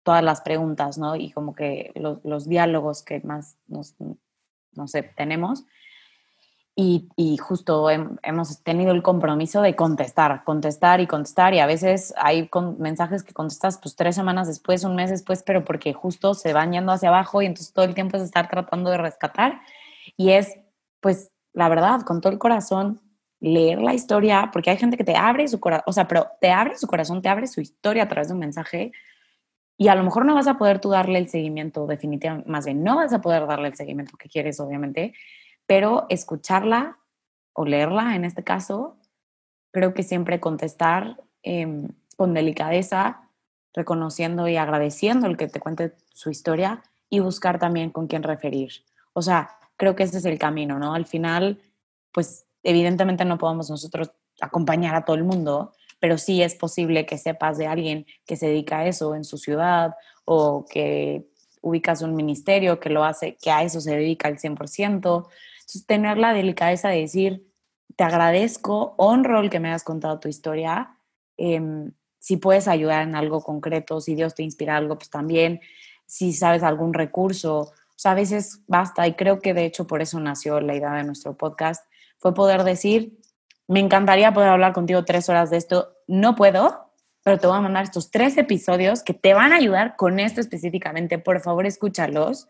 todas 0.02 0.24
las 0.24 0.40
preguntas, 0.40 0.96
¿no? 0.96 1.14
Y 1.14 1.30
como 1.30 1.54
que 1.54 1.92
los, 1.94 2.24
los 2.24 2.48
diálogos 2.48 3.02
que 3.02 3.20
más 3.20 3.58
nos, 3.66 3.94
no 4.72 4.88
sé, 4.88 5.02
tenemos. 5.02 5.66
Y, 6.74 7.10
y 7.16 7.36
justo 7.36 7.90
hemos 7.90 8.62
tenido 8.62 8.92
el 8.92 9.02
compromiso 9.02 9.60
de 9.60 9.76
contestar, 9.76 10.42
contestar 10.44 11.02
y 11.02 11.06
contestar. 11.06 11.52
Y 11.52 11.58
a 11.58 11.66
veces 11.66 12.14
hay 12.16 12.48
mensajes 12.78 13.22
que 13.22 13.34
contestas 13.34 13.76
pues 13.76 13.94
tres 13.94 14.14
semanas 14.14 14.48
después, 14.48 14.84
un 14.84 14.96
mes 14.96 15.10
después, 15.10 15.42
pero 15.42 15.66
porque 15.66 15.92
justo 15.92 16.32
se 16.32 16.54
van 16.54 16.72
yendo 16.72 16.92
hacia 16.92 17.10
abajo 17.10 17.42
y 17.42 17.46
entonces 17.46 17.74
todo 17.74 17.84
el 17.84 17.94
tiempo 17.94 18.16
es 18.16 18.22
estar 18.22 18.48
tratando 18.48 18.88
de 18.88 18.96
rescatar. 18.96 19.60
Y 20.16 20.30
es, 20.30 20.56
pues, 21.00 21.30
la 21.52 21.68
verdad, 21.68 22.00
con 22.06 22.22
todo 22.22 22.32
el 22.32 22.38
corazón, 22.38 23.02
leer 23.42 23.82
la 23.82 23.92
historia, 23.92 24.50
porque 24.52 24.70
hay 24.70 24.76
gente 24.76 24.96
que 24.96 25.02
te 25.02 25.16
abre 25.16 25.48
su 25.48 25.58
corazón, 25.58 25.82
o 25.86 25.92
sea, 25.92 26.06
pero 26.06 26.28
te 26.40 26.52
abre 26.52 26.78
su 26.78 26.86
corazón, 26.86 27.20
te 27.20 27.28
abre 27.28 27.48
su 27.48 27.60
historia 27.60 28.04
a 28.04 28.08
través 28.08 28.28
de 28.28 28.34
un 28.34 28.40
mensaje 28.40 28.92
y 29.76 29.88
a 29.88 29.96
lo 29.96 30.04
mejor 30.04 30.24
no 30.24 30.34
vas 30.36 30.46
a 30.46 30.58
poder 30.58 30.78
tú 30.78 30.90
darle 30.90 31.18
el 31.18 31.28
seguimiento 31.28 31.88
definitivamente, 31.88 32.48
más 32.48 32.66
bien 32.66 32.84
no 32.84 32.96
vas 32.96 33.12
a 33.12 33.20
poder 33.20 33.48
darle 33.48 33.66
el 33.66 33.74
seguimiento 33.74 34.16
que 34.16 34.28
quieres, 34.28 34.60
obviamente, 34.60 35.12
pero 35.66 36.06
escucharla 36.08 36.98
o 37.52 37.64
leerla 37.64 38.14
en 38.14 38.24
este 38.24 38.44
caso, 38.44 38.96
creo 39.72 39.92
que 39.92 40.04
siempre 40.04 40.38
contestar 40.38 41.20
em, 41.42 41.88
con 42.16 42.34
delicadeza, 42.34 43.28
reconociendo 43.74 44.46
y 44.46 44.56
agradeciendo 44.56 45.26
el 45.26 45.36
que 45.36 45.48
te 45.48 45.58
cuente 45.58 45.94
su 46.12 46.30
historia 46.30 46.84
y 47.10 47.18
buscar 47.18 47.58
también 47.58 47.90
con 47.90 48.06
quién 48.06 48.22
referir. 48.22 48.84
O 49.14 49.22
sea, 49.22 49.50
creo 49.76 49.96
que 49.96 50.04
ese 50.04 50.18
es 50.18 50.26
el 50.26 50.38
camino, 50.38 50.78
¿no? 50.78 50.94
Al 50.94 51.06
final, 51.06 51.60
pues 52.12 52.46
evidentemente 52.62 53.24
no 53.24 53.38
podemos 53.38 53.70
nosotros 53.70 54.12
acompañar 54.40 54.94
a 54.94 55.04
todo 55.04 55.16
el 55.16 55.24
mundo, 55.24 55.72
pero 56.00 56.18
sí 56.18 56.42
es 56.42 56.54
posible 56.54 57.06
que 57.06 57.18
sepas 57.18 57.58
de 57.58 57.66
alguien 57.66 58.06
que 58.26 58.36
se 58.36 58.46
dedica 58.46 58.78
a 58.78 58.86
eso 58.86 59.14
en 59.14 59.24
su 59.24 59.38
ciudad 59.38 59.94
o 60.24 60.64
que 60.68 61.26
ubicas 61.60 62.02
un 62.02 62.14
ministerio 62.14 62.80
que 62.80 62.90
lo 62.90 63.04
hace, 63.04 63.36
que 63.40 63.50
a 63.50 63.62
eso 63.62 63.80
se 63.80 63.96
dedica 63.96 64.28
al 64.28 64.38
100%. 64.38 64.86
Entonces, 64.86 65.86
tener 65.86 66.18
la 66.18 66.34
delicadeza 66.34 66.88
de 66.88 67.00
decir, 67.00 67.46
te 67.96 68.04
agradezco, 68.04 68.94
honro 68.98 69.40
el 69.40 69.50
que 69.50 69.60
me 69.60 69.68
hayas 69.68 69.84
contado 69.84 70.18
tu 70.18 70.28
historia. 70.28 70.96
Em, 71.36 71.92
si 72.18 72.36
puedes 72.36 72.68
ayudar 72.68 73.02
en 73.02 73.14
algo 73.14 73.42
concreto, 73.42 74.00
si 74.00 74.14
Dios 74.14 74.34
te 74.34 74.42
inspira 74.42 74.76
algo, 74.76 74.96
pues 74.96 75.10
también. 75.10 75.60
Si 76.06 76.32
sabes 76.32 76.62
algún 76.62 76.94
recurso, 76.94 77.58
o 77.60 77.72
sea, 77.96 78.12
a 78.12 78.16
veces 78.16 78.62
basta, 78.66 79.06
y 79.06 79.14
creo 79.14 79.40
que 79.40 79.54
de 79.54 79.64
hecho 79.64 79.86
por 79.86 80.02
eso 80.02 80.18
nació 80.20 80.60
la 80.60 80.74
idea 80.74 80.94
de 80.94 81.04
nuestro 81.04 81.36
podcast, 81.36 81.84
fue 82.22 82.34
poder 82.34 82.62
decir, 82.62 83.18
me 83.66 83.80
encantaría 83.80 84.32
poder 84.32 84.50
hablar 84.50 84.72
contigo 84.72 85.04
tres 85.04 85.28
horas 85.28 85.50
de 85.50 85.56
esto, 85.56 85.96
no 86.06 86.36
puedo, 86.36 86.92
pero 87.24 87.38
te 87.38 87.48
voy 87.48 87.56
a 87.56 87.60
mandar 87.60 87.82
estos 87.82 88.12
tres 88.12 88.38
episodios 88.38 89.02
que 89.02 89.12
te 89.12 89.34
van 89.34 89.52
a 89.52 89.56
ayudar 89.56 89.96
con 89.96 90.20
esto 90.20 90.40
específicamente, 90.40 91.18
por 91.18 91.40
favor 91.40 91.66
escúchalos 91.66 92.48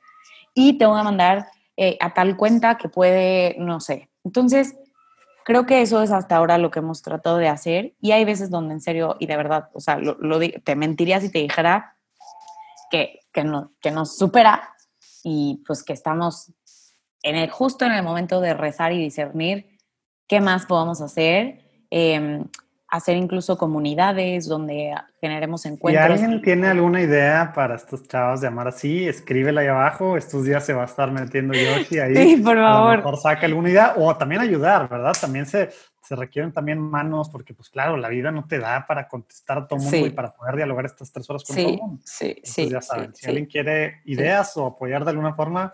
y 0.55 0.77
te 0.77 0.85
voy 0.85 1.01
a 1.01 1.05
mandar 1.05 1.47
eh, 1.79 1.97
a 2.01 2.13
tal 2.13 2.37
cuenta 2.37 2.77
que 2.77 2.91
puede, 2.91 3.57
no 3.59 3.81
sé. 3.81 4.11
Entonces, 4.25 4.77
creo 5.47 5.65
que 5.65 5.81
eso 5.81 6.03
es 6.03 6.11
hasta 6.11 6.37
ahora 6.37 6.59
lo 6.59 6.71
que 6.71 6.81
hemos 6.81 7.01
tratado 7.01 7.39
de 7.39 7.49
hacer 7.49 7.95
y 7.99 8.13
hay 8.13 8.27
veces 8.27 8.51
donde 8.51 8.75
en 8.75 8.83
serio 8.83 9.17
y 9.19 9.27
de 9.27 9.39
verdad, 9.39 9.71
o 9.73 9.81
sea, 9.81 9.97
lo, 9.97 10.19
te 10.63 10.77
mentiría 10.77 11.19
si 11.19 11.31
te 11.31 11.39
dijera 11.39 11.97
que, 12.91 13.21
que, 13.33 13.43
no, 13.43 13.73
que 13.81 13.91
nos 13.91 14.19
supera 14.19 14.75
y 15.25 15.63
pues 15.67 15.83
que 15.83 15.95
estamos 15.95 16.53
en 17.23 17.37
el, 17.37 17.51
justo 17.51 17.85
en 17.85 17.93
el 17.93 18.03
momento 18.03 18.41
de 18.41 18.55
rezar 18.55 18.93
y 18.93 18.99
discernir 18.99 19.79
qué 20.27 20.41
más 20.41 20.67
podemos 20.67 21.01
hacer, 21.01 21.61
em, 21.91 22.45
hacer 22.89 23.17
incluso 23.17 23.57
comunidades 23.57 24.47
donde 24.47 24.95
generemos 25.21 25.65
encuentros. 25.65 26.19
Si 26.19 26.25
alguien 26.25 26.43
tiene 26.43 26.69
alguna 26.69 27.01
idea 27.01 27.53
para 27.55 27.77
estos 27.77 28.07
chavos 28.07 28.43
de 28.43 28.49
amar 28.49 28.69
así, 28.69 29.09
escríbela 29.09 29.63
ahí 29.63 29.69
abajo. 29.69 30.17
Estos 30.17 30.45
días 30.45 30.65
se 30.65 30.75
va 30.75 30.83
a 30.83 30.87
estar 30.87 31.11
metiendo 31.11 31.55
Yoshi 31.55 31.99
ahí. 31.99 32.15
Sí, 32.17 32.37
por 32.37 32.57
favor. 32.57 32.93
A 32.93 32.97
lo 32.97 32.97
mejor 32.99 33.17
saca 33.19 33.47
alguna 33.47 33.71
idea 33.71 33.95
o 33.97 34.15
también 34.17 34.43
ayudar, 34.43 34.91
¿verdad? 34.91 35.15
También 35.19 35.47
se, 35.47 35.71
se 36.03 36.17
requieren 36.17 36.53
también 36.53 36.79
manos 36.79 37.31
porque, 37.31 37.55
pues 37.55 37.71
claro, 37.71 37.97
la 37.97 38.09
vida 38.09 38.31
no 38.31 38.47
te 38.47 38.59
da 38.59 38.85
para 38.87 39.09
contestar 39.09 39.59
a 39.59 39.67
todo 39.67 39.79
el 39.79 39.85
mundo 39.85 40.07
y 40.07 40.11
para 40.11 40.33
poder 40.33 40.57
dialogar 40.57 40.85
estas 40.85 41.11
tres 41.11 41.29
horas 41.31 41.45
con 41.45 41.57
todo 41.57 41.69
el 41.69 41.79
mundo. 41.79 42.03
Sí, 42.05 42.37
sí, 42.43 42.69
ya 42.69 42.83
saben, 42.83 43.15
si 43.15 43.27
alguien 43.27 43.47
quiere 43.47 44.03
ideas 44.05 44.55
o 44.59 44.67
apoyar 44.67 45.05
de 45.05 45.11
alguna 45.11 45.35
forma, 45.35 45.73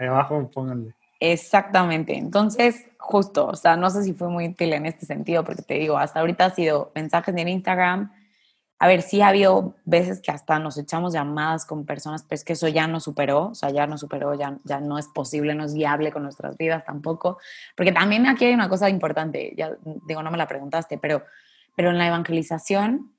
ahí 0.00 0.08
abajo 0.08 0.50
pónganle. 0.52 0.94
Exactamente. 1.20 2.16
Entonces, 2.16 2.86
justo, 2.98 3.46
o 3.46 3.54
sea, 3.54 3.76
no 3.76 3.90
sé 3.90 4.02
si 4.04 4.14
fue 4.14 4.28
muy 4.28 4.48
útil 4.48 4.72
en 4.72 4.86
este 4.86 5.06
sentido, 5.06 5.44
porque 5.44 5.62
te 5.62 5.74
digo, 5.74 5.98
hasta 5.98 6.20
ahorita 6.20 6.46
ha 6.46 6.50
sido 6.50 6.92
mensajes 6.94 7.36
en 7.36 7.48
Instagram, 7.48 8.10
a 8.82 8.88
ver, 8.88 9.02
sí 9.02 9.20
ha 9.20 9.28
habido 9.28 9.74
veces 9.84 10.22
que 10.22 10.30
hasta 10.30 10.58
nos 10.58 10.78
echamos 10.78 11.12
llamadas 11.12 11.66
con 11.66 11.84
personas, 11.84 12.22
pero 12.22 12.36
es 12.36 12.44
que 12.44 12.54
eso 12.54 12.66
ya 12.66 12.86
no 12.86 12.98
superó, 12.98 13.48
o 13.48 13.54
sea, 13.54 13.68
ya 13.68 13.86
no 13.86 13.98
superó, 13.98 14.32
ya, 14.32 14.56
ya 14.64 14.80
no 14.80 14.98
es 14.98 15.06
posible, 15.06 15.54
no 15.54 15.64
es 15.64 15.74
viable 15.74 16.10
con 16.10 16.22
nuestras 16.22 16.56
vidas 16.56 16.82
tampoco. 16.86 17.36
Porque 17.76 17.92
también 17.92 18.26
aquí 18.26 18.46
hay 18.46 18.54
una 18.54 18.70
cosa 18.70 18.88
importante, 18.88 19.52
ya 19.54 19.76
digo, 20.06 20.22
no 20.22 20.30
me 20.30 20.38
la 20.38 20.48
preguntaste, 20.48 20.96
pero, 20.96 21.22
pero 21.76 21.90
en 21.90 21.98
la 21.98 22.06
evangelización 22.06 23.12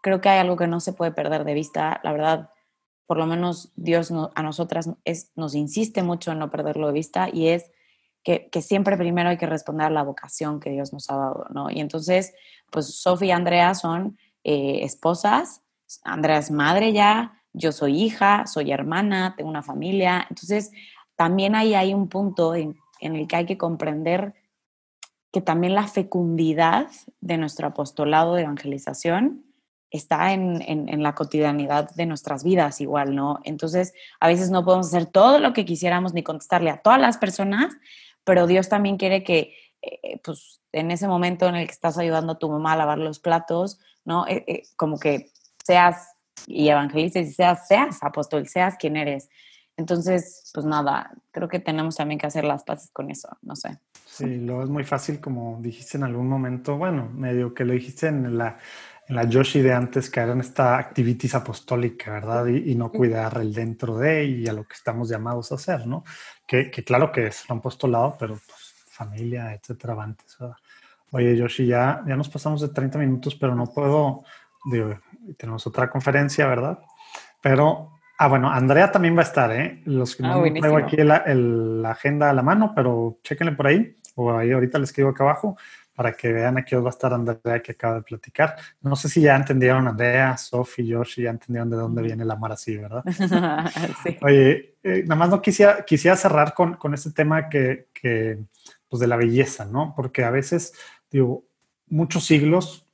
creo 0.00 0.22
que 0.22 0.30
hay 0.30 0.38
algo 0.38 0.56
que 0.56 0.66
no 0.66 0.80
se 0.80 0.94
puede 0.94 1.12
perder 1.12 1.44
de 1.44 1.52
vista. 1.52 2.00
La 2.02 2.12
verdad, 2.12 2.48
por 3.10 3.18
lo 3.18 3.26
menos 3.26 3.72
Dios 3.74 4.12
a 4.36 4.42
nosotras 4.44 4.88
nos 5.34 5.54
insiste 5.56 6.04
mucho 6.04 6.30
en 6.30 6.38
no 6.38 6.48
perderlo 6.48 6.86
de 6.86 6.92
vista 6.92 7.28
y 7.28 7.48
es 7.48 7.72
que, 8.22 8.48
que, 8.52 8.62
siempre 8.62 8.96
primero 8.96 9.30
hay 9.30 9.36
que 9.36 9.48
responder 9.48 9.88
a 9.88 9.90
la 9.90 10.04
vocación 10.04 10.60
que 10.60 10.70
Dios 10.70 10.92
nos 10.92 11.10
ha 11.10 11.16
dado, 11.16 11.46
¿no? 11.50 11.72
Y 11.72 11.80
entonces, 11.80 12.32
pues 12.70 13.00
Sofía 13.00 13.26
y 13.26 13.30
Andrea 13.32 13.74
son 13.74 14.16
eh, 14.44 14.84
esposas, 14.84 15.64
Andrea 16.04 16.38
es 16.38 16.52
madre 16.52 16.92
ya, 16.92 17.42
yo 17.52 17.72
soy 17.72 18.00
hija, 18.00 18.46
soy 18.46 18.70
hermana, 18.70 19.34
tengo 19.36 19.50
una 19.50 19.64
familia. 19.64 20.24
Entonces, 20.30 20.70
también 21.16 21.56
ahí 21.56 21.74
hay 21.74 21.92
un 21.92 22.08
punto 22.08 22.54
en, 22.54 22.76
el 23.00 23.26
que 23.26 23.34
hay 23.34 23.44
que 23.44 23.58
comprender 23.58 24.34
que 25.32 25.40
también 25.40 25.74
la 25.74 25.88
fecundidad 25.88 26.86
de 27.20 27.38
nuestro 27.38 27.66
apostolado 27.66 28.36
de 28.36 28.42
evangelización 28.42 29.49
está 29.90 30.32
en, 30.32 30.62
en, 30.62 31.02
la 31.02 31.14
cotidianidad 31.14 31.90
de 31.90 32.06
nuestras 32.06 32.44
vidas 32.44 32.80
igual, 32.80 33.14
¿no? 33.14 33.40
Entonces, 33.44 33.92
a 34.20 34.28
veces 34.28 34.50
no 34.50 34.64
podemos 34.64 34.86
hacer 34.86 35.06
todo 35.06 35.40
lo 35.40 35.52
que 35.52 35.64
quisiéramos 35.64 36.14
ni 36.14 36.22
contestarle 36.22 36.70
a 36.70 36.80
todas 36.80 37.00
las 37.00 37.18
personas, 37.18 37.76
pero 38.24 38.46
Dios 38.46 38.68
también 38.68 38.96
quiere 38.96 39.24
que, 39.24 39.54
eh, 39.82 40.20
pues, 40.22 40.60
en 40.72 40.92
ese 40.92 41.08
momento 41.08 41.48
en 41.48 41.56
el 41.56 41.66
que 41.66 41.72
estás 41.72 41.98
ayudando 41.98 42.34
a 42.34 42.38
tu 42.38 42.48
mamá 42.48 42.72
a 42.72 42.76
lavar 42.76 42.98
los 42.98 43.18
platos, 43.18 43.80
¿no? 44.04 44.26
Eh, 44.28 44.44
eh, 44.46 44.62
como 44.76 44.98
que 44.98 45.30
seas 45.64 46.08
y 46.46 46.68
evangelices 46.68 47.34
seas, 47.34 47.66
seas 47.66 47.98
apóstol, 48.02 48.46
seas 48.46 48.76
quien 48.76 48.96
eres. 48.96 49.28
Entonces, 49.76 50.50
pues 50.52 50.66
nada, 50.66 51.10
creo 51.30 51.48
que 51.48 51.58
tenemos 51.58 51.96
también 51.96 52.18
que 52.18 52.26
hacer 52.26 52.44
las 52.44 52.64
paces 52.64 52.90
con 52.92 53.10
eso, 53.10 53.28
no 53.42 53.56
sé. 53.56 53.78
Sí, 54.04 54.36
lo 54.36 54.62
es 54.62 54.68
muy 54.68 54.84
fácil, 54.84 55.20
como 55.20 55.58
dijiste 55.60 55.96
en 55.96 56.04
algún 56.04 56.28
momento, 56.28 56.76
bueno, 56.76 57.08
medio 57.14 57.54
que 57.54 57.64
lo 57.64 57.72
dijiste 57.72 58.08
en 58.08 58.36
la, 58.36 58.58
la 59.10 59.24
Yoshi 59.24 59.60
de 59.60 59.72
antes, 59.72 60.08
que 60.08 60.20
eran 60.20 60.40
esta 60.40 60.78
activitis 60.78 61.34
apostólica, 61.34 62.12
¿verdad? 62.12 62.46
Y, 62.46 62.74
no 62.76 62.90
cuidar 62.90 63.38
el 63.40 63.52
dentro 63.52 63.98
de 63.98 64.24
y 64.24 64.46
a 64.46 64.52
lo 64.52 64.64
que 64.64 64.74
estamos 64.74 65.08
llamados 65.08 65.50
a 65.50 65.56
hacer, 65.56 65.86
¿no? 65.86 66.04
Que, 66.46 66.70
que 66.70 66.84
claro 66.84 67.10
que 67.10 67.26
es 67.26 67.44
un 67.50 67.58
apostolado, 67.58 68.16
pero 68.18 68.34
pues 68.34 68.74
familia, 68.88 69.52
etcétera, 69.52 69.96
antes, 70.00 70.36
¿verdad? 70.38 70.56
Oye, 71.12 71.36
Yoshi, 71.36 71.66
ya, 71.66 72.02
ya 72.06 72.16
nos 72.16 72.28
pasamos 72.28 72.60
de 72.60 72.68
30 72.68 72.98
minutos, 72.98 73.34
pero 73.34 73.54
no 73.54 73.66
puedo, 73.66 74.22
digo, 74.64 74.96
tenemos 75.36 75.66
otra 75.66 75.90
conferencia, 75.90 76.46
¿verdad? 76.46 76.78
Pero, 77.40 77.98
ah, 78.18 78.28
bueno, 78.28 78.48
Andrea 78.48 78.92
también 78.92 79.16
va 79.16 79.20
a 79.20 79.24
estar, 79.24 79.50
¿eh? 79.50 79.82
Los 79.86 80.14
que 80.14 80.24
ah, 80.24 80.36
no 80.36 80.42
tengo 80.44 80.76
aquí 80.76 80.98
la, 80.98 81.24
la, 81.26 81.90
agenda 81.90 82.30
a 82.30 82.32
la 82.32 82.42
mano, 82.42 82.72
pero 82.76 83.18
chéquenle 83.24 83.56
por 83.56 83.66
ahí, 83.66 83.96
o 84.14 84.32
ahí 84.36 84.52
ahorita 84.52 84.78
les 84.78 84.90
escribo 84.90 85.10
acá 85.10 85.24
abajo, 85.24 85.56
para 86.00 86.14
que 86.14 86.32
vean 86.32 86.56
aquí 86.56 86.74
va 86.76 86.88
a 86.88 86.96
estar 86.96 87.12
Andrea 87.12 87.60
que 87.62 87.72
acaba 87.72 87.96
de 87.96 88.00
platicar. 88.00 88.56
No 88.80 88.96
sé 88.96 89.06
si 89.10 89.20
ya 89.20 89.36
entendieron 89.36 89.86
Andrea, 89.86 90.34
Sophie, 90.38 90.86
Yoshi, 90.86 91.24
ya 91.24 91.28
entendieron 91.28 91.68
de 91.68 91.76
dónde 91.76 92.00
viene 92.00 92.22
el 92.22 92.30
amor 92.30 92.52
así, 92.52 92.74
¿verdad? 92.74 93.04
sí. 94.02 94.16
Oye, 94.22 94.76
eh, 94.82 95.02
nada 95.02 95.16
más 95.16 95.28
no 95.28 95.42
quisiera, 95.42 95.84
quisiera 95.84 96.16
cerrar 96.16 96.54
con, 96.54 96.76
con 96.76 96.94
este 96.94 97.10
tema 97.10 97.50
que, 97.50 97.88
que, 97.92 98.38
pues 98.88 98.98
de 98.98 99.08
la 99.08 99.16
belleza, 99.16 99.66
¿no? 99.66 99.92
Porque 99.94 100.24
a 100.24 100.30
veces 100.30 100.72
digo, 101.10 101.44
muchos 101.88 102.24
siglos, 102.24 102.86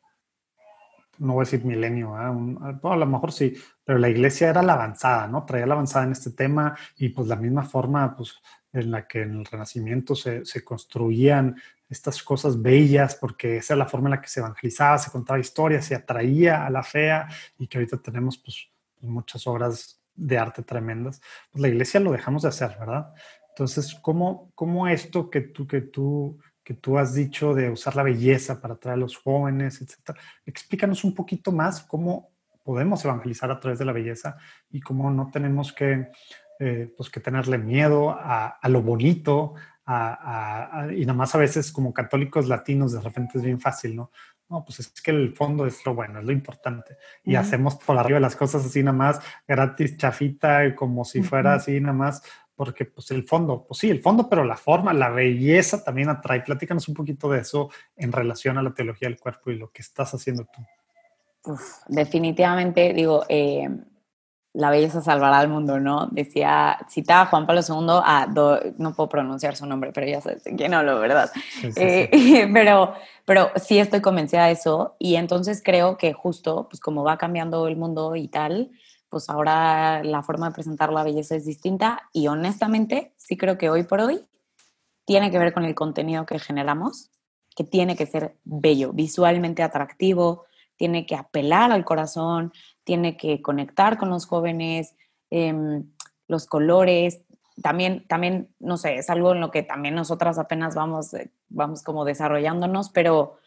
no 1.19 1.35
voy 1.35 1.43
a 1.43 1.45
decir 1.45 1.65
milenio, 1.65 2.17
¿eh? 2.17 2.81
a 2.83 2.97
lo 2.97 3.07
mejor 3.07 3.31
sí, 3.31 3.55
pero 3.85 4.01
la 4.01 4.09
iglesia 4.09 4.51
era 4.51 4.65
la 4.65 4.73
avanzada, 4.73 5.29
¿no? 5.29 5.45
Traía 5.45 5.67
la 5.69 5.75
avanzada 5.75 6.07
en 6.07 6.11
este 6.11 6.33
tema 6.33 6.77
y 6.97 7.11
pues 7.11 7.29
la 7.29 7.37
misma 7.37 7.63
forma 7.63 8.17
pues, 8.17 8.35
en 8.73 8.91
la 8.91 9.07
que 9.07 9.23
en 9.23 9.39
el 9.39 9.45
Renacimiento 9.45 10.17
se, 10.17 10.45
se 10.45 10.65
construían 10.65 11.55
estas 11.89 12.23
cosas 12.23 12.61
bellas, 12.61 13.15
porque 13.15 13.59
esa 13.59 13.75
es 13.75 13.79
la 13.79 13.87
forma 13.87 14.09
en 14.09 14.13
la 14.13 14.21
que 14.21 14.29
se 14.29 14.41
evangelizaba, 14.41 14.99
se 14.99 15.11
contaba 15.11 15.39
historias, 15.39 15.85
se 15.85 15.95
atraía 15.95 16.67
a 16.67 16.71
la 16.71 16.83
fea 16.83 17.29
y 17.59 17.67
que 17.67 17.79
ahorita 17.79 17.99
tenemos 17.99 18.39
pues, 18.39 18.69
muchas 19.01 19.47
obras 19.47 20.01
de 20.15 20.39
arte 20.39 20.63
tremendas, 20.63 21.21
pues 21.51 21.63
la 21.63 21.69
iglesia 21.69 22.01
lo 22.01 22.13
dejamos 22.13 22.43
de 22.43 22.49
hacer, 22.49 22.77
¿verdad? 22.79 23.13
Entonces, 23.51 23.95
¿cómo, 24.03 24.51
cómo 24.55 24.89
esto 24.89 25.31
que 25.31 25.43
tú, 25.43 25.67
que 25.67 25.83
tú 25.83 26.39
que 26.67 26.75
tú 26.75 26.99
has 26.99 27.15
dicho 27.15 27.55
de 27.55 27.71
usar 27.71 27.95
la 27.95 28.03
belleza 28.03 28.61
para 28.61 28.75
atraer 28.75 28.95
a 28.95 29.01
los 29.01 29.17
jóvenes, 29.17 29.81
etcétera. 29.81 30.19
Explícanos 30.45 31.05
un 31.05 31.15
poquito 31.15 31.53
más 31.53 31.81
cómo 31.85 32.33
podemos 32.65 33.05
evangelizar 33.05 33.53
a 33.53 33.61
través 33.61 33.79
de 33.79 33.85
la 33.85 33.93
belleza 33.93 34.37
y 34.73 34.81
cómo 34.81 35.09
no 35.13 35.31
tenemos 35.33 35.73
que, 35.73 36.09
eh, 36.59 36.93
pues 36.97 37.09
que 37.09 37.21
tenerle 37.21 37.59
miedo 37.59 38.11
a, 38.11 38.59
lo 38.65 38.83
bonito 38.83 39.55
y 39.87 41.07
nada 41.07 41.15
más 41.15 41.35
a 41.35 41.39
veces 41.39 41.71
como 41.71 41.93
católicos 41.93 42.49
latinos 42.49 42.93
de 42.93 43.01
repente 43.01 43.39
es 43.39 43.45
bien 43.45 43.61
fácil, 43.61 43.97
¿no? 43.97 44.11
No, 44.49 44.65
pues 44.65 44.79
es 44.79 45.01
que 45.03 45.11
el 45.11 45.35
fondo 45.35 45.67
es 45.67 45.85
lo 45.85 45.95
bueno, 45.95 46.21
es 46.21 46.25
lo 46.25 46.31
importante. 46.31 46.97
Y 47.25 47.35
hacemos 47.35 47.75
por 47.75 47.99
arriba 47.99 48.21
las 48.21 48.37
cosas 48.37 48.65
así 48.65 48.81
nada 48.81 48.97
más, 48.97 49.21
gratis, 49.47 49.97
chafita, 49.97 50.75
como 50.77 51.05
si 51.05 51.23
fuera 51.23 51.55
así 51.55 51.81
nada 51.81 51.95
más 51.95 52.23
porque 52.57 52.87
pues 52.87 53.11
el 53.11 53.25
fondo, 53.25 53.67
pues 53.69 53.79
sí, 53.81 53.91
el 53.91 54.01
fondo, 54.01 54.29
pero 54.29 54.43
la 54.43 54.57
forma, 54.57 54.95
la 54.95 55.11
belleza 55.11 55.85
también 55.85 56.09
atrae. 56.09 56.41
Platícanos 56.41 56.89
un 56.89 56.95
poquito 56.95 57.31
de 57.31 57.41
eso 57.41 57.71
en 57.95 58.11
relación 58.11 58.57
a 58.57 58.63
la 58.63 58.73
teología 58.73 59.09
del 59.09 59.21
cuerpo 59.21 59.51
y 59.51 59.59
lo 59.59 59.71
que 59.71 59.83
estás 59.83 60.15
haciendo 60.15 60.47
tú. 60.47 61.55
definitivamente, 61.87 62.95
digo, 62.95 63.25
eh, 63.29 63.69
la 64.57 64.71
belleza 64.71 65.03
salvará 65.03 65.39
al 65.39 65.49
mundo, 65.49 65.79
¿no? 65.79 66.09
Decía, 66.11 66.79
citaba 66.89 67.27
Juan 67.27 67.47
Pablo 67.47 67.61
II 67.61 68.01
a, 68.03 68.27
no 68.79 68.95
puedo 68.95 69.09
pronunciar 69.09 69.55
su 69.55 69.67
nombre, 69.67 69.93
pero 69.93 70.07
ya 70.07 70.23
sabes 70.23 70.45
quién 70.57 70.73
hablo, 70.73 70.99
¿verdad? 70.99 71.31
Eh, 71.77 72.49
pero, 72.55 72.95
pero 73.27 73.51
sí 73.57 73.79
estoy 73.79 74.01
convencida 74.01 74.47
de 74.47 74.53
eso 74.53 74.97
y 74.99 75.17
entonces 75.17 75.63
creo 75.63 75.99
que 75.99 76.15
justo, 76.15 76.69
pues 76.71 76.81
como 76.81 77.05
va 77.05 77.19
cambiando 77.19 77.69
el 77.69 77.77
mundo 77.77 78.17
y 78.17 78.29
tal, 78.29 78.71
pues 79.11 79.29
ahora 79.29 80.03
la 80.03 80.23
forma 80.23 80.49
de 80.49 80.55
presentar 80.55 80.91
la 80.91 81.05
belleza 81.05 81.37
es 81.37 81.45
distinta 81.45 82.09
y 82.15 82.29
honestamente 82.29 83.13
sí 83.19 83.37
creo 83.37 83.59
que 83.59 83.69
hoy 83.69 83.83
por 83.83 84.01
hoy 84.01 84.25
tiene 85.05 85.31
que 85.31 85.39
ver 85.39 85.53
con 85.53 85.67
el 85.67 85.75
contenido 85.75 86.25
que 86.25 86.39
generamos, 86.39 87.11
que 87.55 87.65
tiene 87.65 87.95
que 87.95 88.07
ser 88.07 88.39
bello, 88.45 88.95
visualmente 88.95 89.63
atractivo, 89.63 90.47
tiene 90.77 91.05
que 91.05 91.15
apelar 91.15 91.73
al 91.73 91.85
corazón, 91.85 92.53
tiene 92.87 93.17
que 93.17 93.43
conectar 93.43 93.99
con 93.99 94.11
los 94.11 94.27
jóvenes, 94.27 94.95
em, 95.31 95.91
los 96.29 96.47
colores, 96.47 97.21
también, 97.61 98.07
también, 98.07 98.55
no 98.61 98.77
sé, 98.77 98.97
es 98.97 99.11
algo 99.11 99.33
en 99.33 99.41
lo 99.41 99.51
que 99.51 99.65
también 99.65 99.97
nosotras 99.97 100.39
apenas 100.39 100.77
vamos, 100.77 101.13
eh, 101.15 101.33
vamos 101.49 101.83
como 101.83 102.05
desarrollándonos, 102.05 102.91
pero, 102.91 103.39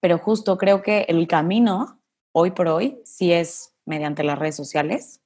pero 0.00 0.18
justo 0.18 0.56
creo 0.56 0.82
que 0.82 1.04
el 1.08 1.26
camino 1.26 1.98
hoy 2.30 2.52
por 2.52 2.68
hoy 2.68 3.00
sí 3.04 3.32
es 3.32 3.74
mediante 3.86 4.22
las 4.22 4.38
redes 4.38 4.54
sociales, 4.54 5.20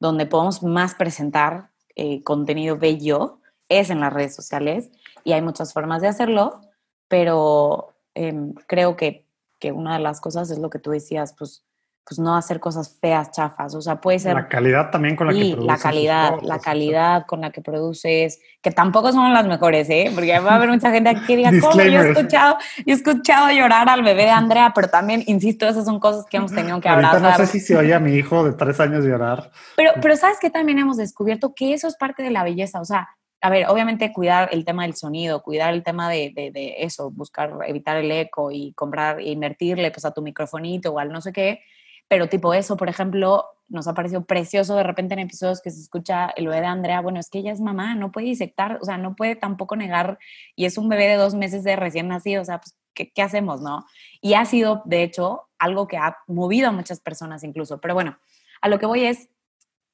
donde 0.00 0.26
podemos 0.26 0.62
más 0.62 0.94
presentar 0.94 1.70
eh, 1.96 2.22
contenido 2.22 2.76
bello, 2.76 3.40
es 3.70 3.88
en 3.88 4.00
las 4.00 4.12
redes 4.12 4.34
sociales 4.34 4.90
y 5.24 5.32
hay 5.32 5.40
muchas 5.40 5.72
formas 5.72 6.02
de 6.02 6.08
hacerlo, 6.08 6.60
pero 7.08 7.94
em, 8.14 8.52
creo 8.66 8.96
que, 8.96 9.26
que, 9.58 9.72
una 9.72 9.96
de 9.96 10.02
las 10.02 10.20
cosas 10.20 10.50
es 10.50 10.58
lo 10.58 10.68
que 10.68 10.78
tú 10.78 10.90
decías, 10.90 11.34
pues 11.38 11.64
pues 12.08 12.18
no 12.18 12.34
hacer 12.34 12.58
cosas 12.58 12.96
feas, 13.02 13.30
chafas, 13.32 13.74
o 13.74 13.82
sea, 13.82 14.00
puede 14.00 14.18
ser... 14.18 14.34
La 14.34 14.48
calidad 14.48 14.90
también 14.90 15.14
con 15.14 15.26
la 15.26 15.34
que 15.34 15.40
produces. 15.40 15.66
La 15.66 15.76
calidad, 15.76 16.40
la 16.40 16.58
calidad 16.58 17.26
con 17.26 17.42
la 17.42 17.50
que 17.50 17.60
produces, 17.60 18.40
que 18.62 18.70
tampoco 18.70 19.12
son 19.12 19.34
las 19.34 19.46
mejores, 19.46 19.90
¿eh? 19.90 20.10
Porque 20.14 20.38
va 20.38 20.52
a 20.52 20.54
haber 20.54 20.70
mucha 20.70 20.90
gente 20.90 21.14
que 21.26 21.36
diga, 21.36 21.50
¿cómo? 21.60 21.74
Yo 21.74 21.82
he, 21.82 22.10
escuchado, 22.10 22.56
he 22.86 22.92
escuchado 22.92 23.50
llorar 23.50 23.90
al 23.90 24.02
bebé 24.02 24.22
de 24.22 24.30
Andrea, 24.30 24.72
pero 24.74 24.88
también, 24.88 25.22
insisto, 25.26 25.68
esas 25.68 25.84
son 25.84 26.00
cosas 26.00 26.24
que 26.24 26.38
hemos 26.38 26.50
tenido 26.50 26.80
que 26.80 26.88
hablar. 26.88 27.20
no 27.20 27.36
sé 27.36 27.46
si 27.46 27.60
se 27.60 27.76
oye 27.76 27.92
a 27.92 28.00
mi 28.00 28.14
hijo 28.14 28.42
de 28.42 28.54
tres 28.54 28.80
años 28.80 29.04
llorar. 29.04 29.50
Pero, 29.76 29.92
pero 30.00 30.16
¿sabes 30.16 30.38
que 30.40 30.48
También 30.48 30.78
hemos 30.78 30.96
descubierto 30.96 31.52
que 31.54 31.74
eso 31.74 31.88
es 31.88 31.96
parte 31.96 32.22
de 32.22 32.30
la 32.30 32.42
belleza, 32.42 32.80
o 32.80 32.86
sea, 32.86 33.10
a 33.42 33.50
ver, 33.50 33.66
obviamente 33.68 34.14
cuidar 34.14 34.48
el 34.50 34.64
tema 34.64 34.84
del 34.84 34.94
sonido, 34.94 35.42
cuidar 35.42 35.74
el 35.74 35.82
tema 35.82 36.08
de, 36.08 36.32
de, 36.34 36.50
de 36.52 36.76
eso, 36.78 37.10
buscar 37.10 37.52
evitar 37.66 37.98
el 37.98 38.10
eco 38.10 38.50
y 38.50 38.72
comprar, 38.72 39.20
invertirle 39.20 39.90
pues 39.90 40.06
a 40.06 40.10
tu 40.10 40.22
microfonito 40.22 40.92
o 40.92 40.98
al 40.98 41.12
no 41.12 41.20
sé 41.20 41.32
qué, 41.32 41.60
pero 42.08 42.28
tipo 42.28 42.54
eso, 42.54 42.76
por 42.76 42.88
ejemplo, 42.88 43.44
nos 43.68 43.86
ha 43.86 43.94
parecido 43.94 44.24
precioso 44.24 44.74
de 44.76 44.82
repente 44.82 45.14
en 45.14 45.20
episodios 45.20 45.60
que 45.60 45.70
se 45.70 45.80
escucha 45.80 46.30
el 46.36 46.46
bebé 46.46 46.62
de 46.62 46.66
Andrea, 46.66 47.00
bueno, 47.00 47.20
es 47.20 47.28
que 47.28 47.38
ella 47.38 47.52
es 47.52 47.60
mamá, 47.60 47.94
no 47.94 48.10
puede 48.10 48.26
disectar, 48.26 48.78
o 48.80 48.84
sea, 48.84 48.96
no 48.96 49.14
puede 49.14 49.36
tampoco 49.36 49.76
negar, 49.76 50.18
y 50.56 50.64
es 50.64 50.78
un 50.78 50.88
bebé 50.88 51.06
de 51.06 51.16
dos 51.16 51.34
meses 51.34 51.64
de 51.64 51.76
recién 51.76 52.08
nacido, 52.08 52.42
o 52.42 52.44
sea, 52.44 52.60
pues, 52.60 52.76
¿qué, 52.94 53.22
hacemos, 53.22 53.60
no? 53.60 53.84
Y 54.20 54.34
ha 54.34 54.44
sido, 54.46 54.82
de 54.86 55.02
hecho, 55.02 55.48
algo 55.58 55.86
que 55.86 55.98
ha 55.98 56.16
movido 56.26 56.68
a 56.68 56.72
muchas 56.72 57.00
personas 57.00 57.44
incluso, 57.44 57.80
pero 57.80 57.94
bueno, 57.94 58.18
a 58.62 58.68
lo 58.68 58.78
que 58.78 58.86
voy 58.86 59.04
es, 59.04 59.28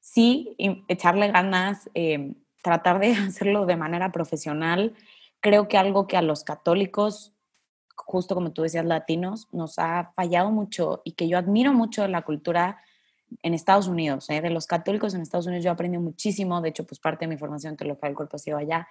sí, 0.01 0.55
echarle 0.89 1.31
ganas, 1.31 1.91
eh, 1.95 2.33
tratar 2.63 3.01
de 3.01 3.13
hacerlo 3.29 3.67
de 3.67 3.77
manera 3.77 4.13
profesional, 4.13 4.95
creo 5.41 5.69
que 5.69 5.79
algo 5.79 6.07
que 6.07 6.17
a 6.17 6.23
los 6.23 6.45
católicos 6.45 7.34
justo 7.97 8.35
como 8.35 8.53
tú 8.53 8.63
decías, 8.63 8.85
latinos, 8.85 9.49
nos 9.53 9.79
ha 9.79 10.13
fallado 10.15 10.51
mucho 10.51 11.03
y 11.05 11.13
que 11.13 11.29
yo 11.29 11.39
admiro 11.39 11.73
mucho 11.73 12.07
la 12.09 12.23
cultura 12.23 12.81
en 13.43 13.55
Estados 13.55 13.89
Unidos, 13.89 14.29
¿eh? 14.31 14.41
de 14.41 14.51
los 14.51 14.67
católicos 14.67 15.15
en 15.15 15.23
Estados 15.23 15.47
Unidos 15.47 15.65
yo 15.65 15.71
aprendí 15.71 15.99
muchísimo, 15.99 16.61
de 16.61 16.69
hecho, 16.71 16.85
pues 16.85 17.01
parte 17.01 17.25
de 17.25 17.29
mi 17.29 17.37
formación 17.37 17.73
en 17.73 17.77
teología 17.77 18.09
del 18.09 18.17
cuerpo 18.17 18.37
ha 18.37 18.39
sido 18.39 18.59
allá, 18.59 18.89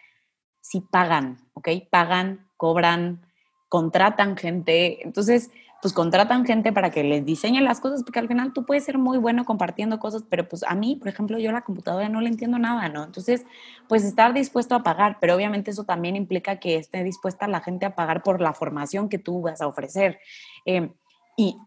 si 0.60 0.82
pagan, 0.82 1.38
¿ok? 1.54 1.70
Pagan, 1.89 2.47
cobran, 2.58 3.26
contratan 3.70 4.38
gente, 4.38 5.06
entonces, 5.06 5.51
pues 5.84 5.93
contratan 5.93 6.45
gente 6.45 6.71
para 6.71 6.91
que 6.91 7.03
les 7.03 7.25
diseñe 7.25 7.59
las 7.59 7.81
cosas, 7.81 8.03
porque 8.03 8.17
al 8.17 8.29
final 8.29 8.53
tú 8.53 8.65
puedes 8.65 8.86
ser 8.86 8.97
muy 8.97 9.17
bueno 9.17 9.43
compartiendo 9.43 9.99
cosas, 9.99 10.23
pero 10.29 10.47
pues 10.47 10.63
a 10.63 10.75
mí, 10.75 10.95
por 10.95 11.09
ejemplo, 11.09 11.38
yo 11.39 11.51
la 11.51 11.63
computadora 11.63 12.07
no 12.07 12.21
le 12.21 12.29
entiendo 12.29 12.57
nada, 12.57 12.88
¿no? 12.88 13.03
Entonces, 13.03 13.45
pues 13.89 14.05
estar 14.05 14.34
dispuesto 14.34 14.75
a 14.75 14.84
pagar, 14.84 15.17
pero 15.19 15.36
obviamente 15.36 15.71
eso 15.71 15.84
también 15.84 16.15
implica 16.15 16.55
que 16.55 16.77
esté 16.77 17.03
dispuesta 17.03 17.49
la 17.49 17.59
gente 17.59 17.86
a 17.86 17.95
pagar 17.95 18.23
por 18.23 18.39
la 18.39 18.53
formación 18.53 19.09
que 19.09 19.19
tú 19.19 19.41
vas 19.41 19.59
a 19.59 19.67
ofrecer. 19.67 20.19
Eh, 20.65 20.89
y 21.36 21.57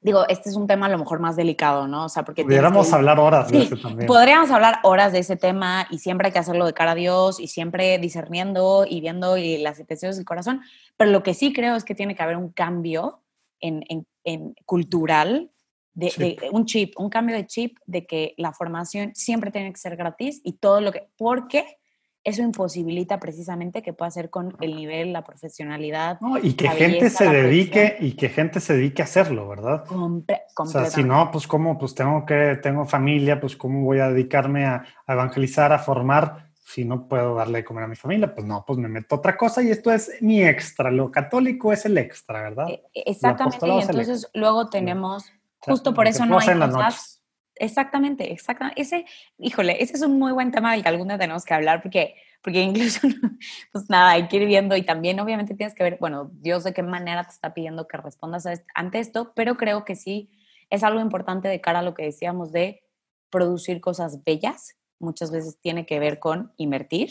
digo, 0.00 0.26
este 0.28 0.48
es 0.48 0.56
un 0.56 0.66
tema 0.66 0.86
a 0.86 0.88
lo 0.88 0.96
mejor 0.96 1.20
más 1.20 1.36
delicado, 1.36 1.86
¿no? 1.86 2.06
O 2.06 2.08
sea, 2.08 2.24
porque... 2.24 2.44
Pudiéramos 2.44 2.90
hablar 2.94 3.20
horas 3.20 3.50
de 3.50 3.64
ese 3.64 3.76
también. 3.76 4.06
Podríamos 4.06 4.50
hablar 4.50 4.78
horas 4.82 5.12
de 5.12 5.18
ese 5.18 5.36
tema 5.36 5.86
y 5.90 5.98
siempre 5.98 6.28
hay 6.28 6.32
que 6.32 6.38
hacerlo 6.38 6.64
de 6.64 6.72
cara 6.72 6.92
a 6.92 6.94
Dios 6.94 7.38
y 7.38 7.48
siempre 7.48 7.98
discerniendo 7.98 8.86
y 8.88 9.02
viendo 9.02 9.36
y 9.36 9.58
las 9.58 9.78
intenciones 9.78 10.16
del 10.16 10.24
corazón, 10.24 10.62
pero 10.96 11.10
lo 11.10 11.22
que 11.22 11.34
sí 11.34 11.52
creo 11.52 11.76
es 11.76 11.84
que 11.84 11.94
tiene 11.94 12.14
que 12.14 12.22
haber 12.22 12.38
un 12.38 12.48
cambio 12.48 13.21
en, 13.62 14.06
en, 14.24 14.54
cultural, 14.66 15.50
de, 15.94 16.12
de, 16.18 16.50
un 16.52 16.66
chip, 16.66 16.98
un 16.98 17.08
cambio 17.08 17.36
de 17.36 17.46
chip 17.46 17.78
de 17.86 18.06
que 18.06 18.34
la 18.36 18.52
formación 18.52 19.14
siempre 19.14 19.50
tiene 19.50 19.72
que 19.72 19.78
ser 19.78 19.96
gratis 19.96 20.40
y 20.44 20.54
todo 20.54 20.80
lo 20.80 20.92
que... 20.92 21.08
Porque 21.16 21.78
eso 22.24 22.42
imposibilita 22.42 23.18
precisamente 23.18 23.82
que 23.82 23.92
pueda 23.92 24.08
hacer 24.08 24.30
con 24.30 24.56
el 24.60 24.76
nivel, 24.76 25.12
la 25.12 25.24
profesionalad. 25.24 26.18
y 26.42 26.54
que 26.54 26.68
gente 26.68 27.10
se 27.10 27.28
dedique 27.28 27.96
y 27.98 28.12
que 28.12 28.28
gente 28.28 28.60
se 28.60 28.74
dedique 28.74 29.02
a 29.02 29.06
hacerlo, 29.06 29.48
¿verdad? 29.48 29.84
o 29.90 30.66
sea, 30.66 30.86
si 30.86 31.02
no, 31.02 31.30
pues 31.32 31.46
cómo, 31.46 31.78
pues 31.78 31.94
tengo 31.94 32.24
que, 32.24 32.58
tengo 32.62 32.86
familia, 32.86 33.40
pues 33.40 33.56
cómo 33.56 33.82
voy 33.82 33.98
a 33.98 34.08
dedicarme 34.08 34.66
a, 34.66 34.84
evangelizar, 35.08 35.72
a 35.72 35.78
formar, 35.78 36.51
si 36.64 36.84
no 36.84 37.08
puedo 37.08 37.34
darle 37.34 37.58
de 37.58 37.64
comer 37.64 37.84
a 37.84 37.88
mi 37.88 37.96
familia, 37.96 38.34
pues 38.34 38.46
no, 38.46 38.64
pues 38.66 38.78
me 38.78 38.88
meto 38.88 39.16
otra 39.16 39.36
cosa 39.36 39.62
y 39.62 39.70
esto 39.70 39.92
es 39.92 40.10
mi 40.20 40.42
extra, 40.42 40.90
lo 40.90 41.10
católico 41.10 41.72
es 41.72 41.84
el 41.84 41.98
extra, 41.98 42.42
¿verdad? 42.42 42.68
E, 42.68 42.82
exactamente, 42.94 43.66
y 43.66 43.80
entonces 43.80 44.30
luego 44.34 44.68
tenemos, 44.68 45.32
justo 45.58 45.92
por 45.92 46.06
eso 46.06 46.24
no 46.24 46.38
hay 46.38 46.46
cosas 46.46 47.22
Exactamente, 47.56 48.32
exactamente. 48.32 48.80
Ese, 48.80 49.04
híjole, 49.38 49.82
ese 49.82 49.94
es 49.94 50.02
un 50.02 50.18
muy 50.18 50.32
buen 50.32 50.50
tema 50.50 50.72
del 50.72 50.82
que 50.82 50.88
algún 50.88 51.08
día 51.08 51.18
tenemos 51.18 51.44
que 51.44 51.54
hablar 51.54 51.82
porque, 51.82 52.16
porque 52.42 52.60
incluso, 52.60 53.00
pues 53.72 53.88
nada, 53.88 54.10
hay 54.10 54.26
que 54.28 54.38
ir 54.38 54.46
viendo 54.46 54.76
y 54.76 54.82
también 54.82 55.20
obviamente 55.20 55.54
tienes 55.54 55.74
que 55.74 55.84
ver, 55.84 55.96
bueno, 56.00 56.30
Dios 56.32 56.64
de 56.64 56.72
qué 56.72 56.82
manera 56.82 57.24
te 57.24 57.30
está 57.30 57.54
pidiendo 57.54 57.86
que 57.86 57.98
respondas 57.98 58.48
ante 58.74 58.98
esto, 58.98 59.32
pero 59.34 59.56
creo 59.56 59.84
que 59.84 59.96
sí 59.96 60.30
es 60.70 60.82
algo 60.82 61.00
importante 61.00 61.48
de 61.48 61.60
cara 61.60 61.80
a 61.80 61.82
lo 61.82 61.94
que 61.94 62.04
decíamos 62.04 62.52
de 62.52 62.82
producir 63.30 63.80
cosas 63.80 64.24
bellas. 64.24 64.76
Muchas 65.02 65.30
veces 65.30 65.58
tiene 65.60 65.86
que 65.86 65.98
ver 65.98 66.18
con 66.18 66.52
invertir 66.56 67.10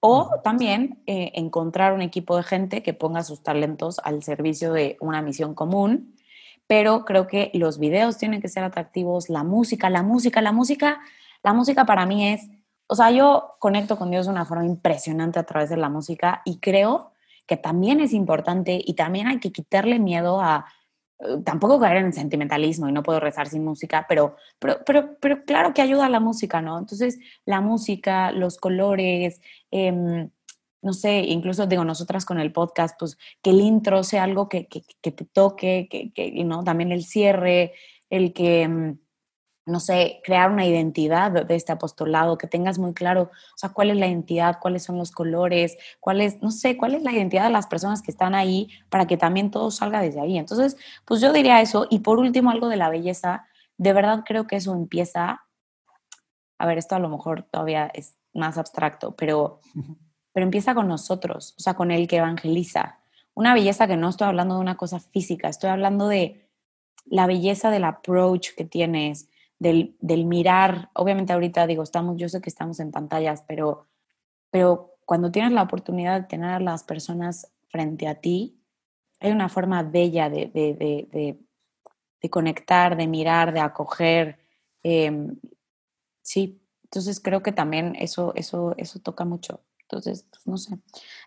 o 0.00 0.30
también 0.44 1.02
eh, 1.06 1.32
encontrar 1.34 1.94
un 1.94 2.02
equipo 2.02 2.36
de 2.36 2.42
gente 2.42 2.82
que 2.82 2.92
ponga 2.92 3.24
sus 3.24 3.42
talentos 3.42 3.98
al 4.04 4.22
servicio 4.22 4.72
de 4.72 4.98
una 5.00 5.22
misión 5.22 5.54
común 5.54 6.14
pero 6.66 7.04
creo 7.04 7.26
que 7.26 7.50
los 7.54 7.78
videos 7.78 8.16
tienen 8.18 8.40
que 8.40 8.48
ser 8.48 8.64
atractivos, 8.64 9.28
la 9.28 9.44
música, 9.44 9.90
la 9.90 10.02
música, 10.02 10.40
la 10.40 10.52
música, 10.52 11.00
la 11.42 11.52
música 11.52 11.84
para 11.84 12.06
mí 12.06 12.28
es, 12.28 12.48
o 12.86 12.94
sea, 12.94 13.10
yo 13.10 13.56
conecto 13.58 13.98
con 13.98 14.10
Dios 14.10 14.26
de 14.26 14.32
una 14.32 14.44
forma 14.44 14.64
impresionante 14.64 15.38
a 15.38 15.44
través 15.44 15.68
de 15.68 15.76
la 15.76 15.88
música 15.88 16.42
y 16.44 16.58
creo 16.58 17.12
que 17.46 17.56
también 17.56 18.00
es 18.00 18.12
importante 18.14 18.80
y 18.82 18.94
también 18.94 19.26
hay 19.26 19.38
que 19.40 19.52
quitarle 19.52 19.98
miedo 19.98 20.40
a, 20.40 20.66
tampoco 21.44 21.80
caer 21.80 21.98
en 21.98 22.06
el 22.06 22.12
sentimentalismo 22.12 22.88
y 22.88 22.92
no 22.92 23.02
puedo 23.02 23.20
rezar 23.20 23.48
sin 23.48 23.64
música, 23.64 24.06
pero, 24.08 24.36
pero, 24.58 24.80
pero, 24.84 25.16
pero 25.20 25.44
claro 25.44 25.72
que 25.72 25.82
ayuda 25.82 26.06
a 26.06 26.10
la 26.10 26.20
música, 26.20 26.60
¿no? 26.60 26.78
Entonces, 26.78 27.18
la 27.44 27.60
música, 27.60 28.32
los 28.32 28.58
colores, 28.58 29.40
eh, 29.70 30.28
no 30.82 30.92
sé, 30.92 31.20
incluso 31.20 31.66
digo, 31.66 31.84
nosotras 31.84 32.26
con 32.26 32.38
el 32.38 32.52
podcast, 32.52 32.96
pues 32.98 33.16
que 33.42 33.50
el 33.50 33.60
intro 33.60 34.04
sea 34.04 34.24
algo 34.24 34.48
que, 34.48 34.66
que, 34.66 34.82
que 35.00 35.12
te 35.12 35.24
toque, 35.24 35.88
que, 35.90 36.12
que, 36.12 36.44
¿no? 36.44 36.62
También 36.62 36.92
el 36.92 37.04
cierre, 37.04 37.72
el 38.10 38.34
que, 38.34 38.68
mm, 38.68 38.98
no 39.66 39.80
sé, 39.80 40.20
crear 40.24 40.50
una 40.50 40.66
identidad 40.66 41.30
de 41.30 41.54
este 41.54 41.72
apostolado, 41.72 42.38
que 42.38 42.46
tengas 42.46 42.78
muy 42.78 42.92
claro, 42.92 43.30
o 43.54 43.56
sea, 43.56 43.70
cuál 43.70 43.90
es 43.90 43.96
la 43.96 44.06
identidad, 44.06 44.58
cuáles 44.60 44.82
son 44.82 44.98
los 44.98 45.10
colores, 45.10 45.76
cuál 46.00 46.20
es, 46.20 46.42
no 46.42 46.50
sé, 46.50 46.76
cuál 46.76 46.94
es 46.94 47.02
la 47.02 47.12
identidad 47.12 47.44
de 47.44 47.50
las 47.50 47.66
personas 47.66 48.02
que 48.02 48.10
están 48.10 48.34
ahí 48.34 48.68
para 48.90 49.06
que 49.06 49.16
también 49.16 49.50
todo 49.50 49.70
salga 49.70 50.00
desde 50.00 50.20
ahí. 50.20 50.38
Entonces, 50.38 50.76
pues 51.04 51.20
yo 51.20 51.32
diría 51.32 51.60
eso. 51.60 51.86
Y 51.90 52.00
por 52.00 52.18
último, 52.18 52.50
algo 52.50 52.68
de 52.68 52.76
la 52.76 52.90
belleza, 52.90 53.46
de 53.78 53.92
verdad 53.92 54.24
creo 54.26 54.46
que 54.46 54.56
eso 54.56 54.72
empieza, 54.74 55.42
a 56.58 56.66
ver, 56.66 56.78
esto 56.78 56.94
a 56.94 56.98
lo 57.00 57.08
mejor 57.08 57.44
todavía 57.44 57.90
es 57.94 58.16
más 58.32 58.58
abstracto, 58.58 59.14
pero 59.16 59.60
pero 60.34 60.44
empieza 60.44 60.74
con 60.74 60.88
nosotros, 60.88 61.54
o 61.56 61.62
sea, 61.62 61.74
con 61.74 61.92
el 61.92 62.08
que 62.08 62.16
evangeliza. 62.16 62.98
Una 63.34 63.54
belleza 63.54 63.86
que 63.86 63.96
no 63.96 64.08
estoy 64.08 64.26
hablando 64.26 64.56
de 64.56 64.60
una 64.60 64.76
cosa 64.76 64.98
física, 64.98 65.48
estoy 65.48 65.70
hablando 65.70 66.08
de 66.08 66.50
la 67.06 67.26
belleza 67.26 67.70
del 67.70 67.84
approach 67.84 68.48
que 68.56 68.64
tienes, 68.64 69.28
del, 69.64 69.96
del 70.00 70.26
mirar. 70.26 70.90
Obviamente 70.92 71.32
ahorita 71.32 71.66
digo, 71.66 71.82
estamos, 71.82 72.18
yo 72.18 72.28
sé 72.28 72.42
que 72.42 72.50
estamos 72.50 72.80
en 72.80 72.92
pantallas, 72.92 73.42
pero, 73.48 73.86
pero 74.50 74.96
cuando 75.06 75.30
tienes 75.30 75.52
la 75.52 75.62
oportunidad 75.62 76.20
de 76.20 76.26
tener 76.26 76.50
a 76.50 76.60
las 76.60 76.84
personas 76.84 77.50
frente 77.68 78.06
a 78.06 78.16
ti, 78.16 78.60
hay 79.20 79.32
una 79.32 79.48
forma 79.48 79.82
bella 79.82 80.28
de, 80.28 80.50
de, 80.52 80.74
de, 80.74 81.38
de 82.20 82.30
conectar, 82.30 82.94
de 82.94 83.06
mirar, 83.06 83.54
de 83.54 83.60
acoger. 83.60 84.38
Em, 84.82 85.34
sí, 86.20 86.60
entonces 86.82 87.18
creo 87.20 87.42
que 87.42 87.52
también 87.52 87.96
eso, 87.98 88.34
eso, 88.36 88.74
eso 88.76 88.98
toca 89.00 89.24
mucho. 89.24 89.60
Entonces, 89.80 90.26
pues 90.30 90.46
no 90.46 90.58
sé. 90.58 90.78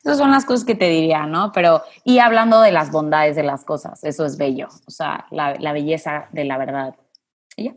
Esas 0.04 0.20
son 0.20 0.30
las 0.30 0.46
cosas 0.46 0.64
que 0.64 0.76
te 0.76 0.90
diría, 0.90 1.26
¿no? 1.26 1.52
Pero, 1.52 1.82
y 2.04 2.20
hablando 2.20 2.62
de 2.62 2.72
las 2.72 2.92
bondades 2.92 3.36
de 3.36 3.44
las 3.44 3.66
cosas, 3.66 4.04
eso 4.04 4.26
es 4.26 4.38
bello, 4.38 4.68
o 4.86 4.92
sea, 4.92 5.26
la, 5.32 5.56
la 5.56 5.74
belleza 5.74 6.28
de 6.32 6.46
la 6.46 6.58
verdad. 6.60 6.96
¿Y 7.56 7.66
ya? 7.66 7.76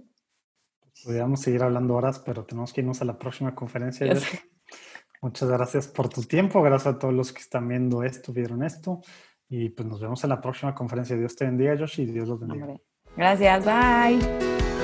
Podríamos 1.04 1.40
seguir 1.40 1.62
hablando 1.62 1.94
horas, 1.94 2.18
pero 2.18 2.44
tenemos 2.44 2.72
que 2.72 2.80
irnos 2.80 3.00
a 3.02 3.04
la 3.04 3.18
próxima 3.18 3.54
conferencia. 3.54 4.12
Muchas 5.22 5.48
gracias 5.48 5.86
por 5.88 6.08
tu 6.08 6.22
tiempo, 6.22 6.62
gracias 6.62 6.94
a 6.94 6.98
todos 6.98 7.12
los 7.12 7.32
que 7.32 7.40
están 7.40 7.68
viendo 7.68 8.02
esto, 8.02 8.32
vieron 8.32 8.62
esto, 8.62 9.02
y 9.48 9.68
pues 9.68 9.86
nos 9.86 10.00
vemos 10.00 10.24
en 10.24 10.30
la 10.30 10.40
próxima 10.40 10.74
conferencia. 10.74 11.16
Dios 11.16 11.36
te 11.36 11.44
bendiga, 11.44 11.76
Josh, 11.78 12.00
y 12.00 12.06
Dios 12.06 12.28
los 12.28 12.40
bendiga. 12.40 12.76
Gracias, 13.16 13.64
bye. 13.64 14.79